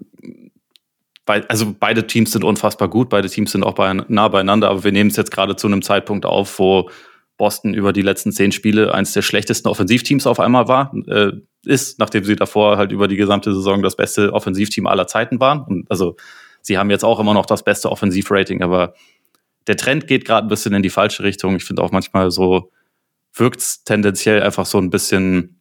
also 1.25 1.75
beide 1.77 2.07
Teams 2.07 2.31
sind 2.31 2.43
unfassbar 2.43 2.87
gut, 2.87 3.09
beide 3.09 3.29
Teams 3.29 3.51
sind 3.51 3.63
auch 3.63 3.73
bei, 3.73 3.93
nah 3.93 4.27
beieinander, 4.29 4.69
aber 4.69 4.83
wir 4.83 4.91
nehmen 4.91 5.09
es 5.09 5.17
jetzt 5.17 5.31
gerade 5.31 5.55
zu 5.55 5.67
einem 5.67 5.81
Zeitpunkt 5.81 6.25
auf, 6.25 6.57
wo 6.57 6.89
Boston 7.37 7.73
über 7.73 7.93
die 7.93 8.01
letzten 8.01 8.31
zehn 8.31 8.51
Spiele 8.51 8.93
eines 8.93 9.13
der 9.13 9.21
schlechtesten 9.21 9.67
Offensivteams 9.67 10.25
auf 10.25 10.39
einmal 10.39 10.67
war, 10.67 10.93
äh, 11.07 11.33
ist, 11.65 11.99
nachdem 11.99 12.23
sie 12.23 12.35
davor 12.35 12.77
halt 12.77 12.91
über 12.91 13.07
die 13.07 13.17
gesamte 13.17 13.53
Saison 13.53 13.83
das 13.83 13.95
beste 13.95 14.33
Offensivteam 14.33 14.87
aller 14.87 15.05
Zeiten 15.05 15.39
waren. 15.39 15.61
Und 15.61 15.91
also 15.91 16.15
sie 16.61 16.77
haben 16.77 16.89
jetzt 16.89 17.03
auch 17.03 17.19
immer 17.19 17.33
noch 17.33 17.45
das 17.45 17.63
beste 17.63 17.91
Offensivrating, 17.91 18.63
aber 18.63 18.93
der 19.67 19.77
Trend 19.77 20.07
geht 20.07 20.25
gerade 20.25 20.47
ein 20.47 20.49
bisschen 20.49 20.73
in 20.73 20.81
die 20.81 20.89
falsche 20.89 21.23
Richtung. 21.23 21.57
Ich 21.57 21.65
finde 21.65 21.83
auch 21.83 21.91
manchmal 21.91 22.31
so 22.31 22.71
wirkt 23.33 23.59
es 23.59 23.83
tendenziell 23.83 24.41
einfach 24.41 24.65
so 24.65 24.77
ein 24.79 24.89
bisschen, 24.89 25.56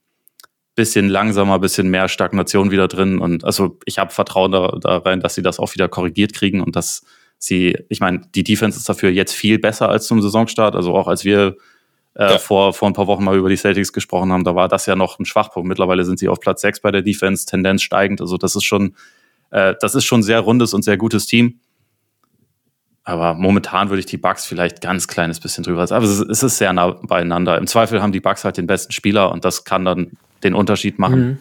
bisschen 0.77 1.09
langsamer, 1.09 1.59
bisschen 1.59 1.89
mehr 1.89 2.09
Stagnation 2.09 2.71
wieder 2.71 2.87
drin. 2.87 3.19
Und 3.19 3.45
also 3.45 3.79
ich 3.87 3.99
habe 3.99 4.13
Vertrauen 4.13 4.53
da, 4.53 4.79
da 4.81 4.99
rein, 4.99 5.21
dass 5.21 5.35
sie 5.35 5.43
das 5.43 5.59
auch 5.59 5.75
wieder 5.75 5.89
korrigiert 5.89 6.35
kriegen 6.35 6.61
und 6.61 6.77
dass 6.77 7.03
sie, 7.39 7.77
ich 7.89 8.01
meine, 8.01 8.21
die 8.35 8.45
Defense 8.45 8.79
ist 8.79 8.89
dafür 8.89 9.11
jetzt 9.11 9.33
viel 9.33 9.59
besser 9.59 9.89
als 9.89 10.07
zum 10.07 10.23
Saisonstart. 10.23 10.77
Also 10.77 10.95
auch 10.95 11.09
als 11.09 11.25
wir 11.25 11.57
äh, 12.15 12.33
ja. 12.33 12.39
vor, 12.39 12.75
vor 12.75 12.89
ein 12.89 12.93
paar 12.93 13.07
Wochen 13.07 13.25
mal 13.25 13.37
über 13.37 13.49
die 13.49 13.57
Celtics 13.57 13.93
gesprochen 13.93 14.31
haben, 14.31 14.45
da 14.45 14.55
war 14.55 14.69
das 14.69 14.87
ja 14.87 14.97
noch 14.97 15.19
ein 15.19 15.25
Schwachpunkt. 15.25 15.67
Mittlerweile 15.69 16.05
sind 16.05 16.19
sie 16.19 16.29
auf 16.29 16.41
Platz 16.41 16.61
6 16.61 16.81
bei 16.81 16.91
der 16.91 17.03
Defense, 17.03 17.47
Tendenz 17.47 17.83
steigend. 17.83 18.21
Also 18.21 18.37
das 18.37 18.55
ist 18.55 18.65
schon, 18.65 18.95
äh, 19.51 19.75
das 19.81 19.95
ist 19.95 20.05
schon 20.05 20.21
ein 20.21 20.25
sehr 20.25 20.41
rundes 20.41 20.75
und 20.75 20.83
sehr 20.83 20.99
gutes 20.99 21.27
Team. 21.27 21.59
Aber 23.03 23.35
momentan 23.35 23.89
würde 23.89 24.01
ich 24.01 24.07
die 24.07 24.19
Bucks 24.19 24.45
vielleicht 24.45 24.81
ganz 24.81 25.09
kleines 25.09 25.41
bisschen 25.41 25.65
drüber. 25.65 25.83
Aber 25.91 26.05
es 26.05 26.21
ist 26.21 26.59
sehr 26.59 26.73
nah 26.73 26.91
beieinander. 26.91 27.57
Im 27.57 27.67
Zweifel 27.67 28.03
haben 28.03 28.13
die 28.13 28.21
Bucks 28.21 28.45
halt 28.45 28.57
den 28.57 28.67
besten 28.67 28.93
Spieler 28.93 29.31
und 29.31 29.45
das 29.45 29.65
kann 29.65 29.85
dann 29.85 30.19
den 30.43 30.55
Unterschied 30.55 30.99
machen. 30.99 31.21
Mhm. 31.21 31.39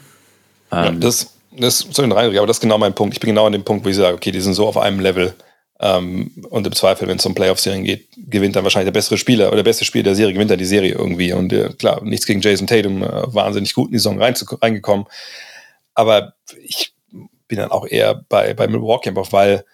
Ähm, 0.72 0.84
ja, 0.84 0.92
das, 0.92 1.34
das 1.52 1.82
ist 1.82 1.94
so 1.94 2.02
ein 2.02 2.12
Reindruck, 2.12 2.38
aber 2.38 2.48
das 2.48 2.58
ist 2.58 2.62
genau 2.62 2.78
mein 2.78 2.96
Punkt. 2.96 3.14
Ich 3.14 3.20
bin 3.20 3.30
genau 3.30 3.46
an 3.46 3.54
dem 3.54 3.64
Punkt, 3.64 3.86
wo 3.86 3.90
ich 3.90 3.96
sage, 3.96 4.16
okay, 4.16 4.32
die 4.32 4.42
sind 4.42 4.54
so 4.54 4.68
auf 4.68 4.78
einem 4.78 5.00
Level. 5.00 5.34
Ähm, 5.80 6.32
und 6.50 6.66
im 6.66 6.74
Zweifel, 6.74 7.08
wenn 7.08 7.18
es 7.18 7.26
um 7.26 7.36
Playoff-Serien 7.36 7.84
geht, 7.84 8.08
gewinnt 8.16 8.56
dann 8.56 8.64
wahrscheinlich 8.64 8.88
der 8.88 8.98
bessere 8.98 9.18
Spieler 9.18 9.48
oder 9.48 9.58
der 9.58 9.64
beste 9.64 9.84
Spieler 9.84 10.04
der 10.04 10.16
Serie, 10.16 10.34
gewinnt 10.34 10.52
dann 10.52 10.58
die 10.58 10.66
Serie 10.66 10.94
irgendwie. 10.94 11.34
Und 11.34 11.52
äh, 11.52 11.70
klar, 11.78 12.02
nichts 12.04 12.26
gegen 12.26 12.42
Jason 12.42 12.68
Tatum, 12.68 13.04
äh, 13.04 13.34
wahnsinnig 13.34 13.74
gut 13.74 13.88
in 13.88 13.94
die 13.94 14.00
Saison 14.00 14.22
reingekommen. 14.22 15.06
Aber 15.94 16.34
ich 16.64 16.94
bin 17.48 17.58
dann 17.58 17.72
auch 17.72 17.86
eher 17.88 18.26
bei, 18.30 18.54
bei 18.54 18.68
Milwaukee 18.68 19.10
einfach, 19.10 19.32
weil 19.32 19.66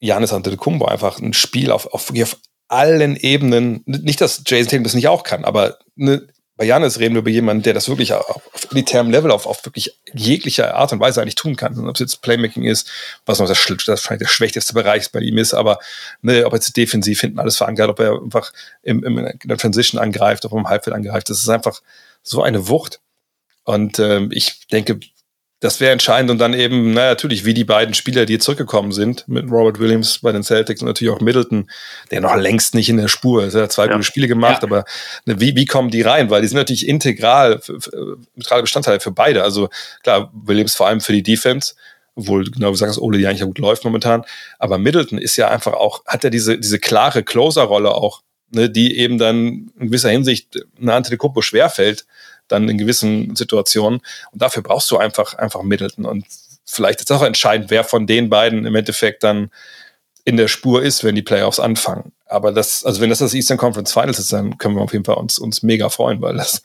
Janis 0.00 0.32
Antetokounmpo 0.32 0.86
einfach 0.86 1.18
ein 1.18 1.34
Spiel 1.34 1.70
auf, 1.70 1.86
auf, 1.92 2.12
auf 2.16 2.36
allen 2.68 3.16
Ebenen, 3.16 3.82
nicht, 3.86 4.20
dass 4.20 4.42
Jason 4.46 4.70
Tatum 4.70 4.84
das 4.84 4.94
nicht 4.94 5.08
auch 5.08 5.24
kann, 5.24 5.44
aber 5.44 5.78
eine 5.98 6.26
bei 6.60 6.66
Janis 6.66 6.98
reden 6.98 7.14
wir 7.14 7.20
über 7.20 7.30
jemanden, 7.30 7.62
der 7.62 7.72
das 7.72 7.88
wirklich 7.88 8.12
auf, 8.12 8.28
auf 8.28 8.70
elitärem 8.70 9.10
Level, 9.10 9.30
auf, 9.30 9.46
auf 9.46 9.64
wirklich 9.64 9.96
jeglicher 10.12 10.74
Art 10.74 10.92
und 10.92 11.00
Weise 11.00 11.22
eigentlich 11.22 11.34
tun 11.34 11.56
kann. 11.56 11.88
Ob 11.88 11.94
es 11.94 12.00
jetzt 12.00 12.20
Playmaking 12.20 12.64
ist, 12.64 12.90
was 13.24 13.38
noch 13.38 13.48
das, 13.48 13.64
das 13.86 14.02
der 14.02 14.28
schwächste 14.28 14.74
Bereich 14.74 15.10
bei 15.10 15.20
ihm 15.20 15.38
ist, 15.38 15.54
aber 15.54 15.78
ne, 16.20 16.44
ob 16.44 16.52
jetzt 16.52 16.76
defensiv 16.76 17.18
hinten 17.22 17.38
alles 17.38 17.56
verankert, 17.56 17.88
ob 17.88 17.98
er 17.98 18.20
einfach 18.22 18.52
im, 18.82 19.02
im, 19.04 19.16
in 19.16 19.38
der 19.42 19.56
Transition 19.56 19.98
angreift, 19.98 20.44
ob 20.44 20.52
er 20.52 20.58
im 20.58 20.68
Halbfeld 20.68 20.94
angreift, 20.94 21.30
das 21.30 21.38
ist 21.38 21.48
einfach 21.48 21.80
so 22.22 22.42
eine 22.42 22.68
Wucht. 22.68 23.00
Und 23.64 23.98
ähm, 23.98 24.28
ich 24.30 24.66
denke, 24.66 25.00
das 25.60 25.78
wäre 25.78 25.92
entscheidend 25.92 26.30
und 26.30 26.38
dann 26.38 26.54
eben, 26.54 26.94
naja, 26.94 27.10
natürlich, 27.10 27.44
wie 27.44 27.52
die 27.52 27.64
beiden 27.64 27.92
Spieler, 27.92 28.24
die 28.24 28.38
zurückgekommen 28.38 28.92
sind, 28.92 29.28
mit 29.28 29.50
Robert 29.50 29.78
Williams 29.78 30.18
bei 30.20 30.32
den 30.32 30.42
Celtics 30.42 30.80
und 30.80 30.88
natürlich 30.88 31.12
auch 31.12 31.20
Middleton, 31.20 31.70
der 32.10 32.22
noch 32.22 32.34
längst 32.34 32.74
nicht 32.74 32.88
in 32.88 32.96
der 32.96 33.08
Spur 33.08 33.44
ist. 33.44 33.54
Er 33.54 33.64
hat 33.64 33.72
zwei 33.72 33.84
ja. 33.86 33.92
gute 33.92 34.04
Spiele 34.04 34.26
gemacht, 34.26 34.62
ja. 34.62 34.68
aber 34.68 34.84
ne, 35.26 35.38
wie, 35.38 35.54
wie 35.54 35.66
kommen 35.66 35.90
die 35.90 36.00
rein? 36.00 36.30
Weil 36.30 36.40
die 36.40 36.48
sind 36.48 36.56
natürlich 36.56 36.88
integral, 36.88 37.60
integrale 38.34 38.62
Bestandteile 38.62 39.00
für 39.00 39.10
beide. 39.10 39.42
Also 39.42 39.68
klar, 40.02 40.32
Williams 40.32 40.74
vor 40.74 40.86
allem 40.86 41.02
für 41.02 41.12
die 41.12 41.22
Defense, 41.22 41.74
obwohl, 42.14 42.50
genau 42.50 42.72
wie 42.72 42.76
sagst, 42.76 42.98
Ole, 42.98 43.18
die 43.18 43.26
eigentlich 43.26 43.42
gut 43.42 43.58
läuft 43.58 43.84
momentan. 43.84 44.24
Aber 44.58 44.78
Middleton 44.78 45.18
ist 45.18 45.36
ja 45.36 45.48
einfach 45.48 45.74
auch, 45.74 46.06
hat 46.06 46.24
ja 46.24 46.30
diese, 46.30 46.58
diese 46.58 46.78
klare 46.78 47.22
Closer-Rolle 47.22 47.92
auch, 47.94 48.22
ne, 48.50 48.70
die 48.70 48.96
eben 48.96 49.18
dann 49.18 49.70
in 49.78 49.86
gewisser 49.88 50.08
Hinsicht 50.08 50.58
eine 50.80 50.94
Antetokounmpo 50.94 51.42
schwerfällt 51.42 52.06
dann 52.50 52.68
in 52.68 52.78
gewissen 52.78 53.34
Situationen. 53.36 54.00
Und 54.32 54.42
dafür 54.42 54.62
brauchst 54.62 54.90
du 54.90 54.98
einfach, 54.98 55.34
einfach 55.34 55.62
Middleton. 55.62 56.04
Und 56.04 56.24
vielleicht 56.64 57.00
ist 57.00 57.10
auch 57.12 57.22
entscheidend, 57.22 57.70
wer 57.70 57.84
von 57.84 58.06
den 58.06 58.28
beiden 58.30 58.64
im 58.66 58.74
Endeffekt 58.74 59.22
dann 59.22 59.50
in 60.24 60.36
der 60.36 60.48
Spur 60.48 60.82
ist, 60.82 61.02
wenn 61.02 61.14
die 61.14 61.22
Playoffs 61.22 61.58
anfangen. 61.60 62.12
Aber 62.26 62.52
das, 62.52 62.84
also 62.84 63.00
wenn 63.00 63.10
das 63.10 63.18
das 63.20 63.34
Eastern 63.34 63.58
Conference 63.58 63.92
Finals 63.92 64.18
ist, 64.18 64.32
dann 64.32 64.58
können 64.58 64.76
wir 64.76 64.82
auf 64.82 64.92
jeden 64.92 65.04
Fall 65.04 65.16
uns, 65.16 65.38
uns 65.38 65.62
mega 65.62 65.88
freuen, 65.88 66.20
weil 66.20 66.36
das 66.36 66.62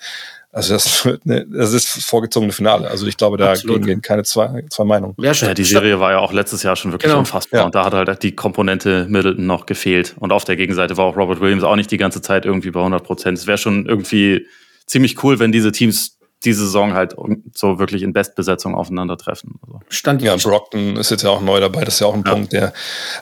Also 0.52 0.74
das, 0.74 1.04
wird 1.04 1.26
ne, 1.26 1.46
das 1.52 1.74
ist 1.74 1.88
vorgezogene 2.06 2.52
Finale. 2.54 2.88
Also 2.90 3.08
ich 3.08 3.18
glaube, 3.18 3.38
da 3.38 3.52
Absolut. 3.52 3.86
gehen 3.86 4.02
keine 4.02 4.24
zwei, 4.24 4.64
zwei 4.70 4.84
Meinungen. 4.86 5.16
Ja, 5.20 5.32
Ja, 5.34 5.54
die 5.54 5.64
Serie 5.66 6.00
war 6.00 6.12
ja 6.12 6.20
auch 6.20 6.32
letztes 6.32 6.64
Jahr 6.64 6.76
schon 6.76 6.92
wirklich 6.92 7.10
Genau. 7.10 7.20
unfassbar. 7.20 7.60
Ja. 7.62 7.66
Und 7.66 7.76
da 7.76 7.84
hat 7.86 7.94
halt 7.94 8.24
die 8.24 8.36
Komponente 8.36 9.06
Middleton 9.10 9.46
noch 9.48 9.66
gefehlt. 9.66 10.16
Und 10.20 10.32
auf 10.32 10.46
der 10.46 10.56
Gegenseite 10.56 10.96
war 10.98 11.06
auch 11.06 11.18
Robert 11.18 11.42
Williams 11.42 11.64
auch 11.64 11.76
nicht 11.76 11.92
die 11.92 11.98
ganze 11.98 12.22
Zeit 12.22 12.46
irgendwie 12.46 12.72
bei 12.72 12.80
100 12.80 13.04
Prozent. 13.04 13.38
Es 13.38 13.48
wäre 13.48 13.58
schon 13.58 13.86
irgendwie 13.86 14.48
ziemlich 14.88 15.24
cool, 15.24 15.40
wenn 15.40 15.52
diese 15.52 15.72
Teams 15.72 16.12
diese 16.44 16.66
Saison 16.66 16.94
halt 16.94 17.16
so 17.56 17.80
wirklich 17.80 18.04
in 18.04 18.14
Bestbesetzung 18.14 18.76
aufeinandertreffen. 18.76 19.56
Also. 19.66 19.80
stand 19.90 20.22
Ja, 20.22 20.36
Brockton 20.36 20.96
ist 20.98 21.10
jetzt 21.10 21.24
ja 21.24 21.30
auch 21.32 21.42
neu 21.42 21.60
dabei, 21.60 21.84
das 21.86 21.96
ist 21.96 22.00
ja 22.02 22.08
auch 22.08 22.14
ein 22.14 22.24
Ja. 22.24 22.34
Punkt, 22.34 22.54
der. 22.54 22.72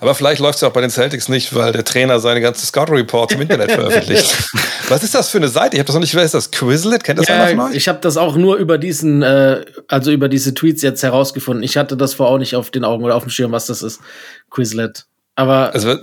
Aber 0.01 0.14
vielleicht 0.14 0.41
läuft 0.41 0.55
es 0.55 0.61
ja 0.61 0.68
auch 0.68 0.74
bei 0.74 0.82
den 0.82 0.89
Celtics 0.89 1.30
nicht, 1.30 1.55
weil 1.55 1.72
der 1.72 1.86
Trainer 1.86 2.20
seine 2.20 2.41
ganzen 2.41 2.66
Scout-Reports 2.66 3.36
im 3.36 3.41
Internet 3.41 3.72
veröffentlicht. 3.80 4.49
Was 4.89 5.03
ist 5.03 5.16
das 5.16 5.30
für 5.30 5.38
eine 5.38 5.47
Seite? 5.47 5.76
Ich 5.76 5.80
habe 5.80 5.86
das 5.88 5.93
noch 5.93 6.01
nicht, 6.01 6.14
wer 6.16 6.24
ist 6.24 6.34
das? 6.34 6.51
Quizlet? 6.51 7.03
Kennt 7.05 7.20
das 7.20 7.30
einer 7.30 7.47
von 7.47 7.57
Ja, 7.57 7.66
euch? 7.68 7.76
ich 7.76 7.88
habe 7.88 7.99
das 8.01 8.18
auch 8.18 8.36
nur 8.36 8.57
über 8.57 8.78
diesen, 8.78 9.22
äh, 9.22 9.64
also 9.88 10.11
über 10.11 10.28
diese 10.28 10.53
Tweets 10.53 10.82
jetzt 10.82 11.01
herausgefunden. 11.03 11.64
Ich 11.64 11.78
hatte 11.78 11.95
das 11.95 12.16
vorher 12.16 12.34
auch 12.36 12.39
nicht 12.39 12.55
auf 12.57 12.72
den 12.72 12.84
Augen 12.84 13.05
oder 13.05 13.16
auf 13.16 13.24
dem 13.24 13.30
Schirm, 13.30 13.53
was 13.53 13.68
das 13.68 13.84
ist. 13.84 14.01
Quizlet. 14.49 15.05
Aber 15.36 15.74
Also, 15.74 15.95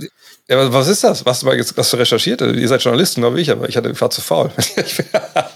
ja, 0.50 0.60
aber 0.60 0.72
was 0.72 0.88
ist 0.88 1.02
das? 1.04 1.24
Was, 1.24 1.44
was 1.46 1.74
hast 1.76 1.92
du 1.92 1.96
recherchiert? 1.96 2.40
Ihr 2.42 2.68
seid 2.68 2.82
Journalisten, 2.82 3.20
glaube 3.22 3.40
ich, 3.40 3.50
aber 3.50 3.68
ich 3.68 3.76
hatte, 3.76 3.88
ich 3.90 4.00
war 4.00 4.10
zu 4.10 4.20
faul. 4.20 4.50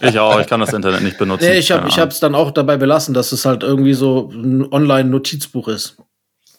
Ich 0.01 0.19
auch, 0.19 0.39
ich 0.39 0.47
kann 0.47 0.61
das 0.61 0.73
Internet 0.73 1.03
nicht 1.03 1.17
benutzen. 1.19 1.47
nee, 1.47 1.59
ich 1.59 1.71
habe 1.73 1.89
hab's 1.89 2.21
dann 2.21 2.35
auch 2.35 2.51
dabei 2.51 2.77
belassen, 2.77 3.15
dass 3.15 3.33
es 3.33 3.45
halt 3.47 3.63
irgendwie 3.63 3.95
so 3.95 4.31
ein 4.33 4.71
Online-Notizbuch 4.71 5.69
ist. 5.69 5.97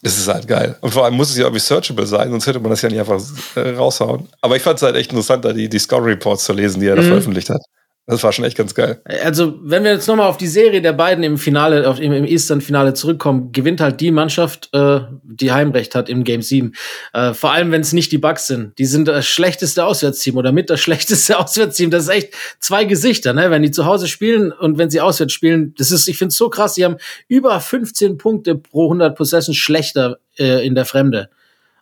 Das 0.02 0.18
ist 0.18 0.28
halt 0.28 0.48
geil. 0.48 0.76
Und 0.82 0.92
vor 0.92 1.06
allem 1.06 1.14
muss 1.16 1.30
es 1.30 1.38
ja 1.38 1.44
irgendwie 1.44 1.60
searchable 1.60 2.06
sein, 2.08 2.30
sonst 2.32 2.48
hätte 2.48 2.60
man 2.60 2.72
das 2.72 2.82
ja 2.82 2.90
nicht 2.90 3.00
einfach 3.00 3.22
äh, 3.56 3.70
raushauen. 3.76 4.28
Aber 4.42 4.56
ich 4.56 4.62
fand 4.64 4.78
es 4.78 4.84
halt 4.84 4.96
echt 4.96 5.12
interessant, 5.12 5.46
da 5.46 5.54
die, 5.54 5.70
die 5.70 5.80
Scout-Reports 5.80 6.44
zu 6.46 6.54
lesen, 6.54 6.80
die 6.80 6.88
er 6.88 6.96
da 6.96 7.02
Mhm. 7.04 7.08
veröffentlicht 7.08 7.50
hat. 7.50 7.62
Das 8.08 8.22
war 8.22 8.32
schon 8.32 8.46
echt 8.46 8.56
ganz 8.56 8.76
geil. 8.76 9.02
Also, 9.24 9.56
wenn 9.64 9.84
wir 9.84 9.92
jetzt 9.92 10.08
nochmal 10.08 10.28
auf 10.28 10.38
die 10.38 10.46
Serie 10.46 10.80
der 10.80 10.94
beiden 10.94 11.24
im 11.24 11.40
Finale, 11.40 11.90
auf, 11.90 12.00
im, 12.00 12.12
im 12.12 12.26
Eastern-Finale 12.26 12.94
zurückkommen, 12.94 13.52
gewinnt 13.52 13.82
halt 13.82 14.00
die 14.00 14.12
Mannschaft, 14.12 14.70
äh, 14.74 15.00
die 15.24 15.52
Heimrecht 15.52 15.96
hat 15.96 16.08
im 16.08 16.24
Game 16.24 16.44
7. 16.44 16.74
Äh, 17.14 17.34
vor 17.34 17.52
allem, 17.52 17.72
wenn 17.72 17.82
es 17.82 17.94
nicht 17.94 18.12
die 18.12 18.20
Bucks 18.20 18.46
sind. 18.46 18.78
Die 18.78 18.86
sind 18.86 19.08
das 19.08 19.26
schlechteste 19.26 19.84
Auswärtsteam 19.86 20.38
oder 20.38 20.52
mit 20.52 20.70
das 20.70 20.82
schlechteste 20.82 21.40
Auswärtsteam. 21.40 21.90
Das 21.90 22.04
ist 22.04 22.10
echt 22.10 22.34
zwei 22.60 22.86
Gesichter, 22.86 23.34
ne? 23.34 23.50
Wenn 23.50 23.64
die 23.64 23.72
zu 23.72 23.88
Hause 23.88 24.08
spielen 24.08 24.52
und 24.52 24.78
wenn 24.78 24.92
sie 24.92 25.02
auswärts 25.02 25.34
spielen, 25.34 25.74
das 25.76 25.90
ist, 25.90 26.08
ich 26.08 26.20
finde 26.20 26.30
es 26.30 26.38
so 26.38 26.50
krass, 26.50 26.76
die 26.76 26.86
haben 26.86 26.98
über 27.28 27.60
15 27.60 28.20
Punkte 28.20 28.54
pro 28.54 28.84
100 28.84 29.18
Possessions 29.18 29.58
schlechter 29.58 30.20
äh, 30.38 30.64
in 30.64 30.76
der 30.76 30.86
Fremde. 30.86 31.30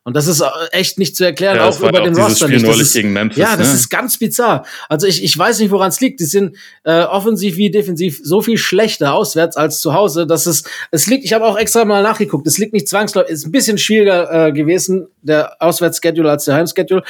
Und 0.06 0.18
das 0.18 0.28
ist 0.28 0.42
äh, 0.42 0.48
echt 0.72 1.00
nicht 1.00 1.16
zu 1.16 1.24
erklären, 1.24 1.56
Ja, 1.56 1.70
auch 1.70 1.80
über 1.80 2.00
auch 2.00 2.04
den 2.04 2.16
Roster 2.16 2.48
Spiel 2.48 2.60
nicht. 2.60 2.68
Das 2.68 2.80
ist, 2.80 3.04
Memphis, 3.04 3.38
Ja, 3.38 3.56
das 3.56 3.70
ne? 3.70 3.74
ist 3.76 3.90
ganz 3.90 4.18
bizarr. 4.18 4.66
Also 4.90 5.08
ich, 5.08 5.24
ich 5.24 5.38
weiß 5.38 5.60
nicht, 5.60 5.72
woran 5.72 5.90
es 5.90 6.02
liegt. 6.02 6.20
Die 6.20 6.26
sind 6.26 6.58
äh, 6.84 7.04
offensiv 7.04 7.56
wie 7.56 7.72
defensiv 7.72 8.20
so 8.22 8.42
viel 8.42 8.58
schlechter 8.58 9.14
auswärts 9.14 9.56
als 9.56 9.80
zu 9.80 9.94
Hause, 9.94 10.28
dass 10.28 10.46
es 10.46 10.64
es 10.92 11.08
liegt. 11.08 11.24
Ich 11.24 11.32
habe 11.32 11.46
auch 11.46 11.58
extra 11.58 11.86
mal 11.86 12.04
nachgeguckt. 12.04 12.46
Es 12.48 12.58
liegt 12.58 12.74
nicht 12.74 12.90
zwangsläufig. 12.90 13.32
Ist 13.32 13.46
ein 13.46 13.52
bisschen 13.52 13.78
schwieriger 13.78 14.48
äh, 14.48 14.52
gewesen 14.52 15.08
der 15.22 15.62
Auswärtsschedule 15.62 16.30
als 16.30 16.46
der 16.46 16.56
Heimschedule. 16.56 17.04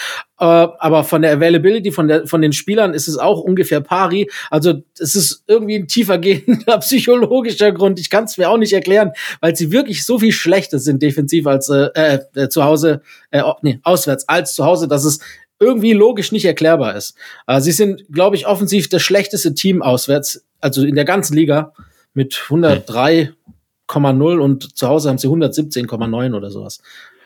Äh, 0.43 0.67
aber 0.79 1.05
von 1.05 1.21
der 1.21 1.31
Availability 1.31 1.93
von 1.93 2.09
der 2.09 2.27
von 2.27 2.41
den 2.41 2.51
Spielern 2.51 2.93
ist 2.93 3.07
es 3.07 3.17
auch 3.17 3.39
ungefähr 3.39 3.79
pari. 3.79 4.29
Also 4.51 4.83
es 4.99 5.15
ist 5.15 5.45
irgendwie 5.47 5.75
ein 5.75 5.87
tiefer 5.87 6.17
gehender 6.17 6.77
psychologischer 6.79 7.71
Grund. 7.71 7.97
Ich 7.97 8.09
kann 8.09 8.25
es 8.25 8.37
mir 8.37 8.49
auch 8.49 8.57
nicht 8.57 8.73
erklären, 8.73 9.13
weil 9.39 9.55
sie 9.55 9.71
wirklich 9.71 10.05
so 10.05 10.19
viel 10.19 10.33
schlechter 10.33 10.79
sind 10.79 11.01
defensiv 11.01 11.47
als 11.47 11.69
äh, 11.69 11.87
äh, 11.93 12.19
äh, 12.35 12.49
zu 12.49 12.65
Hause, 12.65 13.01
äh, 13.31 13.41
nee, 13.61 13.79
auswärts 13.83 14.27
als 14.27 14.53
zu 14.53 14.65
Hause, 14.65 14.89
dass 14.89 15.05
es 15.05 15.19
irgendwie 15.61 15.93
logisch 15.93 16.33
nicht 16.33 16.43
erklärbar 16.43 16.97
ist. 16.97 17.15
Äh, 17.47 17.61
sie 17.61 17.71
sind, 17.71 18.03
glaube 18.11 18.35
ich, 18.35 18.45
offensiv 18.45 18.89
das 18.89 19.01
schlechteste 19.01 19.53
Team 19.53 19.81
auswärts, 19.81 20.43
also 20.59 20.83
in 20.83 20.95
der 20.95 21.05
ganzen 21.05 21.37
Liga 21.37 21.71
mit 22.13 22.33
103,0 22.33 24.39
und 24.39 24.77
zu 24.77 24.89
Hause 24.89 25.07
haben 25.07 25.19
sie 25.19 25.29
117,9 25.29 26.35
oder 26.35 26.51
sowas. 26.51 26.81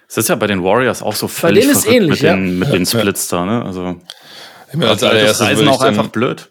Es 0.10 0.18
ist 0.18 0.30
ja 0.30 0.36
bei 0.36 0.48
den 0.48 0.64
Warriors 0.64 1.02
auch 1.02 1.16
so 1.16 1.28
völlig 1.28 1.66
denen 1.66 1.76
ist 1.78 1.86
ähnlich, 1.88 2.22
mit, 2.22 2.32
den, 2.32 2.60
mit 2.60 2.74
den 2.74 2.84
Ja. 2.86 3.00
Splits 3.00 3.28
da, 3.28 3.46
ne? 3.46 3.64
Also 3.66 3.96
Ich 4.72 4.76
meine, 4.78 4.92
als 4.92 5.04
allererstes 5.04 5.42
Reisen 5.42 5.58
würde 5.58 5.70
ich 5.70 5.76
auch 5.76 5.80
dann- 5.80 5.88
einfach 5.90 6.08
blöd. 6.08 6.50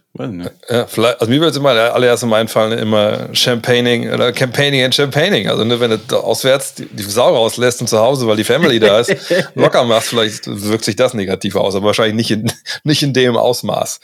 Ja, 0.70 0.86
vielleicht, 0.86 1.20
also 1.20 1.30
mir 1.30 1.40
würde 1.40 1.50
es 1.50 1.56
immer 1.58 1.74
der 1.74 1.94
allererste 1.94 2.24
Mal 2.24 2.40
einfallen, 2.40 2.78
immer 2.78 3.28
Champagning 3.34 4.10
oder 4.10 4.32
Campaigning 4.32 4.82
and 4.82 4.94
Champagning. 4.94 5.46
Also 5.50 5.62
ne, 5.64 5.78
wenn 5.78 5.90
du 5.90 5.98
da 5.98 6.16
auswärts 6.16 6.72
die, 6.74 6.86
die 6.86 7.02
Sau 7.02 7.34
rauslässt 7.34 7.82
und 7.82 7.86
zu 7.88 7.98
Hause, 7.98 8.26
weil 8.26 8.36
die 8.36 8.44
Family 8.44 8.80
da 8.80 9.00
ist, 9.00 9.14
locker 9.54 9.84
machst, 9.84 10.08
vielleicht 10.08 10.46
wirkt 10.46 10.86
sich 10.86 10.96
das 10.96 11.12
negativ 11.12 11.54
aus, 11.56 11.74
aber 11.74 11.86
wahrscheinlich 11.88 12.14
nicht 12.14 12.30
in, 12.30 12.50
nicht 12.84 13.02
in 13.02 13.12
dem 13.12 13.36
Ausmaß. 13.36 14.00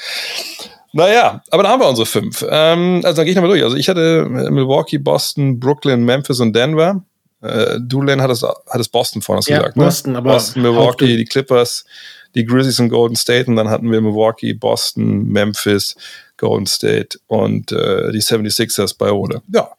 Naja, 0.93 1.43
aber 1.51 1.63
da 1.63 1.71
haben 1.71 1.81
wir 1.81 1.89
unsere 1.89 2.05
fünf. 2.05 2.45
Ähm, 2.47 3.01
also 3.05 3.17
dann 3.17 3.25
gehe 3.25 3.31
ich 3.33 3.37
nochmal 3.37 3.51
durch. 3.51 3.65
Also 3.65 3.77
ich 3.77 3.89
hatte 3.89 4.27
Milwaukee, 4.29 4.99
Boston, 4.99 5.59
Brooklyn, 5.59 6.05
Memphis 6.05 6.41
und 6.41 6.55
Denver. 6.55 7.03
Äh, 7.43 7.79
du, 7.81 8.03
Len, 8.03 8.23
hattest, 8.23 8.45
hattest 8.71 8.93
Boston 8.93 9.21
vorne 9.21 9.39
hast 9.39 9.49
du 9.49 9.53
Ja, 9.53 9.59
gesagt. 9.59 9.77
Ne? 9.77 9.85
Boston, 9.85 10.17
aber 10.17 10.33
Boston, 10.33 10.61
auch 10.61 10.71
Milwaukee, 10.71 11.17
die 11.17 11.25
Clippers, 11.25 11.85
die 12.35 12.45
Grizzlies 12.45 12.79
und 12.81 12.89
Golden 12.89 13.17
State. 13.17 13.51
Und 13.51 13.57
dann 13.57 13.69
hatten 13.69 13.91
wir 13.91 14.01
Milwaukee, 14.01 14.53
Boston, 14.55 15.27
Memphis, 15.29 15.97
Golden 16.37 16.67
State 16.67 17.19
und 17.27 17.73
äh, 17.73 18.13
die 18.13 18.21
76ers 18.23 18.97
bei 18.97 19.11
Rode. 19.11 19.43
Ja, 19.53 19.71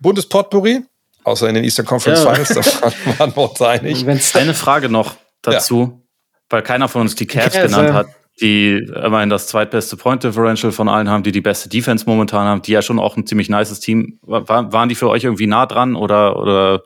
buntes 0.00 0.26
Potpourri, 0.28 0.82
außer 1.24 1.48
in 1.48 1.54
den 1.56 1.64
Eastern 1.64 1.86
Conference 1.86 2.22
Ja. 2.22 2.32
Finals, 2.34 2.48
da 2.48 2.92
waren- 3.18 3.34
wir 3.34 3.50
uns 3.50 3.62
einig. 3.62 4.06
Eine 4.34 4.54
Frage 4.54 4.88
noch 4.88 5.16
dazu, 5.42 6.02
weil 6.50 6.62
keiner 6.62 6.88
von 6.88 7.02
uns 7.02 7.14
die 7.14 7.26
Cavs 7.26 7.54
Cavs, 7.54 7.66
genannt 7.66 7.88
ja. 7.88 7.94
hat, 7.94 8.06
die 8.40 8.76
immerhin 9.04 9.30
das 9.30 9.46
zweitbeste 9.46 9.96
Point 9.96 10.22
Differential 10.22 10.70
von 10.70 10.88
allen 10.88 11.08
haben, 11.08 11.22
die 11.22 11.32
die 11.32 11.40
beste 11.40 11.68
Defense 11.70 12.04
momentan 12.06 12.46
haben, 12.46 12.60
die 12.62 12.72
ja 12.72 12.82
schon 12.82 12.98
auch 12.98 13.16
ein 13.16 13.26
ziemlich 13.26 13.48
nices 13.48 13.80
Team. 13.80 14.18
War, 14.22 14.72
waren 14.72 14.88
die 14.90 14.94
für 14.94 15.08
euch 15.08 15.24
irgendwie 15.24 15.46
nah 15.46 15.64
dran 15.66 15.96
oder, 15.96 16.38
oder 16.38 16.82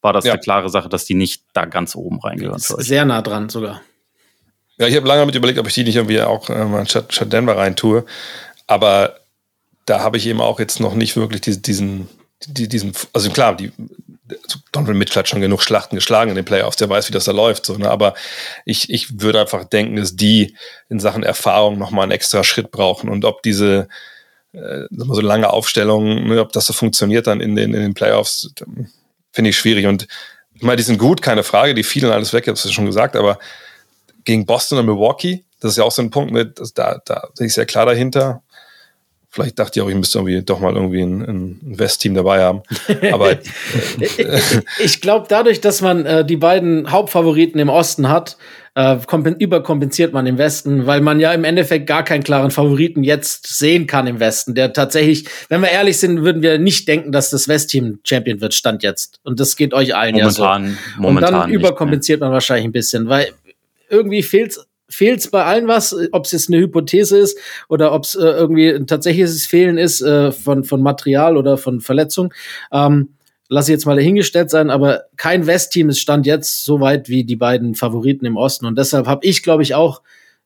war 0.00 0.12
das 0.12 0.24
Ja. 0.24 0.32
eine 0.32 0.40
klare 0.40 0.68
Sache, 0.68 0.88
dass 0.88 1.04
die 1.04 1.14
nicht 1.14 1.42
da 1.54 1.64
ganz 1.64 1.94
oben 1.96 2.20
euch? 2.22 2.40
sehr 2.78 3.04
nah 3.04 3.22
dran 3.22 3.48
sogar. 3.48 3.80
Ja, 4.78 4.86
ich 4.86 4.94
habe 4.96 5.08
lange 5.08 5.20
damit 5.22 5.34
überlegt, 5.34 5.58
ob 5.58 5.66
ich 5.66 5.74
die 5.74 5.84
nicht 5.84 5.96
irgendwie 5.96 6.20
auch 6.22 6.48
äh, 6.50 6.64
mal 6.64 6.88
statt, 6.88 7.12
statt 7.12 7.32
Denver 7.32 7.56
rein 7.56 7.74
tue. 7.74 8.04
Aber 8.68 9.16
da 9.86 10.00
habe 10.00 10.16
ich 10.18 10.26
eben 10.26 10.40
auch 10.40 10.60
jetzt 10.60 10.78
noch 10.80 10.94
nicht 10.94 11.16
wirklich 11.16 11.40
diesen, 11.40 11.62
diesen, 11.62 12.08
die- 12.46 12.68
diesen 12.68 12.92
also 13.12 13.30
klar, 13.30 13.56
die 13.56 13.72
Donovan 14.72 14.96
Mitchell 14.98 15.20
hat 15.20 15.28
schon 15.28 15.40
genug 15.40 15.62
Schlachten 15.62 15.96
geschlagen 15.96 16.28
in 16.30 16.36
den 16.36 16.44
Playoffs, 16.44 16.76
der 16.76 16.88
weiß, 16.90 17.08
wie 17.08 17.12
das 17.12 17.24
da 17.24 17.32
läuft. 17.32 17.64
So, 17.66 17.76
ne? 17.78 17.90
Aber 17.90 18.14
ich, 18.66 18.90
ich 18.90 19.20
würde 19.20 19.40
einfach 19.40 19.64
denken, 19.64 19.96
dass 19.96 20.14
die 20.16 20.54
in 20.90 21.00
Sachen 21.00 21.22
Erfahrung 21.22 21.78
nochmal 21.78 22.02
einen 22.04 22.12
extra 22.12 22.44
Schritt 22.44 22.70
brauchen. 22.70 23.08
Und 23.08 23.24
ob 23.24 23.42
diese 23.42 23.88
äh, 24.52 24.82
so 24.90 25.20
lange 25.22 25.50
Aufstellung, 25.50 26.28
ne, 26.28 26.40
ob 26.40 26.52
das 26.52 26.66
so 26.66 26.72
funktioniert 26.74 27.26
dann 27.26 27.40
in 27.40 27.56
den, 27.56 27.72
in 27.74 27.80
den 27.80 27.94
Playoffs, 27.94 28.50
finde 29.38 29.50
ich 29.50 29.56
schwierig. 29.56 29.86
Und 29.86 30.08
ich 30.52 30.62
meine, 30.62 30.78
die 30.78 30.82
sind 30.82 30.98
gut, 30.98 31.22
keine 31.22 31.44
Frage, 31.44 31.72
die 31.72 31.84
fielen 31.84 32.10
alles 32.10 32.32
weg, 32.32 32.42
ich 32.42 32.48
habe 32.48 32.58
es 32.58 32.64
ja 32.64 32.72
schon 32.72 32.86
gesagt, 32.86 33.14
aber 33.14 33.38
gegen 34.24 34.46
Boston 34.46 34.80
und 34.80 34.86
Milwaukee, 34.86 35.44
das 35.60 35.70
ist 35.70 35.76
ja 35.76 35.84
auch 35.84 35.92
so 35.92 36.02
ein 36.02 36.10
Punkt, 36.10 36.32
ne, 36.32 36.44
das, 36.44 36.74
da, 36.74 37.00
da 37.04 37.28
sehe 37.34 37.46
ich 37.46 37.54
sehr 37.54 37.64
klar 37.64 37.86
dahinter. 37.86 38.42
Vielleicht 39.30 39.60
dachte 39.60 39.78
ich 39.78 39.84
auch, 39.84 39.88
ich 39.88 39.94
müsste 39.94 40.18
irgendwie 40.18 40.42
doch 40.42 40.58
mal 40.58 40.74
irgendwie 40.74 41.02
ein, 41.02 41.20
ein 41.20 41.78
West-Team 41.78 42.14
dabei 42.14 42.42
haben. 42.42 42.62
Aber 43.12 43.38
ich 44.80 45.00
glaube, 45.00 45.26
dadurch, 45.28 45.60
dass 45.60 45.82
man 45.82 46.04
äh, 46.04 46.24
die 46.24 46.36
beiden 46.36 46.90
Hauptfavoriten 46.90 47.60
im 47.60 47.68
Osten 47.68 48.08
hat, 48.08 48.38
äh, 48.78 48.98
kompen- 49.06 49.36
überkompensiert 49.40 50.12
man 50.12 50.24
im 50.28 50.38
Westen, 50.38 50.86
weil 50.86 51.00
man 51.00 51.18
ja 51.18 51.32
im 51.32 51.42
Endeffekt 51.42 51.88
gar 51.88 52.04
keinen 52.04 52.22
klaren 52.22 52.52
Favoriten 52.52 53.02
jetzt 53.02 53.58
sehen 53.58 53.88
kann 53.88 54.06
im 54.06 54.20
Westen, 54.20 54.54
der 54.54 54.72
tatsächlich, 54.72 55.24
wenn 55.48 55.62
wir 55.62 55.70
ehrlich 55.70 55.98
sind, 55.98 56.22
würden 56.22 56.42
wir 56.42 56.58
nicht 56.58 56.86
denken, 56.86 57.10
dass 57.10 57.30
das 57.30 57.48
West-Team 57.48 57.98
Champion 58.04 58.40
wird, 58.40 58.54
stand 58.54 58.84
jetzt. 58.84 59.18
Und 59.24 59.40
das 59.40 59.56
geht 59.56 59.74
euch 59.74 59.96
allen 59.96 60.14
ja 60.14 60.30
so. 60.30 60.44
Momentan, 60.44 60.78
momentan. 60.96 61.34
Und 61.34 61.40
dann 61.40 61.50
nicht, 61.50 61.58
überkompensiert 61.58 62.20
man 62.20 62.30
wahrscheinlich 62.30 62.66
ein 62.66 62.72
bisschen, 62.72 63.08
weil 63.08 63.32
irgendwie 63.90 64.22
fehlt's 64.22 64.64
fehlt's 64.88 65.28
bei 65.28 65.44
allen 65.44 65.66
was, 65.66 65.94
ob 66.12 66.24
es 66.24 66.32
jetzt 66.32 66.48
eine 66.48 66.60
Hypothese 66.60 67.18
ist 67.18 67.36
oder 67.68 67.92
ob 67.92 68.04
es 68.04 68.14
äh, 68.14 68.20
irgendwie 68.20 68.70
ein 68.70 68.86
tatsächliches 68.86 69.44
Fehlen 69.44 69.76
ist 69.76 70.00
äh, 70.02 70.30
von, 70.30 70.62
von 70.62 70.82
Material 70.82 71.36
oder 71.36 71.58
von 71.58 71.80
Verletzung. 71.80 72.32
Ähm, 72.72 73.08
lasse 73.48 73.70
ich 73.70 73.76
jetzt 73.76 73.86
mal 73.86 73.96
dahingestellt 73.96 74.50
sein, 74.50 74.70
aber 74.70 75.04
kein 75.16 75.46
West-Team 75.46 75.88
ist 75.88 76.00
stand 76.00 76.26
jetzt 76.26 76.64
so 76.64 76.80
weit 76.80 77.08
wie 77.08 77.24
die 77.24 77.36
beiden 77.36 77.74
Favoriten 77.74 78.26
im 78.26 78.36
Osten. 78.36 78.66
Und 78.66 78.76
deshalb 78.76 79.06
habe 79.06 79.24
ich, 79.26 79.42
glaube 79.42 79.62
ich, 79.62 79.74
auch 79.74 80.02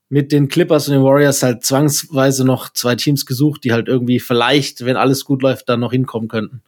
mit 0.09 0.31
den 0.31 0.49
Clippers 0.49 0.89
und 0.89 0.95
den 0.95 1.03
Warriors 1.03 1.43
halt 1.43 1.65
zwangsweise 1.65 2.45
noch 2.45 2.73
zwei 2.73 2.95
Teams 2.97 3.27
gesucht, 3.27 3.65
die 3.65 3.73
halt 3.73 3.89
irgendwie 3.89 4.21
vielleicht, 4.21 4.85
wenn 4.85 4.97
alles 4.97 5.25
gut 5.25 5.43
läuft, 5.43 5.69
dann 5.69 5.81
noch 5.81 5.93
hinkommen 5.93 6.29
könnten. 6.29 6.61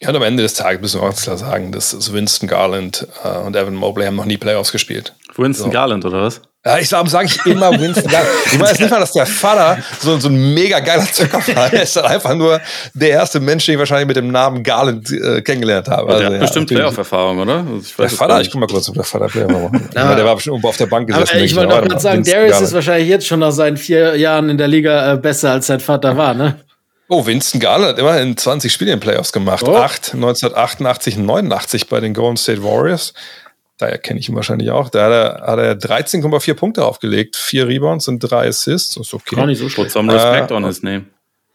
ja, 0.00 0.08
und 0.10 0.16
am 0.16 0.22
Ende 0.22 0.42
des 0.42 0.54
Tages 0.54 0.80
müssen 0.80 1.00
wir 1.00 1.06
ganz 1.06 1.22
klar 1.22 1.36
sagen, 1.36 1.72
dass 1.72 2.12
Winston 2.12 2.48
Garland 2.48 3.06
äh, 3.24 3.38
und 3.38 3.56
Evan 3.56 3.74
Mobley 3.74 4.06
haben 4.06 4.16
noch 4.16 4.24
nie 4.24 4.36
Playoffs 4.36 4.72
gespielt. 4.72 5.14
Winston 5.36 5.70
Garland, 5.70 6.04
oder 6.04 6.22
was? 6.22 6.40
Ja, 6.66 6.78
ich 6.78 6.88
sage 6.88 7.10
sag 7.10 7.26
ich 7.26 7.44
immer 7.44 7.78
Winston 7.78 8.10
Garland. 8.10 8.30
Ich 8.46 8.58
weiß 8.58 8.78
nicht 8.78 8.90
mal, 8.90 8.98
dass 8.98 9.12
der 9.12 9.26
Vater 9.26 9.82
so, 10.00 10.18
so 10.18 10.28
ein 10.28 10.54
mega 10.54 10.80
geiler. 10.80 11.04
Er 11.56 11.82
ist 11.82 11.94
dann 11.94 12.06
einfach 12.06 12.34
nur 12.34 12.58
der 12.94 13.10
erste 13.10 13.38
Mensch, 13.38 13.66
den 13.66 13.74
ich 13.74 13.78
wahrscheinlich 13.78 14.06
mit 14.06 14.16
dem 14.16 14.28
Namen 14.28 14.62
Garland 14.62 15.10
äh, 15.12 15.42
kennengelernt 15.42 15.88
habe. 15.88 16.06
der 16.06 16.14
Also, 16.16 16.24
hat 16.26 16.32
ja, 16.32 16.38
bestimmt. 16.38 16.68
Playoff-Erfahrung, 16.70 17.38
oder? 17.40 17.56
Also 17.58 17.76
ich 17.80 17.94
Der 17.96 18.08
Vater, 18.08 18.40
ich 18.40 18.50
guck 18.50 18.60
mal 18.60 18.66
kurz, 18.66 18.88
ob 18.88 18.94
der 18.94 19.04
Vater 19.04 19.26
Playoff 19.26 19.52
war. 19.52 19.72
Ich 19.90 19.94
meine, 19.94 20.16
der 20.16 20.24
war 20.24 20.34
bestimmt 20.36 20.54
irgendwo 20.54 20.68
auf 20.68 20.76
der 20.78 20.86
Bank 20.86 21.06
gesessen. 21.06 21.34
Aber 21.34 21.44
ich 21.44 21.54
wollte 21.54 21.74
auch 21.74 21.78
gerade 21.80 21.94
mal, 21.94 22.00
sagen, 22.00 22.24
Darius 22.24 22.50
Garland. 22.52 22.66
ist 22.68 22.72
wahrscheinlich 22.74 23.08
jetzt 23.10 23.26
schon 23.26 23.40
nach 23.40 23.52
seinen 23.52 23.76
vier 23.76 24.16
Jahren 24.16 24.48
in 24.48 24.56
der 24.56 24.68
Liga 24.68 25.12
äh, 25.12 25.16
besser 25.18 25.50
als 25.52 25.66
sein 25.66 25.80
Vater 25.80 26.16
war, 26.16 26.32
ne? 26.32 26.56
Oh, 27.08 27.26
Winston 27.26 27.60
Garland 27.60 27.90
hat 27.90 27.98
immerhin 27.98 28.34
20 28.38 28.72
Spiele 28.72 28.92
in 28.92 29.00
Playoffs 29.00 29.32
gemacht. 29.32 29.64
Oh. 29.68 29.76
Acht 29.76 30.14
1988 30.14 31.18
und 31.18 31.26
89 31.26 31.88
bei 31.90 32.00
den 32.00 32.14
Golden 32.14 32.38
State 32.38 32.64
Warriors. 32.64 33.12
Daher 33.78 33.98
kenne 33.98 34.20
ich 34.20 34.28
ihn 34.28 34.36
wahrscheinlich 34.36 34.70
auch. 34.70 34.88
Da 34.88 35.04
hat 35.06 35.12
er, 35.12 35.46
hat 35.46 35.58
er 35.58 35.74
13,4 35.74 36.54
Punkte 36.54 36.84
aufgelegt, 36.84 37.36
vier 37.36 37.66
Rebounds 37.66 38.06
und 38.08 38.20
drei 38.20 38.46
Assists. 38.48 38.94
Das 38.94 39.08
ist 39.08 39.14
okay. 39.14 39.36
Auch 39.36 39.46
nicht 39.46 39.58
so 39.58 39.64
Put 39.64 39.72
schlecht. 39.72 39.90
some 39.92 40.12
respect 40.12 40.50
Äh, 40.50 40.54
on 40.54 40.64
his 40.64 40.82
name. 40.82 41.04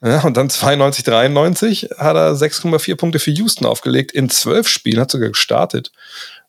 Ja, 0.02 0.22
und 0.24 0.38
dann 0.38 0.50
92, 0.50 1.04
93 1.04 1.90
hat 1.98 2.16
er 2.16 2.34
6,4 2.34 2.96
Punkte 2.96 3.20
für 3.20 3.32
Houston 3.32 3.66
aufgelegt. 3.66 4.12
In 4.14 4.30
zwölf 4.30 4.68
Spielen 4.68 5.00
hat 5.00 5.12
sogar 5.12 5.30
gestartet. 5.30 5.92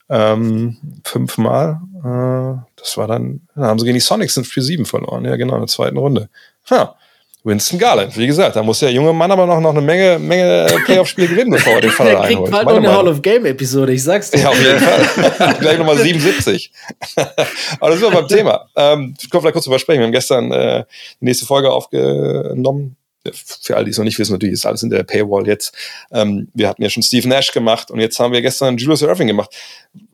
Ähm, 0.09 0.77
fünfmal. 1.05 1.81
Äh, 1.99 2.62
das 2.77 2.97
war 2.97 3.07
dann, 3.07 3.43
dann 3.55 3.64
haben 3.64 3.79
sie 3.79 3.85
gegen 3.85 3.95
die 3.95 4.01
Sonics 4.01 4.37
in 4.37 4.45
Spiel 4.45 4.62
7 4.62 4.87
verloren. 4.87 5.25
Ja, 5.25 5.37
genau, 5.37 5.55
in 5.55 5.61
der 5.61 5.68
zweiten 5.68 5.97
Runde. 5.97 6.29
Ha. 6.71 6.97
Winston 7.43 7.78
Garland, 7.78 8.16
wie 8.18 8.26
gesagt, 8.26 8.57
da 8.57 8.62
muss 8.62 8.80
der 8.80 8.93
junge 8.93 9.12
Mann 9.14 9.30
aber 9.30 9.47
noch, 9.47 9.61
noch 9.61 9.70
eine 9.70 9.80
Menge, 9.80 10.18
Menge 10.18 10.66
Playoff-Spiele 10.84 11.28
gewinnen, 11.28 11.51
bevor 11.53 11.74
er 11.74 11.80
den 11.80 11.91
Fall 11.91 12.07
Der 12.11 12.16
kriegt 12.16 12.30
einholt. 12.32 12.51
bald 12.51 12.66
noch 12.66 12.76
eine. 12.76 12.93
Hall 12.93 13.09
of 13.09 13.22
Game-Episode, 13.22 13.93
ich 13.95 14.03
sag's 14.03 14.30
dir. 14.30 14.41
Ja, 14.41 14.51
auf 14.51 14.62
jeden 14.62 14.78
Fall. 14.78 15.55
Gleich 15.61 15.78
Nummer 15.78 15.97
77. 15.97 16.70
Aber 17.80 17.91
das 17.91 17.99
sind 18.01 18.12
wir 18.12 18.20
beim 18.20 18.28
Thema. 18.28 18.66
Ähm, 18.76 19.14
ich 19.18 19.30
kann 19.30 19.41
vielleicht 19.41 19.55
kurz 19.55 19.64
drüber 19.64 19.78
sprechen. 19.78 20.01
Wir 20.01 20.07
haben 20.07 20.12
gestern 20.12 20.53
äh, 20.53 20.84
die 21.20 21.24
nächste 21.24 21.47
Folge 21.47 21.70
aufgenommen. 21.70 22.97
Für 23.33 23.77
alle, 23.77 23.85
die 23.85 23.91
es 23.91 23.99
noch 23.99 24.05
nicht 24.05 24.18
wissen, 24.18 24.33
natürlich 24.33 24.55
ist 24.55 24.64
alles 24.64 24.83
in 24.83 24.89
der 24.89 25.03
Paywall 25.03 25.47
jetzt. 25.47 25.75
Ähm, 26.11 26.49
wir 26.55 26.68
hatten 26.68 26.83
ja 26.83 26.89
schon 26.89 27.03
Steve 27.03 27.29
Nash 27.29 27.53
gemacht 27.53 27.91
und 27.91 28.01
jetzt 28.01 28.18
haben 28.18 28.33
wir 28.33 28.41
gestern 28.41 28.79
Julius 28.79 29.03
Irving 29.03 29.27
gemacht. 29.27 29.55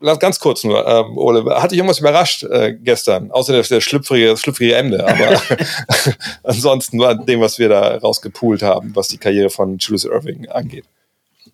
Lass 0.01 0.19
ganz 0.19 0.39
kurz 0.39 0.65
nur, 0.65 0.85
ähm, 0.85 1.17
Ole, 1.17 1.45
hat 1.61 1.71
dich 1.71 1.77
irgendwas 1.77 1.99
überrascht 1.99 2.43
äh, 2.43 2.73
gestern? 2.73 3.31
Außer 3.31 3.53
der, 3.53 3.61
der 3.63 3.79
schlüpfrige, 3.79 4.27
das 4.27 4.41
schlüpfrige 4.41 4.75
Ende, 4.75 5.07
aber 5.07 5.41
ansonsten 6.43 6.97
nur 6.97 7.07
an 7.07 7.25
dem, 7.25 7.39
was 7.39 7.59
wir 7.59 7.69
da 7.69 7.95
rausgepoolt 7.97 8.61
haben, 8.61 8.93
was 8.95 9.07
die 9.07 9.17
Karriere 9.17 9.49
von 9.49 9.77
Julius 9.77 10.03
Irving 10.03 10.49
angeht. 10.49 10.85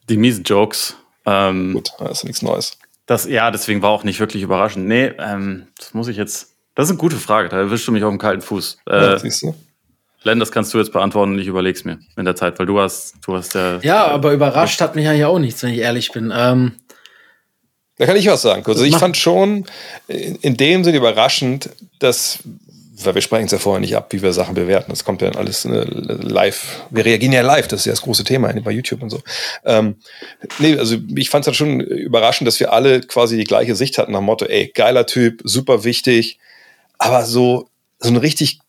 Die 0.10 0.18
miesen 0.18 0.44
Jokes. 0.44 0.96
Ähm, 1.26 1.74
Gut, 1.74 1.92
das 2.00 2.20
ist 2.20 2.24
nichts 2.24 2.42
Neues. 2.42 2.78
Das, 3.06 3.26
ja, 3.26 3.52
deswegen 3.52 3.82
war 3.82 3.92
auch 3.92 4.04
nicht 4.04 4.20
wirklich 4.20 4.42
überraschend. 4.44 4.88
Nee, 4.88 5.12
ähm, 5.20 5.68
das 5.78 5.94
muss 5.94 6.08
ich 6.08 6.18
jetzt. 6.18 6.56
Das 6.76 6.86
ist 6.86 6.92
eine 6.92 6.98
gute 6.98 7.18
Frage, 7.18 7.50
da 7.50 7.58
erwischst 7.58 7.88
du 7.88 7.92
mich 7.92 8.04
auf 8.04 8.10
dem 8.10 8.18
kalten 8.18 8.42
Fuß. 8.42 8.80
Ja, 8.88 9.14
Äh, 9.14 9.20
siehst 9.20 9.44
du? 9.44 9.54
Len, 10.24 10.40
das 10.40 10.52
kannst 10.52 10.74
du 10.74 10.78
jetzt 10.78 10.92
beantworten 10.94 11.34
und 11.34 11.40
ich 11.40 11.48
überleg's 11.48 11.84
mir 11.84 12.00
in 12.18 12.26
der 12.26 12.36
Zeit, 12.36 12.58
weil 12.60 12.66
du 12.66 12.80
hast, 12.80 13.16
du 13.26 13.36
hast 13.36 13.56
der. 13.56 13.80
Ja, 13.84 14.08
aber 14.08 14.32
überrascht 14.32 14.80
hat 14.82 14.96
mich 14.96 15.06
ja 15.06 15.12
hier 15.12 15.30
auch 15.30 15.40
nichts, 15.40 15.62
wenn 15.64 15.74
ich 15.74 15.80
ehrlich 15.80 16.12
bin. 16.12 16.34
Ähm, 16.36 16.74
Da 17.98 18.06
kann 18.06 18.16
ich 18.16 18.28
was 18.28 18.42
sagen. 18.42 18.64
Also 18.66 18.84
ich 18.84 18.98
fand 18.98 19.18
schon 19.18 19.66
in 20.08 20.58
dem 20.58 20.84
Sinne 20.84 20.98
überraschend, 20.98 21.70
dass, 22.00 22.40
weil 23.04 23.16
wir 23.16 23.22
sprechen 23.22 23.46
es 23.46 23.52
ja 23.52 23.60
vorher 23.60 23.82
nicht 23.82 23.96
ab, 23.96 24.08
wie 24.12 24.22
wir 24.22 24.34
Sachen 24.34 24.56
bewerten. 24.56 24.92
Das 24.92 25.04
kommt 25.04 25.22
ja 25.22 25.30
dann 25.30 25.40
alles 25.40 25.66
äh, 25.66 25.86
live. 25.90 26.84
Wir 26.90 27.06
reagieren 27.06 27.34
ja 27.34 27.42
live, 27.42 27.68
das 27.68 27.82
ist 27.82 27.86
ja 27.86 27.92
das 27.92 28.02
große 28.02 28.24
Thema 28.24 28.52
bei 28.64 28.72
YouTube 28.72 29.04
und 29.04 29.10
so. 29.10 29.22
Ähm, 29.66 29.98
nee, 30.58 30.78
also 30.78 30.98
ich 31.16 31.30
fand 31.30 31.44
es 31.44 31.48
halt 31.48 31.58
schon 31.58 31.82
überraschend, 31.82 32.48
dass 32.48 32.60
wir 32.60 32.74
alle 32.74 33.02
quasi 33.02 33.38
die 33.38 33.44
gleiche 33.44 33.76
Sicht 33.76 33.98
hatten 33.98 34.14
nach 34.14 34.20
dem 34.20 34.26
Motto, 34.26 34.46
ey, 34.46 34.72
geiler 34.74 35.06
Typ, 35.06 35.42
super 35.44 35.84
wichtig, 35.84 36.40
aber 36.98 37.26
so, 37.26 37.68
so 38.00 38.10
ein 38.10 38.18
richtig, 38.18 38.60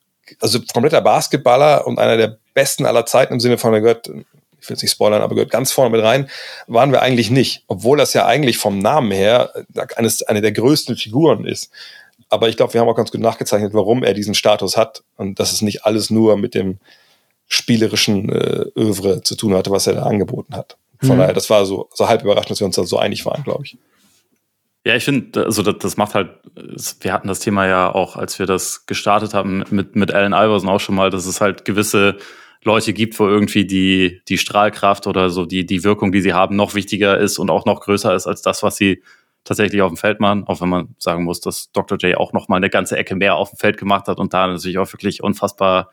also 0.45 0.61
kompletter 0.73 1.01
Basketballer 1.01 1.87
und 1.87 1.99
einer 1.99 2.17
der 2.17 2.39
besten 2.53 2.87
aller 2.87 3.07
Zeiten 3.07 3.33
im 3.35 3.41
Sinne 3.41 3.59
von, 3.59 3.73
er 3.73 3.81
gehört, 3.81 4.07
ich 4.09 4.15
will 4.15 4.77
jetzt 4.77 4.83
nicht 4.83 4.93
spoilern, 4.93 5.23
aber 5.23 5.35
gehört 5.35 5.51
ganz 5.51 5.73
vorne 5.73 5.91
mit 5.95 6.05
rein, 6.05 6.29
waren 6.67 6.93
wir 6.93 7.03
eigentlich 7.03 7.31
nicht. 7.31 7.65
Obwohl 7.67 7.99
das 7.99 8.13
ja 8.13 8.27
eigentlich 8.27 8.59
vom 8.59 8.79
Namen 8.79 9.11
her 9.11 9.51
eines, 9.97 10.23
eine 10.23 10.41
der 10.43 10.53
größten 10.53 10.97
Figuren 10.97 11.45
ist. 11.47 11.71
Aber 12.29 12.49
ich 12.49 12.57
glaube, 12.57 12.73
wir 12.75 12.81
haben 12.81 12.89
auch 12.89 12.97
ganz 12.97 13.11
gut 13.11 13.21
nachgezeichnet, 13.21 13.75
warum 13.75 14.03
er 14.05 14.15
diesen 14.15 14.35
Status 14.35 14.77
hat 14.77 15.03
und 15.17 15.41
dass 15.41 15.53
es 15.53 15.63
nicht 15.63 15.85
alles 15.85 16.11
nur 16.11 16.37
mit 16.37 16.55
dem 16.55 16.79
spielerischen 17.49 18.31
äh, 18.31 18.67
Övre 18.79 19.23
zu 19.23 19.37
tun 19.37 19.55
hatte, 19.55 19.71
was 19.71 19.87
er 19.87 19.95
da 19.95 20.03
angeboten 20.05 20.55
hat. 20.57 20.77
Von 21.01 21.17
Mhm. 21.17 21.21
daher, 21.21 21.35
das 21.35 21.51
war 21.51 21.67
so, 21.67 21.89
so 21.93 22.09
halb 22.09 22.23
überraschend, 22.23 22.51
dass 22.51 22.61
wir 22.61 22.67
uns 22.67 22.77
da 22.77 22.85
so 22.85 22.99
einig 22.99 23.27
waren, 23.27 23.43
glaube 23.45 23.65
ich. 23.65 23.77
Ja, 24.87 24.95
ich 24.95 25.05
finde, 25.05 25.45
also 25.45 25.63
das, 25.63 25.77
das 25.79 25.97
macht 25.97 26.15
halt, 26.15 26.31
wir 27.01 27.13
hatten 27.13 27.29
das 27.29 27.41
Thema 27.41 27.67
ja 27.67 27.95
auch, 27.95 28.17
als 28.17 28.39
wir 28.39 28.45
das 28.45 28.85
gestartet 28.85 29.33
haben 29.33 29.65
mit, 29.71 29.97
mit 29.97 30.13
Allen 30.13 30.35
Iverson 30.35 30.69
auch 30.69 30.81
schon 30.81 30.95
mal, 30.95 31.09
dass 31.09 31.25
es 31.25 31.41
halt 31.41 31.65
gewisse 31.65 32.19
Leute 32.65 32.93
gibt, 32.93 33.19
wo 33.19 33.27
irgendwie 33.27 33.67
die, 33.67 34.21
die 34.29 34.37
Strahlkraft 34.37 35.07
oder 35.07 35.31
so 35.31 35.47
die, 35.47 35.65
die 35.65 35.85
Wirkung, 35.85 36.13
die 36.13 36.21
sie 36.21 36.35
haben, 36.35 36.57
noch 36.57 36.75
wichtiger 36.75 37.19
ist 37.19 37.39
und 37.39 37.51
auch 37.51 37.65
noch 37.65 37.81
größer 37.81 38.15
ist 38.15 38.27
als 38.27 38.43
das, 38.43 38.63
was 38.63 38.77
sie 38.77 39.03
tatsächlich 39.45 39.81
auf 39.83 39.91
dem 39.91 39.97
Feld 39.97 40.21
machen. 40.21 40.45
Auch 40.47 40.61
wenn 40.61 40.69
man 40.69 40.95
sagen 40.99 41.25
muss, 41.25 41.41
dass 41.41 41.71
Dr. 41.73 41.99
J 41.99 42.17
auch 42.17 42.33
noch 42.33 42.49
mal 42.49 42.57
eine 42.57 42.71
ganze 42.71 42.97
Ecke 42.97 43.15
mehr 43.15 43.37
auf 43.37 43.51
dem 43.51 43.59
Feld 43.59 43.79
gemacht 43.79 44.09
hat 44.09 44.19
und 44.19 44.35
da 44.35 44.47
natürlich 44.47 44.79
auch 44.79 44.93
wirklich 44.93 45.23
unfassbar, 45.23 45.91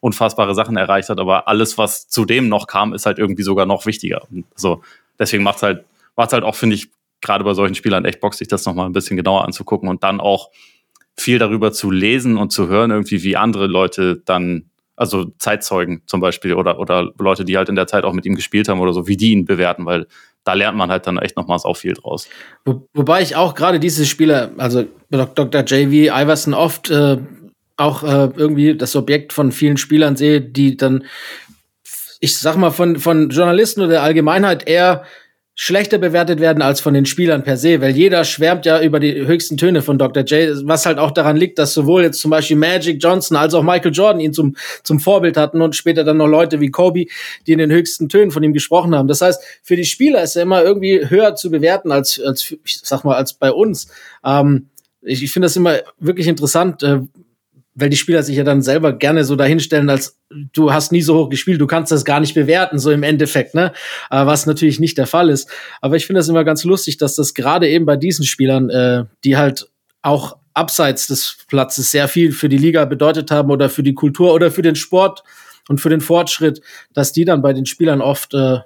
unfassbare 0.00 0.54
Sachen 0.54 0.76
erreicht 0.76 1.08
hat. 1.10 1.18
Aber 1.18 1.48
alles, 1.48 1.78
was 1.78 2.08
zudem 2.08 2.48
noch 2.48 2.66
kam, 2.66 2.92
ist 2.94 3.06
halt 3.06 3.18
irgendwie 3.18 3.42
sogar 3.42 3.66
noch 3.66 3.86
wichtiger. 3.86 4.22
Und 4.30 4.44
so, 4.54 4.82
deswegen 5.18 5.42
macht's 5.42 5.62
halt, 5.62 5.84
macht's 6.16 6.32
halt 6.32 6.44
auch, 6.44 6.54
finde 6.54 6.76
ich, 6.76 6.90
gerade 7.24 7.42
bei 7.42 7.54
solchen 7.54 7.74
Spielern 7.74 8.04
echt 8.04 8.20
Bock, 8.20 8.34
sich 8.34 8.46
das 8.46 8.64
noch 8.66 8.74
mal 8.74 8.86
ein 8.86 8.92
bisschen 8.92 9.16
genauer 9.16 9.44
anzugucken 9.44 9.88
und 9.88 10.04
dann 10.04 10.20
auch 10.20 10.50
viel 11.16 11.38
darüber 11.38 11.72
zu 11.72 11.90
lesen 11.90 12.36
und 12.36 12.50
zu 12.50 12.68
hören, 12.68 12.90
irgendwie, 12.90 13.22
wie 13.22 13.36
andere 13.36 13.66
Leute 13.66 14.22
dann, 14.24 14.70
also 14.96 15.32
Zeitzeugen 15.38 16.02
zum 16.06 16.20
Beispiel 16.20 16.54
oder, 16.54 16.78
oder 16.78 17.10
Leute, 17.18 17.44
die 17.44 17.56
halt 17.56 17.68
in 17.68 17.74
der 17.74 17.86
Zeit 17.86 18.04
auch 18.04 18.12
mit 18.12 18.26
ihm 18.26 18.34
gespielt 18.34 18.68
haben 18.68 18.80
oder 18.80 18.92
so, 18.92 19.08
wie 19.08 19.16
die 19.16 19.32
ihn 19.32 19.44
bewerten, 19.44 19.86
weil 19.86 20.06
da 20.44 20.52
lernt 20.52 20.76
man 20.76 20.90
halt 20.90 21.06
dann 21.06 21.18
echt 21.18 21.36
nochmals 21.36 21.64
auch 21.64 21.76
viel 21.76 21.94
draus. 21.94 22.28
Wo, 22.64 22.86
wobei 22.92 23.22
ich 23.22 23.34
auch 23.36 23.54
gerade 23.54 23.80
diese 23.80 24.06
Spieler, 24.06 24.52
also 24.58 24.84
Dr. 25.10 25.64
JV 25.64 26.14
Iverson 26.14 26.54
oft 26.54 26.90
äh, 26.90 27.18
auch 27.76 28.02
äh, 28.02 28.30
irgendwie 28.36 28.76
das 28.76 28.94
Objekt 28.94 29.32
von 29.32 29.52
vielen 29.52 29.76
Spielern 29.76 30.16
sehe, 30.16 30.40
die 30.40 30.76
dann, 30.76 31.04
ich 32.20 32.38
sag 32.38 32.56
mal, 32.56 32.70
von, 32.70 32.98
von 32.98 33.30
Journalisten 33.30 33.80
oder 33.80 33.90
der 33.90 34.02
Allgemeinheit 34.02 34.68
eher 34.68 35.04
schlechter 35.56 35.98
bewertet 35.98 36.40
werden 36.40 36.62
als 36.62 36.80
von 36.80 36.94
den 36.94 37.06
Spielern 37.06 37.44
per 37.44 37.56
se, 37.56 37.80
weil 37.80 37.96
jeder 37.96 38.24
schwärmt 38.24 38.66
ja 38.66 38.82
über 38.82 38.98
die 38.98 39.14
höchsten 39.26 39.56
Töne 39.56 39.82
von 39.82 39.98
Dr. 39.98 40.24
J, 40.24 40.66
was 40.66 40.84
halt 40.84 40.98
auch 40.98 41.12
daran 41.12 41.36
liegt, 41.36 41.58
dass 41.58 41.74
sowohl 41.74 42.02
jetzt 42.02 42.20
zum 42.20 42.32
Beispiel 42.32 42.56
Magic 42.56 43.00
Johnson 43.00 43.36
als 43.36 43.54
auch 43.54 43.62
Michael 43.62 43.92
Jordan 43.92 44.20
ihn 44.20 44.32
zum, 44.32 44.56
zum 44.82 44.98
Vorbild 44.98 45.36
hatten 45.36 45.62
und 45.62 45.76
später 45.76 46.02
dann 46.02 46.16
noch 46.16 46.26
Leute 46.26 46.60
wie 46.60 46.70
Kobe, 46.70 47.06
die 47.46 47.52
in 47.52 47.58
den 47.58 47.70
höchsten 47.70 48.08
Tönen 48.08 48.32
von 48.32 48.42
ihm 48.42 48.52
gesprochen 48.52 48.96
haben. 48.96 49.06
Das 49.06 49.20
heißt, 49.20 49.42
für 49.62 49.76
die 49.76 49.84
Spieler 49.84 50.22
ist 50.22 50.34
er 50.34 50.42
immer 50.42 50.62
irgendwie 50.62 51.08
höher 51.08 51.36
zu 51.36 51.50
bewerten 51.50 51.92
als, 51.92 52.20
als 52.20 52.50
ich 52.64 52.80
sag 52.82 53.04
mal, 53.04 53.14
als 53.14 53.34
bei 53.34 53.52
uns. 53.52 53.86
Ähm, 54.24 54.70
ich 55.02 55.22
ich 55.22 55.32
finde 55.32 55.46
das 55.46 55.56
immer 55.56 55.78
wirklich 56.00 56.26
interessant, 56.26 56.82
äh, 56.82 57.00
weil 57.74 57.90
die 57.90 57.96
Spieler 57.96 58.22
sich 58.22 58.36
ja 58.36 58.44
dann 58.44 58.62
selber 58.62 58.92
gerne 58.92 59.24
so 59.24 59.36
dahinstellen, 59.36 59.90
als 59.90 60.20
du 60.30 60.72
hast 60.72 60.92
nie 60.92 61.02
so 61.02 61.16
hoch 61.16 61.28
gespielt, 61.28 61.60
du 61.60 61.66
kannst 61.66 61.90
das 61.90 62.04
gar 62.04 62.20
nicht 62.20 62.34
bewerten, 62.34 62.78
so 62.78 62.90
im 62.90 63.02
Endeffekt, 63.02 63.54
ne? 63.54 63.72
Äh, 64.10 64.26
was 64.26 64.46
natürlich 64.46 64.80
nicht 64.80 64.96
der 64.96 65.06
Fall 65.06 65.28
ist. 65.28 65.50
Aber 65.80 65.96
ich 65.96 66.06
finde 66.06 66.20
das 66.20 66.28
immer 66.28 66.44
ganz 66.44 66.64
lustig, 66.64 66.98
dass 66.98 67.16
das 67.16 67.34
gerade 67.34 67.68
eben 67.68 67.84
bei 67.86 67.96
diesen 67.96 68.24
Spielern, 68.24 68.70
äh, 68.70 69.04
die 69.24 69.36
halt 69.36 69.68
auch 70.02 70.36
abseits 70.54 71.08
des 71.08 71.38
Platzes 71.48 71.90
sehr 71.90 72.06
viel 72.06 72.32
für 72.32 72.48
die 72.48 72.58
Liga 72.58 72.84
bedeutet 72.84 73.30
haben 73.30 73.50
oder 73.50 73.68
für 73.68 73.82
die 73.82 73.94
Kultur 73.94 74.32
oder 74.32 74.50
für 74.50 74.62
den 74.62 74.76
Sport 74.76 75.24
und 75.68 75.80
für 75.80 75.88
den 75.88 76.00
Fortschritt, 76.00 76.60
dass 76.92 77.12
die 77.12 77.24
dann 77.24 77.42
bei 77.42 77.52
den 77.52 77.66
Spielern 77.66 78.00
oft 78.00 78.34
äh, 78.34 78.58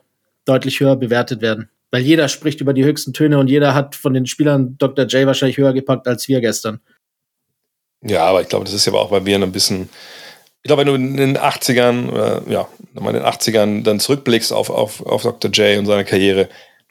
deutlich 0.45 0.81
höher 0.81 0.97
bewertet 0.97 1.41
werden. 1.41 1.71
Weil 1.91 2.03
jeder 2.03 2.29
spricht 2.29 2.61
über 2.61 2.75
die 2.75 2.85
höchsten 2.85 3.15
Töne 3.15 3.39
und 3.39 3.49
jeder 3.49 3.75
hat 3.75 3.95
von 3.95 4.13
den 4.13 4.27
Spielern 4.27 4.77
Dr. 4.77 5.07
J 5.07 5.27
wahrscheinlich 5.27 5.57
höher 5.57 5.73
gepackt 5.73 6.07
als 6.07 6.29
wir 6.29 6.41
gestern. 6.43 6.81
Ja, 8.03 8.25
aber 8.25 8.43
ich 8.43 8.49
glaube, 8.49 8.65
das 8.65 8.75
ist 8.75 8.87
ja 8.87 8.93
auch 8.93 9.11
bei 9.11 9.21
mir 9.21 9.37
ein 9.37 9.53
bisschen. 9.53 9.89
Ich 10.63 10.69
glaube, 10.69 10.81
wenn 10.81 10.89
du 10.89 10.95
in 10.95 11.17
den 11.17 11.39
80ern, 11.39 12.11
oder, 12.11 12.43
ja, 12.49 12.69
wenn 12.93 13.05
man 13.05 13.15
in 13.15 13.23
den 13.23 13.31
80ern 13.31 13.83
dann 13.83 14.01
zurückblickst 14.01 14.53
auf, 14.53 14.71
auf, 14.71 15.05
auf 15.07 15.23
Dr. 15.23 15.51
J 15.51 15.79
und 15.79 15.87
seine 15.87 16.05
Karriere, 16.05 16.49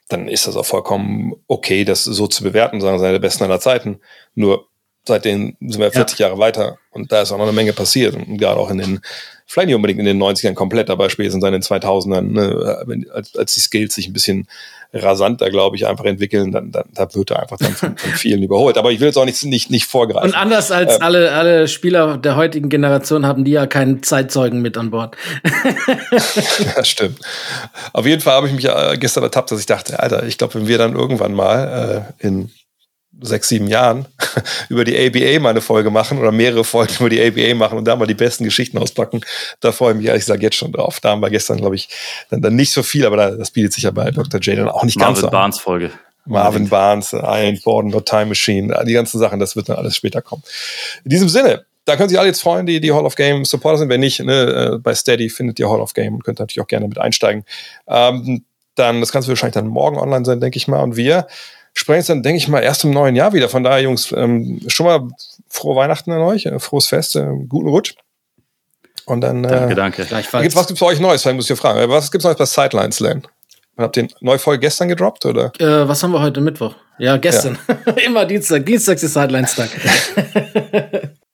dann 0.09 0.27
ist 0.27 0.47
das 0.47 0.55
auch 0.55 0.65
vollkommen 0.65 1.33
okay, 1.47 1.83
das 1.83 2.03
so 2.03 2.27
zu 2.27 2.43
bewerten, 2.43 2.81
sagen 2.81 2.99
seine 2.99 3.19
besten 3.19 3.43
aller 3.43 3.59
Zeiten. 3.59 3.99
Nur 4.35 4.67
seitdem 5.07 5.55
sind 5.59 5.79
wir 5.79 5.91
40 5.91 6.19
Jahre 6.19 6.37
weiter 6.37 6.77
und 6.91 7.11
da 7.11 7.21
ist 7.21 7.31
auch 7.31 7.37
noch 7.37 7.45
eine 7.45 7.53
Menge 7.53 7.73
passiert 7.73 8.15
und 8.15 8.37
gerade 8.37 8.59
auch 8.59 8.69
in 8.69 8.77
den, 8.77 9.01
vielleicht 9.45 9.67
nicht 9.67 9.75
unbedingt 9.75 9.99
in 9.99 10.05
den 10.05 10.21
90ern 10.21 10.53
komplett, 10.53 10.89
aber 10.89 11.09
spätestens 11.09 11.43
in 11.43 11.51
den 11.51 11.61
2000ern, 11.61 12.21
ne, 12.21 13.05
als, 13.13 13.35
als 13.35 13.53
die 13.53 13.59
Skills 13.59 13.95
sich 13.95 14.07
ein 14.07 14.13
bisschen 14.13 14.47
rasanter, 14.93 15.49
glaube 15.49 15.75
ich, 15.75 15.85
einfach 15.85 16.05
entwickeln, 16.05 16.51
dann, 16.51 16.71
dann 16.71 16.85
da 16.93 17.13
wird 17.13 17.31
er 17.31 17.41
einfach 17.41 17.57
dann 17.57 17.73
von, 17.73 17.97
von 17.97 18.11
vielen 18.11 18.41
überholt. 18.43 18.77
Aber 18.77 18.91
ich 18.91 18.99
will 18.99 19.07
jetzt 19.07 19.17
auch 19.17 19.25
nicht, 19.25 19.43
nicht, 19.43 19.69
nicht 19.69 19.85
vorgreifen. 19.85 20.29
Und 20.29 20.35
anders 20.35 20.71
als 20.71 21.01
alle, 21.01 21.31
alle 21.31 21.67
Spieler 21.67 22.17
der 22.17 22.35
heutigen 22.35 22.69
Generation 22.69 23.25
haben 23.25 23.43
die 23.43 23.51
ja 23.51 23.67
keinen 23.67 24.01
Zeitzeugen 24.03 24.61
mit 24.61 24.77
an 24.77 24.91
Bord. 24.91 25.15
Das 26.75 26.87
stimmt. 26.87 27.19
Auf 27.93 28.05
jeden 28.05 28.21
Fall 28.21 28.33
habe 28.33 28.47
ich 28.47 28.53
mich 28.53 28.65
äh, 28.65 28.97
gestern 28.97 29.23
ertappt, 29.23 29.51
dass 29.51 29.59
ich 29.59 29.65
dachte, 29.65 29.99
Alter, 29.99 30.23
ich 30.23 30.37
glaube, 30.37 30.55
wenn 30.55 30.67
wir 30.67 30.77
dann 30.77 30.95
irgendwann 30.95 31.33
mal 31.33 32.05
äh, 32.21 32.25
in 32.25 32.51
sechs, 33.21 33.49
sieben 33.49 33.67
Jahren 33.67 34.05
über 34.69 34.83
die 34.83 34.97
ABA 34.97 35.39
mal 35.39 35.49
eine 35.49 35.61
Folge 35.61 35.89
machen 35.89 36.17
oder 36.17 36.31
mehrere 36.31 36.63
Folgen 36.63 36.93
über 36.99 37.09
die 37.09 37.21
ABA 37.21 37.55
machen 37.55 37.77
und 37.77 37.85
da 37.85 37.95
mal 37.95 38.05
die 38.05 38.13
besten 38.13 38.43
Geschichten 38.43 38.77
auspacken, 38.77 39.21
da 39.59 39.71
freue 39.71 39.91
ich 39.91 39.97
mich 39.97 40.07
ehrlich 40.07 40.23
gesagt 40.23 40.43
jetzt 40.43 40.55
schon 40.55 40.71
drauf. 40.71 40.99
Da 40.99 41.09
haben 41.09 41.21
wir 41.21 41.29
gestern, 41.29 41.57
glaube 41.57 41.75
ich, 41.75 41.89
dann, 42.29 42.41
dann 42.41 42.55
nicht 42.55 42.71
so 42.71 42.83
viel, 42.83 43.05
aber 43.05 43.17
da, 43.17 43.31
das 43.31 43.51
bietet 43.51 43.73
sich 43.73 43.83
ja 43.83 43.91
bei 43.91 44.11
Dr. 44.11 44.39
J 44.39 44.57
dann 44.57 44.69
auch 44.69 44.83
nicht 44.83 44.99
ganz 44.99 45.17
Marvin 45.17 45.21
so 45.21 45.27
an. 45.27 45.31
Barnes 45.31 45.59
Folge. 45.59 45.91
Marvin 46.25 46.67
Barnes, 46.67 47.13
Iron 47.13 47.57
Gordon, 47.63 47.91
No 47.91 48.01
Time 48.01 48.27
Machine, 48.27 48.77
die 48.85 48.93
ganzen 48.93 49.17
Sachen, 49.17 49.39
das 49.39 49.55
wird 49.55 49.69
dann 49.69 49.77
alles 49.77 49.95
später 49.95 50.21
kommen. 50.21 50.43
In 51.05 51.09
diesem 51.09 51.29
Sinne, 51.29 51.65
da 51.85 51.95
können 51.95 52.09
sich 52.09 52.19
alle 52.19 52.27
jetzt 52.27 52.41
freuen, 52.41 52.65
die 52.65 52.81
die 52.81 52.91
Hall 52.91 53.05
of 53.05 53.15
Game 53.15 53.45
Supporter 53.45 53.77
sind. 53.77 53.89
Wenn 53.89 54.01
nicht, 54.01 54.19
ne, 54.19 54.73
äh, 54.73 54.77
bei 54.77 54.93
Steady 54.93 55.29
findet 55.29 55.57
ihr 55.57 55.69
Hall 55.69 55.79
of 55.79 55.93
Game 55.93 56.15
und 56.15 56.23
könnt 56.25 56.39
natürlich 56.39 56.59
auch 56.59 56.67
gerne 56.67 56.87
mit 56.87 56.97
einsteigen. 56.97 57.45
Ähm, 57.87 58.43
dann, 58.75 58.99
das 58.99 59.11
Ganze 59.11 59.29
wird 59.29 59.37
wahrscheinlich 59.37 59.55
dann 59.55 59.67
morgen 59.67 59.97
online 59.97 60.25
sein, 60.25 60.41
denke 60.41 60.57
ich 60.57 60.67
mal. 60.67 60.83
Und 60.83 60.97
wir 60.97 61.27
sprechen 61.77 61.99
es 61.99 62.07
dann, 62.07 62.23
denke 62.23 62.37
ich 62.37 62.47
mal, 62.47 62.61
erst 62.61 62.83
im 62.83 62.91
neuen 62.91 63.15
Jahr 63.15 63.33
wieder. 63.33 63.49
Von 63.49 63.63
daher, 63.63 63.81
Jungs, 63.81 64.11
ähm, 64.11 64.59
schon 64.67 64.85
mal 64.85 65.07
frohe 65.47 65.75
Weihnachten 65.75 66.11
an 66.11 66.21
euch, 66.21 66.45
äh, 66.45 66.59
frohes 66.59 66.87
Fest, 66.87 67.15
äh, 67.15 67.27
guten 67.47 67.69
Rutsch. 67.69 67.93
Und 69.05 69.21
dann. 69.21 69.43
Danke, 69.43 69.75
danke. 69.75 70.05
Gibt's, 70.41 70.55
was 70.55 70.67
gibt's 70.67 70.81
bei 70.81 70.87
euch 70.87 70.99
Neues? 70.99 71.21
Vielleicht 71.21 71.35
muss 71.35 71.45
ich 71.45 71.49
ja 71.49 71.55
fragen. 71.55 71.89
Was 71.89 72.11
gibt's 72.11 72.25
Neues 72.25 72.37
bei 72.37 72.45
Sidelines, 72.45 72.99
Len? 72.99 73.25
Habt 73.77 73.95
ihr 73.95 74.03
eine 74.03 74.11
neue 74.21 74.39
Folge 74.39 74.61
gestern 74.61 74.89
gedroppt, 74.89 75.25
oder? 75.25 75.51
Äh, 75.59 75.87
was 75.87 76.01
haben 76.01 76.11
wir 76.11 76.21
heute 76.21 76.41
Mittwoch? 76.41 76.75
Ja, 76.97 77.17
gestern. 77.17 77.59
Ja. 77.85 77.93
Immer 78.05 78.25
Dienstag. 78.25 78.65
Dienstag 78.65 79.01
ist 79.01 79.13
Sidelines-Tag. 79.13 79.69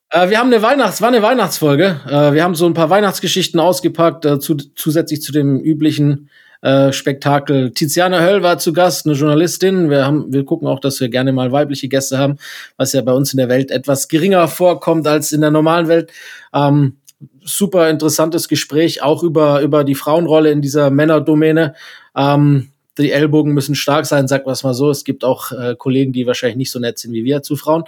äh, 0.10 0.30
wir 0.30 0.38
haben 0.38 0.54
eine 0.54 0.62
Weihnachts-, 0.62 1.02
war 1.02 1.08
eine 1.08 1.22
Weihnachtsfolge. 1.22 2.02
Äh, 2.06 2.34
wir 2.34 2.44
haben 2.44 2.54
so 2.54 2.66
ein 2.66 2.74
paar 2.74 2.90
Weihnachtsgeschichten 2.90 3.62
ausgepackt, 3.62 4.26
äh, 4.26 4.40
zu, 4.40 4.56
zusätzlich 4.56 5.22
zu 5.22 5.32
dem 5.32 5.62
üblichen 5.62 6.30
äh, 6.64 6.94
Spektakel. 6.94 7.72
Tiziana 7.72 8.22
Höll 8.22 8.42
war 8.42 8.58
zu 8.58 8.72
Gast, 8.72 9.06
eine 9.06 9.16
Journalistin. 9.16 9.90
Wir 9.90 10.06
haben, 10.06 10.32
wir 10.32 10.46
gucken 10.46 10.68
auch, 10.68 10.80
dass 10.80 11.00
wir 11.02 11.10
gerne 11.10 11.34
mal 11.34 11.52
weibliche 11.52 11.90
Gäste 11.90 12.18
haben, 12.18 12.38
was 12.78 12.94
ja 12.94 13.02
bei 13.02 13.12
uns 13.12 13.34
in 13.34 13.38
der 13.38 13.50
Welt 13.50 13.70
etwas 13.70 14.08
geringer 14.08 14.48
vorkommt 14.48 15.06
als 15.06 15.34
in 15.34 15.42
der 15.42 15.52
normalen 15.52 15.90
Welt. 15.90 16.12
Ähm, 16.54 16.96
super 17.44 17.90
interessantes 17.90 18.48
Gespräch, 18.48 19.04
auch 19.04 19.24
über, 19.24 19.62
über 19.62 19.84
die 19.84 19.96
Frauenrolle 19.96 20.52
in 20.52 20.62
dieser 20.62 20.90
Männerdomäne. 20.90 21.76
Ähm, 22.16 22.70
die 22.98 23.12
Ellbogen 23.12 23.54
müssen 23.54 23.76
stark 23.76 24.06
sein, 24.06 24.30
sagt 24.30 24.46
was 24.46 24.64
mal 24.64 24.74
so. 24.74 24.90
Es 24.90 25.04
gibt 25.04 25.26
auch 25.26 25.52
äh, 25.52 25.76
Kollegen, 25.78 26.14
die 26.14 26.28
wahrscheinlich 26.28 26.58
nicht 26.58 26.72
so 26.72 26.80
nett 26.80 26.98
sind 26.98 27.12
wie 27.12 27.26
wir 27.26 27.42
zu 27.42 27.58
Frauen. 27.58 27.84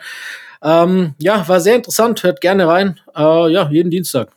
Ähm, 0.62 1.14
ja, 1.20 1.48
war 1.48 1.62
sehr 1.62 1.76
interessant. 1.76 2.24
Hört 2.24 2.42
gerne 2.42 2.68
rein. 2.68 3.00
Äh, 3.16 3.52
ja, 3.54 3.70
jeden 3.72 3.90
Dienstag. 3.90 4.36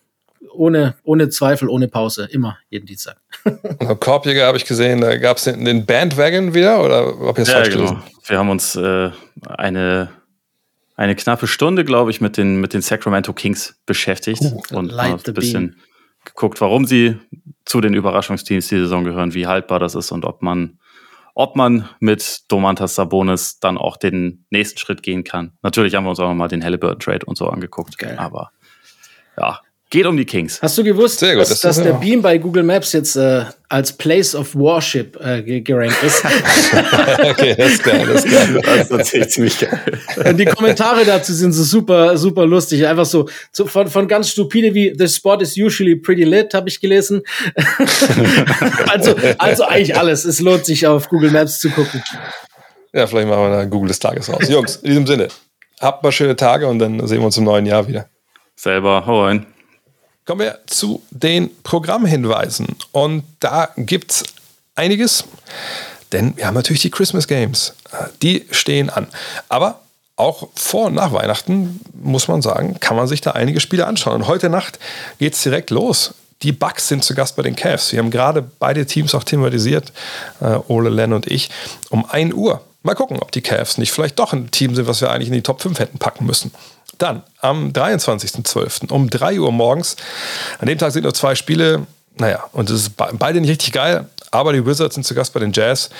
Ohne, 0.53 0.94
ohne 1.03 1.28
Zweifel, 1.28 1.68
ohne 1.68 1.88
Pause. 1.88 2.28
Immer 2.30 2.59
jeden 2.70 2.86
Dienstag. 2.86 3.16
Korbjäger 4.01 4.46
habe 4.46 4.57
ich 4.57 4.64
gesehen, 4.64 5.01
da 5.01 5.16
gab 5.16 5.36
es 5.36 5.44
den, 5.44 5.64
den, 5.64 5.86
Bandwagon 5.86 6.55
wieder 6.55 6.82
oder 6.84 7.20
ob 7.20 7.38
ja, 7.38 7.62
genau. 7.64 8.01
Wir 8.26 8.38
haben 8.38 8.51
uns 8.51 8.74
äh, 8.76 9.11
eine 9.46 10.09
eine 10.99 11.14
knappe 11.14 11.46
Stunde, 11.46 11.84
glaube 11.84 12.11
ich, 12.11 12.20
mit 12.20 12.36
den, 12.36 12.61
mit 12.61 12.74
den 12.74 12.82
Sacramento 12.82 13.32
Kings 13.32 13.80
beschäftigt 13.86 14.42
uh, 14.42 14.76
und 14.76 14.92
ein 14.92 15.16
bisschen 15.32 15.68
beam. 15.68 15.80
geguckt, 16.24 16.61
warum 16.61 16.86
sie 16.86 17.16
zu 17.64 17.80
den 17.80 17.94
Überraschungsteams 17.94 18.66
die 18.66 18.78
Saison 18.78 19.05
gehören, 19.05 19.32
wie 19.32 19.46
haltbar 19.46 19.78
das 19.78 19.94
ist 19.94 20.11
und 20.11 20.24
ob 20.24 20.42
man, 20.42 20.80
ob 21.36 21.55
man 21.55 21.88
mit 22.01 22.51
Domantas 22.51 22.96
Sabonis 22.96 23.61
dann 23.61 23.78
auch 23.78 23.96
den 23.96 24.44
nächsten 24.51 24.76
Schritt 24.78 25.05
gehen 25.05 25.22
kann. 25.22 25.53
Natürlich 25.62 25.94
haben 25.94 26.03
wir 26.03 26.11
uns 26.11 26.18
auch 26.18 26.34
mal 26.34 26.49
den 26.49 26.64
Halliburton 26.64 26.99
Trade 26.99 27.26
und 27.26 27.38
so 27.38 27.49
angeguckt, 27.49 27.96
Geil. 27.96 28.18
aber 28.18 28.51
ja, 29.36 29.61
Geht 29.91 30.05
um 30.05 30.18
die 30.18 30.26
Kings. 30.26 30.61
Hast 30.61 30.76
du 30.76 30.84
gewusst, 30.84 31.20
gut, 31.20 31.36
dass, 31.36 31.49
das 31.49 31.61
dass 31.61 31.82
der 31.82 31.95
Beam 31.95 32.20
bei 32.20 32.36
Google 32.36 32.62
Maps 32.62 32.93
jetzt 32.93 33.16
äh, 33.16 33.47
als 33.70 33.91
Place 33.91 34.34
of 34.34 34.55
Worship 34.55 35.18
äh, 35.18 35.62
gerankt 35.62 36.03
ist? 36.03 36.22
okay, 37.22 37.55
das 37.57 37.72
ist 37.72 37.84
geil, 37.84 38.07
das 38.07 38.22
ist 38.22 38.30
geil. 38.30 38.61
Das 38.66 38.82
ist 38.82 38.91
natürlich 38.91 39.28
ziemlich 39.30 39.59
geil. 39.59 39.80
Und 40.26 40.36
die 40.36 40.45
Kommentare 40.45 41.07
dazu 41.07 41.32
sind 41.32 41.53
so 41.53 41.62
super, 41.62 42.18
super 42.18 42.45
lustig. 42.45 42.86
Einfach 42.86 43.07
so, 43.07 43.30
so 43.51 43.66
von, 43.66 43.89
von 43.89 44.07
ganz 44.07 44.28
stupide 44.28 44.74
wie 44.74 44.95
The 44.95 45.09
Spot 45.09 45.36
is 45.36 45.57
usually 45.57 45.97
pretty 45.97 46.24
lit, 46.24 46.53
habe 46.53 46.68
ich 46.68 46.80
gelesen. 46.80 47.22
also, 48.89 49.16
also 49.39 49.64
eigentlich 49.64 49.97
alles. 49.97 50.26
Es 50.26 50.41
lohnt 50.41 50.66
sich 50.66 50.86
auf 50.86 51.09
Google 51.09 51.30
Maps 51.30 51.61
zu 51.61 51.70
gucken. 51.70 52.03
Ja, 52.93 53.07
vielleicht 53.07 53.26
machen 53.28 53.41
wir 53.41 53.51
da 53.57 53.64
Google 53.64 53.89
des 53.89 53.99
Tages 53.99 54.30
raus. 54.30 54.47
Jungs, 54.51 54.76
in 54.76 54.91
diesem 54.91 55.07
Sinne, 55.07 55.28
habt 55.80 56.03
mal 56.03 56.12
schöne 56.12 56.36
Tage 56.36 56.66
und 56.66 56.78
dann 56.78 57.07
sehen 57.07 57.20
wir 57.20 57.26
uns 57.26 57.39
im 57.39 57.45
neuen 57.45 57.64
Jahr 57.64 57.89
wieder. 57.89 58.11
Selber, 58.55 59.07
hau 59.07 59.24
rein. 59.24 59.47
Kommen 60.29 60.43
wir 60.43 60.59
zu 60.66 61.03
den 61.11 61.49
Programmhinweisen. 61.62 62.76
Und 62.93 63.24
da 63.41 63.70
gibt 63.79 64.11
es 64.11 64.24
einiges, 64.74 65.24
denn 66.12 66.37
wir 66.37 66.47
haben 66.47 66.55
natürlich 66.55 66.83
die 66.83 66.91
Christmas 66.91 67.26
Games. 67.26 67.72
Die 68.20 68.45
stehen 68.51 68.91
an. 68.91 69.07
Aber 69.49 69.81
auch 70.16 70.51
vor 70.55 70.89
und 70.89 70.95
nach 70.95 71.14
Weihnachten, 71.14 71.81
muss 71.95 72.29
man 72.29 72.43
sagen, 72.43 72.79
kann 72.79 72.95
man 72.95 73.09
sich 73.09 73.22
da 73.22 73.31
einige 73.31 73.59
Spiele 73.59 73.87
anschauen. 73.87 74.16
Und 74.16 74.29
heute 74.29 74.51
Nacht 74.51 74.79
geht 75.18 75.33
es 75.33 75.43
direkt 75.43 75.70
los. 75.70 76.12
Die 76.43 76.53
Bucks 76.53 76.89
sind 76.89 77.05
zu 77.05 77.14
Gast 77.14 77.35
bei 77.37 77.43
den 77.43 77.57
Cavs. 77.57 77.93
Wir 77.93 78.01
haben 78.01 78.11
gerade 78.11 78.43
beide 78.43 78.85
Teams 78.85 79.14
auch 79.14 79.24
thematisiert, 79.24 79.95
äh, 80.43 80.59
Ole, 80.68 80.91
Len 80.91 81.14
und 81.14 81.26
ich, 81.26 81.49
um 81.89 82.05
1 82.05 82.35
Uhr. 82.35 82.61
Mal 82.83 82.95
gucken, 82.95 83.18
ob 83.18 83.33
die 83.33 83.41
Cavs 83.41 83.79
nicht 83.79 83.93
vielleicht 83.93 84.18
doch 84.18 84.35
ein 84.35 84.51
Team 84.51 84.74
sind, 84.74 84.87
was 84.87 85.01
wir 85.01 85.11
eigentlich 85.11 85.29
in 85.29 85.35
die 85.35 85.43
Top 85.43 85.62
5 85.62 85.79
hätten 85.79 85.99
packen 85.99 86.26
müssen. 86.26 86.53
Dann 86.99 87.22
am 87.40 87.70
23.12. 87.70 88.90
um 88.90 89.09
3 89.09 89.40
Uhr 89.40 89.53
morgens. 89.53 89.96
An 90.59 90.66
dem 90.66 90.78
Tag 90.78 90.92
sind 90.92 91.05
nur 91.05 91.14
zwei 91.14 91.34
Spiele. 91.34 91.86
Naja, 92.16 92.44
und 92.53 92.68
es 92.68 92.82
ist 92.82 92.96
beide 92.96 93.40
nicht 93.40 93.51
richtig 93.51 93.72
geil, 93.72 94.07
aber 94.32 94.53
die 94.53 94.66
Wizards 94.66 94.96
sind 94.96 95.05
zu 95.05 95.14
Gast 95.14 95.32
bei 95.32 95.40
den 95.40 95.53
Jazz. 95.53 95.90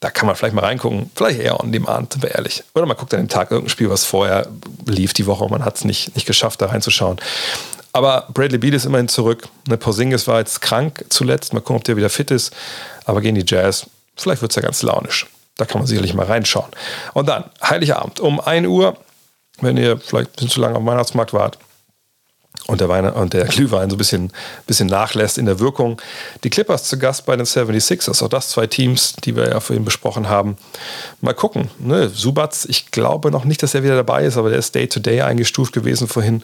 Da 0.00 0.10
kann 0.10 0.26
man 0.26 0.36
vielleicht 0.36 0.54
mal 0.54 0.64
reingucken. 0.64 1.10
Vielleicht 1.14 1.40
eher 1.40 1.58
on 1.60 1.72
demand, 1.72 2.12
sind 2.12 2.22
wir 2.22 2.34
ehrlich. 2.34 2.62
Oder 2.74 2.84
man 2.84 2.96
guckt 2.96 3.14
an 3.14 3.20
dem 3.20 3.28
Tag 3.30 3.50
irgendein 3.50 3.70
Spiel, 3.70 3.88
was 3.88 4.04
vorher 4.04 4.46
lief 4.84 5.14
die 5.14 5.24
Woche 5.24 5.44
und 5.44 5.50
man 5.50 5.64
hat 5.64 5.76
es 5.76 5.84
nicht, 5.84 6.14
nicht 6.14 6.26
geschafft, 6.26 6.60
da 6.60 6.66
reinzuschauen. 6.66 7.18
Aber 7.94 8.26
Bradley 8.34 8.58
Beal 8.58 8.74
ist 8.74 8.84
immerhin 8.84 9.08
zurück. 9.08 9.48
Ne, 9.66 9.78
Porzingis 9.78 10.26
war 10.26 10.40
jetzt 10.40 10.60
krank 10.60 11.06
zuletzt. 11.08 11.54
Mal 11.54 11.60
gucken, 11.60 11.76
ob 11.76 11.84
der 11.84 11.96
wieder 11.96 12.10
fit 12.10 12.30
ist. 12.30 12.52
Aber 13.06 13.22
gehen 13.22 13.34
die 13.34 13.44
Jazz. 13.46 13.86
Vielleicht 14.16 14.42
wird 14.42 14.52
es 14.52 14.56
ja 14.56 14.62
ganz 14.62 14.82
launisch. 14.82 15.26
Da 15.56 15.64
kann 15.64 15.78
man 15.78 15.86
sicherlich 15.86 16.12
mal 16.12 16.26
reinschauen. 16.26 16.70
Und 17.14 17.28
dann, 17.28 17.44
Heiligabend 17.62 18.18
um 18.20 18.40
1 18.40 18.66
Uhr 18.66 18.96
wenn 19.60 19.76
ihr 19.76 19.98
vielleicht 19.98 20.30
ein 20.30 20.32
bisschen 20.34 20.50
zu 20.50 20.60
lange 20.60 20.76
am 20.76 20.86
Weihnachtsmarkt 20.86 21.32
wart 21.32 21.58
und 22.66 22.80
der, 22.80 22.88
Weine 22.88 23.12
und 23.14 23.32
der 23.32 23.44
Glühwein 23.44 23.90
so 23.90 23.96
ein 23.96 23.98
bisschen, 23.98 24.32
bisschen 24.66 24.88
nachlässt 24.88 25.38
in 25.38 25.46
der 25.46 25.60
Wirkung. 25.60 26.00
Die 26.44 26.50
Clippers 26.50 26.84
zu 26.84 26.98
Gast 26.98 27.26
bei 27.26 27.36
den 27.36 27.46
76ers, 27.46 28.22
auch 28.24 28.28
das 28.28 28.50
zwei 28.50 28.66
Teams, 28.66 29.14
die 29.24 29.36
wir 29.36 29.48
ja 29.48 29.60
vorhin 29.60 29.84
besprochen 29.84 30.28
haben. 30.28 30.56
Mal 31.20 31.34
gucken. 31.34 31.70
Ne? 31.78 32.08
Subatz, 32.08 32.64
ich 32.64 32.90
glaube 32.90 33.30
noch 33.30 33.44
nicht, 33.44 33.62
dass 33.62 33.74
er 33.74 33.82
wieder 33.82 33.96
dabei 33.96 34.24
ist, 34.24 34.36
aber 34.36 34.50
der 34.50 34.58
ist 34.58 34.74
Day-to-Day 34.74 35.20
-Day 35.20 35.26
eingestuft 35.26 35.72
gewesen 35.72 36.08
vorhin. 36.08 36.42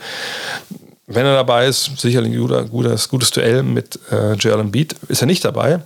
Wenn 1.07 1.27
er 1.27 1.35
dabei 1.35 1.67
ist, 1.67 1.99
sicherlich 1.99 2.33
ein 2.33 2.69
gutes, 2.71 3.09
gutes 3.09 3.31
Duell 3.31 3.63
mit 3.63 3.99
äh, 4.13 4.35
Joel 4.35 4.61
Embiid. 4.61 4.95
Ist 5.09 5.23
er 5.23 5.27
nicht 5.27 5.45
dabei, 5.45 5.81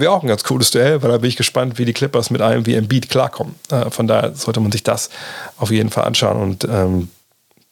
wäre 0.00 0.12
auch 0.12 0.22
ein 0.22 0.28
ganz 0.28 0.44
cooles 0.44 0.70
Duell, 0.70 1.02
weil 1.02 1.10
da 1.10 1.18
bin 1.18 1.28
ich 1.28 1.36
gespannt, 1.36 1.78
wie 1.78 1.84
die 1.84 1.92
Clippers 1.92 2.30
mit 2.30 2.40
einem 2.40 2.66
wie 2.66 2.74
Embiid 2.74 3.08
klarkommen. 3.08 3.54
Äh, 3.70 3.90
von 3.90 4.06
daher 4.06 4.34
sollte 4.34 4.60
man 4.60 4.72
sich 4.72 4.82
das 4.82 5.10
auf 5.58 5.70
jeden 5.70 5.90
Fall 5.90 6.04
anschauen 6.04 6.40
und 6.40 6.64
ähm, 6.64 7.08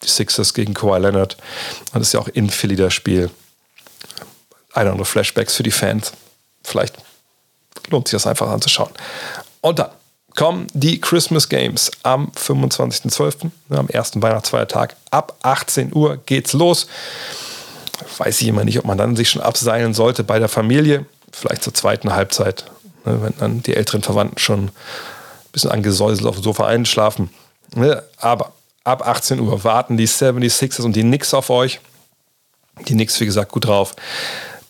die 0.02 0.08
Sixers 0.08 0.54
gegen 0.54 0.74
Kawhi 0.74 0.98
Leonard. 0.98 1.36
Das 1.92 2.02
ist 2.02 2.12
ja 2.12 2.20
auch 2.20 2.28
in 2.28 2.50
Philly 2.50 2.76
das 2.76 2.94
Spiel. 2.94 3.30
Eine 4.72 4.94
oder 4.94 5.04
Flashbacks 5.04 5.54
für 5.54 5.62
die 5.62 5.70
Fans. 5.70 6.12
Vielleicht 6.64 6.96
lohnt 7.90 8.08
sich 8.08 8.12
das 8.12 8.26
einfach 8.26 8.48
anzuschauen. 8.48 8.90
Und 9.60 9.78
dann 9.78 9.90
kommen 10.34 10.66
die 10.72 11.00
Christmas 11.00 11.48
Games 11.48 11.90
am 12.02 12.30
25.12., 12.36 13.50
ne, 13.68 13.78
am 13.78 13.88
ersten 13.88 14.22
Weihnachtsfeiertag. 14.22 14.96
Ab 15.10 15.36
18 15.42 15.94
Uhr 15.94 16.18
geht's 16.24 16.52
los. 16.52 16.86
Weiß 18.18 18.40
ich 18.40 18.48
immer 18.48 18.64
nicht, 18.64 18.78
ob 18.78 18.84
man 18.84 18.98
dann 18.98 19.14
sich 19.14 19.30
schon 19.30 19.42
abseilen 19.42 19.94
sollte 19.94 20.24
bei 20.24 20.38
der 20.38 20.48
Familie 20.48 21.06
vielleicht 21.32 21.62
zur 21.62 21.74
zweiten 21.74 22.12
Halbzeit, 22.12 22.64
ne, 23.04 23.22
wenn 23.22 23.34
dann 23.38 23.62
die 23.62 23.74
älteren 23.74 24.02
Verwandten 24.02 24.38
schon 24.38 24.66
ein 24.66 24.72
bisschen 25.52 25.70
angesäuselt 25.70 26.26
auf 26.26 26.36
dem 26.36 26.44
Sofa 26.44 26.66
einschlafen. 26.66 27.30
Ne, 27.74 28.02
aber 28.18 28.52
ab 28.84 29.06
18 29.06 29.40
Uhr 29.40 29.64
warten 29.64 29.96
die 29.96 30.08
76ers 30.08 30.82
und 30.82 30.94
die 30.94 31.02
Knicks 31.02 31.34
auf 31.34 31.50
euch. 31.50 31.80
Die 32.88 32.94
Knicks, 32.94 33.20
wie 33.20 33.26
gesagt, 33.26 33.52
gut 33.52 33.66
drauf. 33.66 33.94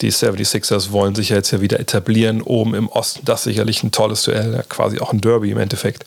Die 0.03 0.11
76ers 0.11 0.91
wollen 0.91 1.15
sich 1.15 1.29
ja 1.29 1.37
jetzt 1.37 1.53
ja 1.53 1.61
wieder 1.61 1.79
etablieren, 1.79 2.43
oben 2.43 2.75
im 2.75 2.89
Osten. 2.89 3.25
Das 3.25 3.41
ist 3.41 3.45
sicherlich 3.45 3.85
ein 3.85 3.93
tolles 3.93 4.23
Duell, 4.23 4.65
quasi 4.69 4.99
auch 4.99 5.13
ein 5.13 5.21
Derby 5.21 5.53
im 5.53 5.59
Endeffekt. 5.59 6.05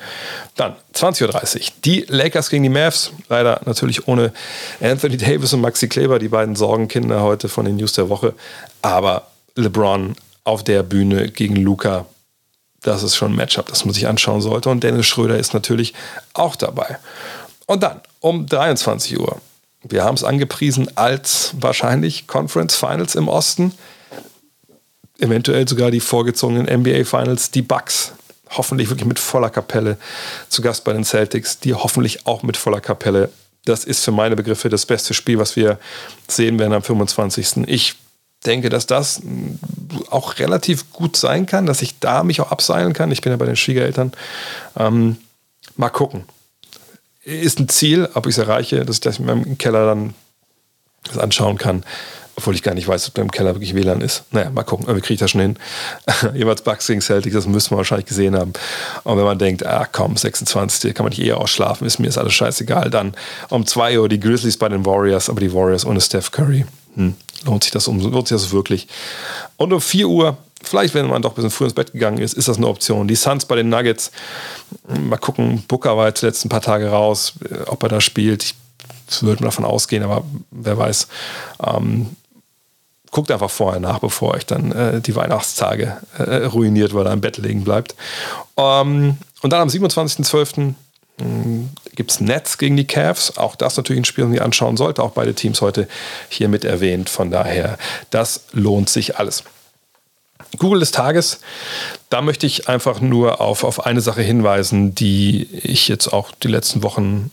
Dann 0.57 0.75
20.30 0.93 1.55
Uhr. 1.55 1.61
Die 1.85 2.05
Lakers 2.09 2.49
gegen 2.49 2.63
die 2.63 2.69
Mavs. 2.69 3.13
Leider 3.29 3.61
natürlich 3.63 4.09
ohne 4.09 4.33
Anthony 4.81 5.15
Davis 5.15 5.53
und 5.53 5.61
Maxi 5.61 5.87
Kleber, 5.87 6.19
die 6.19 6.27
beiden 6.27 6.57
Sorgenkinder 6.57 7.21
heute 7.21 7.47
von 7.47 7.63
den 7.63 7.77
News 7.77 7.93
der 7.93 8.09
Woche. 8.09 8.33
Aber 8.81 9.27
LeBron 9.55 10.15
auf 10.45 10.63
der 10.63 10.83
Bühne 10.83 11.29
gegen 11.29 11.57
Luca. 11.57 12.05
Das 12.81 13.03
ist 13.03 13.15
schon 13.15 13.33
ein 13.33 13.35
Matchup, 13.35 13.67
das 13.67 13.83
man 13.83 13.93
sich 13.93 14.07
anschauen 14.07 14.41
sollte. 14.41 14.69
Und 14.69 14.83
Dennis 14.83 15.07
Schröder 15.07 15.37
ist 15.37 15.53
natürlich 15.53 15.93
auch 16.33 16.55
dabei. 16.55 16.99
Und 17.65 17.83
dann 17.83 17.99
um 18.21 18.45
23 18.45 19.19
Uhr. 19.19 19.41
Wir 19.83 20.03
haben 20.03 20.15
es 20.15 20.23
angepriesen 20.23 20.89
als 20.95 21.53
wahrscheinlich 21.59 22.27
Conference 22.27 22.75
Finals 22.75 23.15
im 23.15 23.27
Osten. 23.27 23.73
Eventuell 25.19 25.67
sogar 25.67 25.91
die 25.91 25.99
vorgezogenen 25.99 26.65
NBA 26.65 27.05
Finals, 27.05 27.51
die 27.51 27.61
Bucks. 27.61 28.13
Hoffentlich 28.51 28.89
wirklich 28.89 29.07
mit 29.07 29.19
voller 29.19 29.49
Kapelle 29.49 29.97
zu 30.49 30.61
Gast 30.61 30.83
bei 30.83 30.93
den 30.93 31.03
Celtics, 31.03 31.59
die 31.59 31.73
hoffentlich 31.73 32.27
auch 32.27 32.43
mit 32.43 32.57
voller 32.57 32.81
Kapelle. 32.81 33.29
Das 33.65 33.83
ist 33.83 34.03
für 34.03 34.11
meine 34.11 34.35
Begriffe 34.35 34.69
das 34.69 34.85
beste 34.85 35.15
Spiel, 35.15 35.39
was 35.39 35.55
wir 35.55 35.79
sehen 36.27 36.59
werden 36.59 36.73
am 36.73 36.83
25. 36.83 37.67
Ich 37.67 37.95
denke, 38.45 38.69
dass 38.69 38.87
das 38.87 39.21
auch 40.09 40.39
relativ 40.39 40.91
gut 40.91 41.17
sein 41.17 41.45
kann, 41.45 41.65
dass 41.65 41.81
ich 41.81 41.99
da 41.99 42.23
mich 42.23 42.41
auch 42.41 42.51
abseilen 42.51 42.93
kann. 42.93 43.11
Ich 43.11 43.21
bin 43.21 43.31
ja 43.31 43.37
bei 43.37 43.45
den 43.45 43.55
Schwiegereltern. 43.55 44.11
Ähm, 44.77 45.17
mal 45.75 45.89
gucken. 45.89 46.25
ist 47.23 47.59
ein 47.59 47.69
Ziel, 47.69 48.09
ob 48.13 48.27
ich 48.27 48.35
es 48.35 48.37
erreiche, 48.37 48.85
dass 48.85 48.97
ich 48.97 49.01
das 49.01 49.19
in 49.19 49.25
meinem 49.25 49.57
Keller 49.57 49.85
dann 49.85 50.13
das 51.03 51.17
anschauen 51.17 51.57
kann. 51.57 51.83
Obwohl 52.37 52.53
ich 52.53 52.63
gar 52.63 52.73
nicht 52.73 52.87
weiß, 52.87 53.07
ob 53.07 53.13
da 53.13 53.21
im 53.21 53.31
Keller 53.31 53.55
wirklich 53.55 53.75
WLAN 53.75 54.01
ist. 54.01 54.25
Naja, 54.31 54.49
mal 54.49 54.63
gucken, 54.63 54.89
aber 54.89 54.99
kriege 54.99 55.13
ich 55.13 55.19
das 55.21 55.31
schon 55.31 55.39
hin. 55.39 55.57
Jeweils 56.33 56.63
Bucks 56.63 56.85
gegen 56.85 56.99
Celtics, 56.99 57.33
das 57.33 57.47
müssen 57.47 57.71
wir 57.71 57.77
wahrscheinlich 57.77 58.07
gesehen 58.07 58.35
haben. 58.35 58.51
Und 59.05 59.17
wenn 59.17 59.23
man 59.23 59.39
denkt, 59.39 59.65
ah 59.65 59.87
komm, 59.89 60.17
26, 60.17 60.93
kann 60.93 61.05
man 61.05 61.11
nicht 61.11 61.21
eher 61.21 61.37
ausschlafen, 61.37 61.87
ist 61.87 61.97
mir 61.97 62.07
ist 62.07 62.17
alles 62.17 62.33
scheißegal. 62.33 62.89
Dann 62.89 63.15
um 63.49 63.65
2 63.65 63.99
Uhr 64.01 64.09
die 64.09 64.19
Grizzlies 64.19 64.57
bei 64.57 64.67
den 64.67 64.85
Warriors, 64.85 65.29
aber 65.29 65.39
die 65.39 65.53
Warriors 65.53 65.85
ohne 65.85 66.01
Steph 66.01 66.31
Curry. 66.31 66.65
Hm, 66.95 67.15
lohnt 67.45 67.63
sich 67.63 67.71
das 67.71 67.87
lohnt 67.87 68.27
sich 68.27 68.37
das 68.37 68.51
wirklich. 68.51 68.87
Und 69.57 69.73
um 69.73 69.81
4 69.81 70.07
Uhr 70.07 70.37
vielleicht, 70.65 70.93
wenn 70.93 71.07
man 71.07 71.21
doch 71.21 71.31
ein 71.31 71.35
bisschen 71.35 71.51
früh 71.51 71.65
ins 71.65 71.73
Bett 71.73 71.93
gegangen 71.93 72.17
ist, 72.17 72.33
ist 72.33 72.47
das 72.47 72.57
eine 72.57 72.67
Option. 72.67 73.07
Die 73.07 73.15
Suns 73.15 73.45
bei 73.45 73.55
den 73.55 73.69
Nuggets, 73.69 74.11
mal 74.87 75.17
gucken, 75.17 75.63
Booker 75.67 75.95
war 75.97 76.07
jetzt 76.07 76.21
die 76.21 76.25
letzten 76.25 76.49
paar 76.49 76.61
Tage 76.61 76.89
raus, 76.89 77.33
äh, 77.49 77.63
ob 77.67 77.83
er 77.83 77.89
da 77.89 78.01
spielt. 78.01 78.43
Ich 78.43 79.21
würde 79.21 79.43
mal 79.43 79.49
davon 79.49 79.65
ausgehen, 79.65 80.03
aber 80.03 80.23
wer 80.51 80.77
weiß. 80.77 81.07
Ähm, 81.65 82.15
guckt 83.11 83.31
einfach 83.31 83.51
vorher 83.51 83.79
nach, 83.79 83.99
bevor 83.99 84.33
euch 84.33 84.45
dann 84.45 84.71
äh, 84.71 85.01
die 85.01 85.15
Weihnachtstage 85.15 85.97
äh, 86.17 86.45
ruiniert, 86.45 86.93
weil 86.93 87.05
er 87.05 87.13
im 87.13 87.21
Bett 87.21 87.37
liegen 87.37 87.63
bleibt. 87.63 87.95
Ähm, 88.57 89.17
und 89.41 89.53
dann 89.53 89.61
am 89.61 89.69
27.12. 89.69 90.73
gibt 91.95 92.11
es 92.11 92.19
Nets 92.19 92.57
gegen 92.57 92.77
die 92.77 92.87
Cavs. 92.87 93.37
Auch 93.37 93.55
das 93.55 93.77
natürlich 93.77 94.01
ein 94.01 94.05
Spiel, 94.05 94.25
das 94.25 94.33
man 94.33 94.39
anschauen 94.39 94.77
sollte. 94.77 95.01
Auch 95.01 95.11
beide 95.11 95.33
Teams 95.33 95.61
heute 95.61 95.87
hier 96.29 96.49
mit 96.49 96.65
erwähnt. 96.65 97.09
Von 97.09 97.31
daher, 97.31 97.77
das 98.09 98.45
lohnt 98.51 98.89
sich 98.89 99.17
alles. 99.17 99.43
Google 100.57 100.79
des 100.79 100.91
Tages, 100.91 101.39
da 102.09 102.21
möchte 102.21 102.45
ich 102.45 102.69
einfach 102.69 103.01
nur 103.01 103.41
auf, 103.41 103.63
auf 103.63 103.85
eine 103.85 104.01
Sache 104.01 104.21
hinweisen, 104.21 104.95
die 104.95 105.47
ich 105.51 105.87
jetzt 105.87 106.07
auch 106.07 106.31
die 106.31 106.47
letzten 106.47 106.83
Wochen 106.83 107.31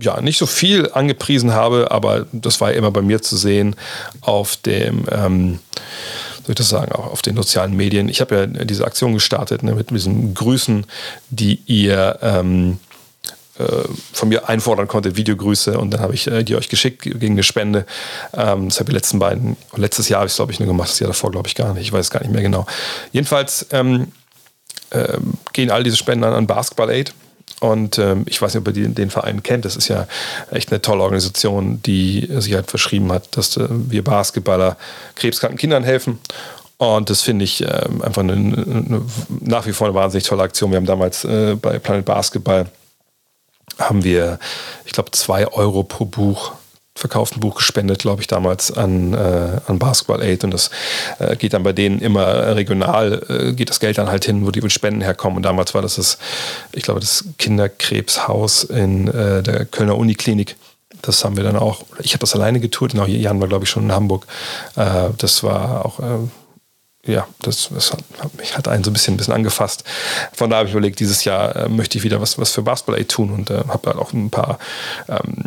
ja, 0.00 0.20
nicht 0.20 0.38
so 0.38 0.46
viel 0.46 0.90
angepriesen 0.92 1.52
habe, 1.52 1.90
aber 1.90 2.26
das 2.32 2.60
war 2.60 2.72
ja 2.72 2.78
immer 2.78 2.90
bei 2.90 3.02
mir 3.02 3.22
zu 3.22 3.36
sehen 3.36 3.76
auf 4.20 4.56
dem, 4.56 5.06
ähm, 5.10 5.58
soll 6.42 6.50
ich 6.50 6.56
das 6.56 6.68
sagen, 6.68 6.92
auch 6.92 7.06
auf 7.06 7.22
den 7.22 7.36
sozialen 7.36 7.74
Medien. 7.74 8.08
Ich 8.08 8.20
habe 8.20 8.34
ja 8.34 8.46
diese 8.46 8.84
Aktion 8.84 9.14
gestartet 9.14 9.62
ne, 9.62 9.74
mit 9.74 9.90
diesen 9.90 10.34
Grüßen, 10.34 10.86
die 11.30 11.60
ihr 11.66 12.18
ähm, 12.22 12.78
äh, 13.58 13.64
von 14.12 14.28
mir 14.28 14.48
einfordern 14.48 14.88
konnte, 14.88 15.16
Videogrüße 15.16 15.78
und 15.78 15.92
dann 15.92 16.00
habe 16.00 16.14
ich 16.14 16.26
äh, 16.26 16.42
die 16.42 16.56
euch 16.56 16.68
geschickt 16.68 17.02
gegen 17.02 17.34
eine 17.34 17.42
Spende. 17.42 17.86
Ähm, 18.32 18.68
das 18.68 18.80
habe 18.80 18.90
ich 18.90 18.94
letzten 18.94 19.18
beiden, 19.18 19.56
letztes 19.76 20.08
Jahr 20.08 20.20
habe 20.20 20.26
ich 20.26 20.32
es 20.32 20.36
glaube 20.36 20.52
ich 20.52 20.58
nur 20.58 20.68
gemacht, 20.68 20.90
das 20.90 20.98
Jahr 20.98 21.08
davor 21.08 21.30
glaube 21.30 21.48
ich 21.48 21.54
gar 21.54 21.74
nicht, 21.74 21.82
ich 21.82 21.92
weiß 21.92 22.10
gar 22.10 22.20
nicht 22.20 22.32
mehr 22.32 22.42
genau. 22.42 22.66
Jedenfalls 23.12 23.66
ähm, 23.70 24.12
äh, 24.90 25.18
gehen 25.52 25.70
all 25.70 25.82
diese 25.82 25.96
Spenden 25.96 26.24
an 26.24 26.46
Basketball 26.46 26.90
Aid 26.90 27.14
und 27.62 27.96
ähm, 27.98 28.24
ich 28.26 28.42
weiß 28.42 28.54
nicht, 28.54 28.60
ob 28.60 28.74
ihr 28.74 28.82
den, 28.82 28.96
den, 28.96 29.08
Verein 29.08 29.44
kennt. 29.44 29.64
Das 29.64 29.76
ist 29.76 29.86
ja 29.86 30.08
echt 30.50 30.72
eine 30.72 30.82
tolle 30.82 31.04
Organisation, 31.04 31.80
die 31.82 32.28
sich 32.38 32.54
halt 32.54 32.68
verschrieben 32.68 33.12
hat, 33.12 33.36
dass 33.36 33.56
äh, 33.56 33.68
wir 33.70 34.02
Basketballer 34.02 34.76
krebskranken 35.14 35.58
Kindern 35.58 35.84
helfen. 35.84 36.18
Und 36.78 37.08
das 37.08 37.22
finde 37.22 37.44
ich 37.44 37.62
äh, 37.62 37.88
einfach 38.02 38.22
eine, 38.22 38.32
eine, 38.32 39.02
nach 39.40 39.66
wie 39.66 39.72
vor 39.72 39.86
eine 39.86 39.94
wahnsinnig 39.94 40.24
tolle 40.24 40.42
Aktion. 40.42 40.72
Wir 40.72 40.78
haben 40.78 40.86
damals 40.86 41.24
äh, 41.24 41.54
bei 41.54 41.78
Planet 41.78 42.04
Basketball 42.04 42.66
haben 43.78 44.02
wir, 44.02 44.40
ich 44.84 44.92
glaube, 44.92 45.12
zwei 45.12 45.46
Euro 45.46 45.84
pro 45.84 46.04
Buch 46.04 46.54
verkauften 46.94 47.40
Buch 47.40 47.56
gespendet, 47.56 48.00
glaube 48.00 48.20
ich, 48.20 48.26
damals 48.26 48.70
an, 48.70 49.14
äh, 49.14 49.60
an 49.66 49.78
Basketball 49.78 50.22
Aid. 50.22 50.44
Und 50.44 50.52
das 50.52 50.70
äh, 51.18 51.36
geht 51.36 51.54
dann 51.54 51.62
bei 51.62 51.72
denen 51.72 52.00
immer 52.00 52.54
regional, 52.54 53.22
äh, 53.28 53.52
geht 53.52 53.70
das 53.70 53.80
Geld 53.80 53.98
dann 53.98 54.08
halt 54.08 54.24
hin, 54.24 54.46
wo 54.46 54.50
die 54.50 54.68
Spenden 54.70 55.00
herkommen. 55.00 55.38
Und 55.38 55.42
damals 55.42 55.74
war 55.74 55.82
das, 55.82 55.96
das 55.96 56.18
ich 56.72 56.82
glaube, 56.82 57.00
das 57.00 57.24
Kinderkrebshaus 57.38 58.64
in 58.64 59.08
äh, 59.08 59.42
der 59.42 59.64
Kölner 59.64 59.96
Uniklinik. 59.96 60.56
Das 61.00 61.24
haben 61.24 61.36
wir 61.36 61.44
dann 61.44 61.56
auch, 61.56 61.84
ich 62.00 62.12
habe 62.12 62.20
das 62.20 62.34
alleine 62.34 62.60
getourt, 62.60 62.92
genau, 62.92 63.06
Jan 63.06 63.40
war, 63.40 63.48
glaube 63.48 63.64
ich, 63.64 63.70
schon 63.70 63.84
in 63.84 63.92
Hamburg. 63.92 64.26
Äh, 64.76 65.08
das 65.16 65.42
war 65.42 65.84
auch 65.86 65.98
äh, 65.98 66.28
ja, 67.04 67.26
das, 67.40 67.70
das 67.74 67.92
hat 67.92 68.34
mich 68.38 68.56
hat 68.56 68.68
einen 68.68 68.84
so 68.84 68.90
ein 68.90 68.92
bisschen, 68.92 69.14
ein 69.14 69.16
bisschen 69.16 69.34
angefasst. 69.34 69.82
Von 70.32 70.50
da 70.50 70.58
habe 70.58 70.68
ich 70.68 70.72
überlegt, 70.72 71.00
dieses 71.00 71.24
Jahr 71.24 71.56
äh, 71.56 71.68
möchte 71.68 71.98
ich 71.98 72.04
wieder 72.04 72.20
was, 72.20 72.38
was 72.38 72.52
für 72.52 72.62
Basketball 72.62 72.96
Aid 72.96 73.08
tun 73.08 73.32
und 73.32 73.50
äh, 73.50 73.64
habe 73.66 73.90
halt 73.90 73.96
auch 73.96 74.12
ein 74.12 74.30
paar 74.30 74.58
ähm, 75.08 75.44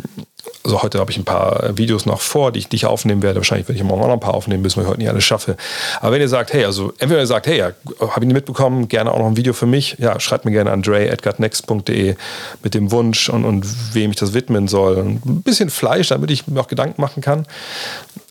also 0.66 0.82
heute 0.82 0.98
habe 0.98 1.12
ich 1.12 1.16
ein 1.16 1.24
paar 1.24 1.76
Videos 1.78 2.06
noch 2.06 2.20
vor, 2.20 2.50
die 2.50 2.58
ich, 2.58 2.68
die 2.68 2.84
aufnehmen 2.84 3.22
werde. 3.22 3.38
Wahrscheinlich 3.38 3.68
werde 3.68 3.78
ich 3.78 3.84
morgen 3.84 4.02
auch 4.02 4.08
noch 4.08 4.14
ein 4.14 4.20
paar 4.20 4.34
aufnehmen, 4.34 4.64
bis 4.64 4.76
ich 4.76 4.84
heute 4.84 4.98
nicht 4.98 5.08
alles 5.08 5.22
schaffe. 5.22 5.56
Aber 6.00 6.12
wenn 6.12 6.20
ihr 6.20 6.28
sagt, 6.28 6.52
hey, 6.52 6.64
also 6.64 6.92
entweder 6.98 7.20
ihr 7.20 7.26
sagt, 7.26 7.46
hey, 7.46 7.58
ja, 7.58 7.70
habe 8.00 8.20
ich 8.20 8.26
nicht 8.26 8.34
mitbekommen, 8.34 8.88
gerne 8.88 9.12
auch 9.12 9.20
noch 9.20 9.26
ein 9.26 9.36
Video 9.36 9.52
für 9.52 9.66
mich, 9.66 9.96
ja, 10.00 10.18
schreibt 10.18 10.44
mir 10.44 10.50
gerne 10.50 10.72
an 10.72 10.82
dre.next.de 10.82 12.16
mit 12.64 12.74
dem 12.74 12.90
Wunsch 12.90 13.28
und, 13.28 13.44
und 13.44 13.94
wem 13.94 14.10
ich 14.10 14.16
das 14.16 14.34
widmen 14.34 14.66
soll. 14.66 14.98
Ein 14.98 15.42
bisschen 15.42 15.70
Fleisch, 15.70 16.08
damit 16.08 16.32
ich 16.32 16.48
mir 16.48 16.60
auch 16.60 16.68
Gedanken 16.68 17.00
machen 17.00 17.22
kann. 17.22 17.46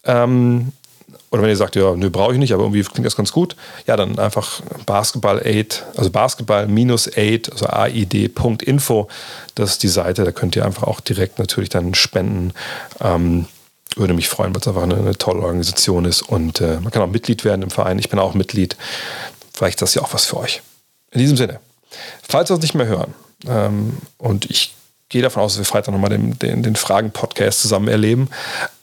Ähm, 0.03 0.73
oder 1.35 1.43
wenn 1.43 1.49
ihr 1.49 1.57
sagt, 1.57 1.75
ja, 1.75 1.93
nö, 1.95 2.09
brauche 2.09 2.31
ich 2.31 2.39
nicht, 2.39 2.53
aber 2.53 2.63
irgendwie 2.63 2.81
klingt 2.83 3.05
das 3.05 3.17
ganz 3.17 3.33
gut, 3.33 3.57
ja, 3.87 3.97
dann 3.97 4.17
einfach 4.17 4.61
Basketball 4.85 5.45
Aid, 5.45 5.83
also 5.97 6.09
Basketball 6.09 6.65
minus 6.65 7.09
Aid, 7.17 7.51
also 7.51 7.67
aid.info, 7.67 9.09
das 9.53 9.71
ist 9.71 9.83
die 9.83 9.89
Seite, 9.89 10.23
da 10.23 10.31
könnt 10.31 10.55
ihr 10.55 10.65
einfach 10.65 10.83
auch 10.83 11.01
direkt 11.01 11.37
natürlich 11.37 11.69
dann 11.69 11.93
spenden. 11.93 12.53
Ähm, 13.01 13.47
würde 13.97 14.13
mich 14.13 14.29
freuen, 14.29 14.53
weil 14.53 14.61
es 14.61 14.67
einfach 14.67 14.83
eine, 14.83 14.95
eine, 14.95 15.17
tolle 15.17 15.41
Organisation 15.41 16.05
ist 16.05 16.21
und 16.21 16.61
äh, 16.61 16.79
man 16.79 16.91
kann 16.91 17.01
auch 17.01 17.07
Mitglied 17.07 17.43
werden 17.43 17.61
im 17.61 17.69
Verein. 17.69 17.99
Ich 17.99 18.09
bin 18.09 18.19
auch 18.19 18.33
Mitglied. 18.33 18.77
Vielleicht 19.53 19.75
ist 19.75 19.81
das 19.81 19.95
ja 19.95 20.01
auch 20.01 20.13
was 20.13 20.25
für 20.25 20.37
euch. 20.37 20.61
In 21.11 21.19
diesem 21.19 21.35
Sinne, 21.35 21.59
falls 22.23 22.49
wir 22.49 22.55
uns 22.55 22.63
nicht 22.63 22.75
mehr 22.75 22.87
hören 22.87 23.13
ähm, 23.45 23.97
und 24.17 24.49
ich 24.49 24.73
gehe 25.09 25.21
davon 25.21 25.43
aus, 25.43 25.53
dass 25.53 25.59
wir 25.59 25.65
Freitag 25.65 25.93
nochmal 25.93 26.09
den, 26.09 26.37
den, 26.39 26.63
den 26.63 26.75
Fragen-Podcast 26.75 27.61
zusammen 27.61 27.87
erleben. 27.87 28.29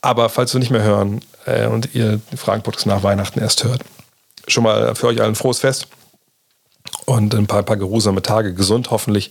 Aber 0.01 0.29
falls 0.29 0.53
wir 0.53 0.61
nicht 0.61 0.70
mehr 0.70 0.83
hören 0.83 1.20
äh, 1.47 1.66
und 1.66 1.95
ihr 1.95 2.18
den 2.18 2.39
Fragen-Podcast 2.39 2.87
nach 2.87 3.03
Weihnachten 3.03 3.41
erst 3.41 3.64
hört, 3.64 3.83
schon 4.47 4.64
mal 4.64 4.95
für 4.95 5.09
euch 5.09 5.20
allen 5.20 5.35
frohes 5.35 5.61
Fest 5.61 5.89
und 7.07 7.35
ein 7.35 7.47
paar, 7.47 7.61
ein 7.61 7.64
paar 7.64 7.77
geruhsame 7.77 8.23
Tage, 8.23 8.55
gesund 8.55 8.91
hoffentlich, 8.91 9.31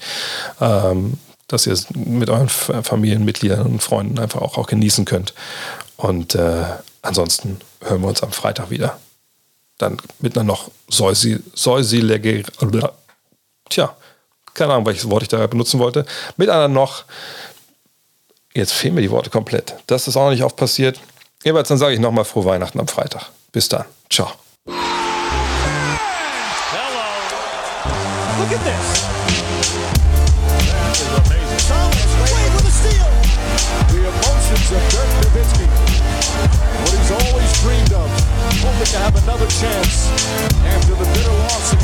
ähm, 0.60 1.18
dass 1.48 1.68
ihr 1.68 1.74
es 1.74 1.90
mit 1.92 2.30
euren 2.30 2.50
Familienmitgliedern 2.50 3.66
und 3.66 3.84
Freunden 3.84 4.20
einfach 4.20 4.42
auch, 4.42 4.58
auch 4.58 4.68
genießen 4.68 5.06
könnt. 5.06 5.34
Und 5.98 6.36
äh, 6.36 6.64
ansonsten 7.02 7.60
hören 7.82 8.02
wir 8.02 8.08
uns 8.08 8.24
am 8.24 8.32
Freitag 8.32 8.70
wieder. 8.70 9.00
Dann 9.78 9.98
mit 10.20 10.38
einer 10.38 10.46
noch 10.46 10.72
säusilige, 10.90 12.44
tja, 13.70 13.96
keine 14.54 14.74
Ahnung, 14.74 14.86
welches 14.86 15.10
Wort 15.10 15.24
ich 15.24 15.30
da 15.30 15.46
benutzen 15.48 15.80
wollte, 15.80 16.06
mit 16.38 16.50
einer 16.50 16.68
noch, 16.68 17.06
jetzt 18.54 18.74
fehlen 18.74 18.96
mir 18.96 19.02
die 19.02 19.12
Worte 19.12 19.30
komplett. 19.30 19.76
Das 19.88 20.08
ist 20.08 20.18
auch 20.18 20.26
noch 20.26 20.32
nicht 20.32 20.44
oft 20.44 20.56
passiert. 20.56 21.00
Jeweils 21.44 21.68
dann 21.68 21.78
sage 21.78 21.94
ich 21.94 22.00
nochmal 22.00 22.26
frohe 22.26 22.46
Weihnachten 22.46 22.80
am 22.80 22.88
Freitag. 22.88 23.26
Bis 23.52 23.68
dann. 23.70 23.86
Ciao. 24.10 24.32
Hello. 24.66 24.76
Look 28.40 28.52
at 28.52 28.64
this. 28.64 29.02
Of 34.72 34.78
Dirk 34.90 35.04
Nowitzki. 35.20 35.68
What 36.80 36.94
he's 36.96 37.12
always 37.12 37.52
dreamed 37.60 37.92
of. 37.92 38.10
Hoping 38.64 38.86
to 38.86 39.00
have 39.00 39.16
another 39.24 39.48
chance 39.48 40.08
after 40.64 40.96
the 40.96 41.04
bitter 41.12 41.34
loss 41.44 41.81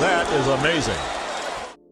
That 0.00 0.32
is 0.32 0.46
amazing. 0.46 1.27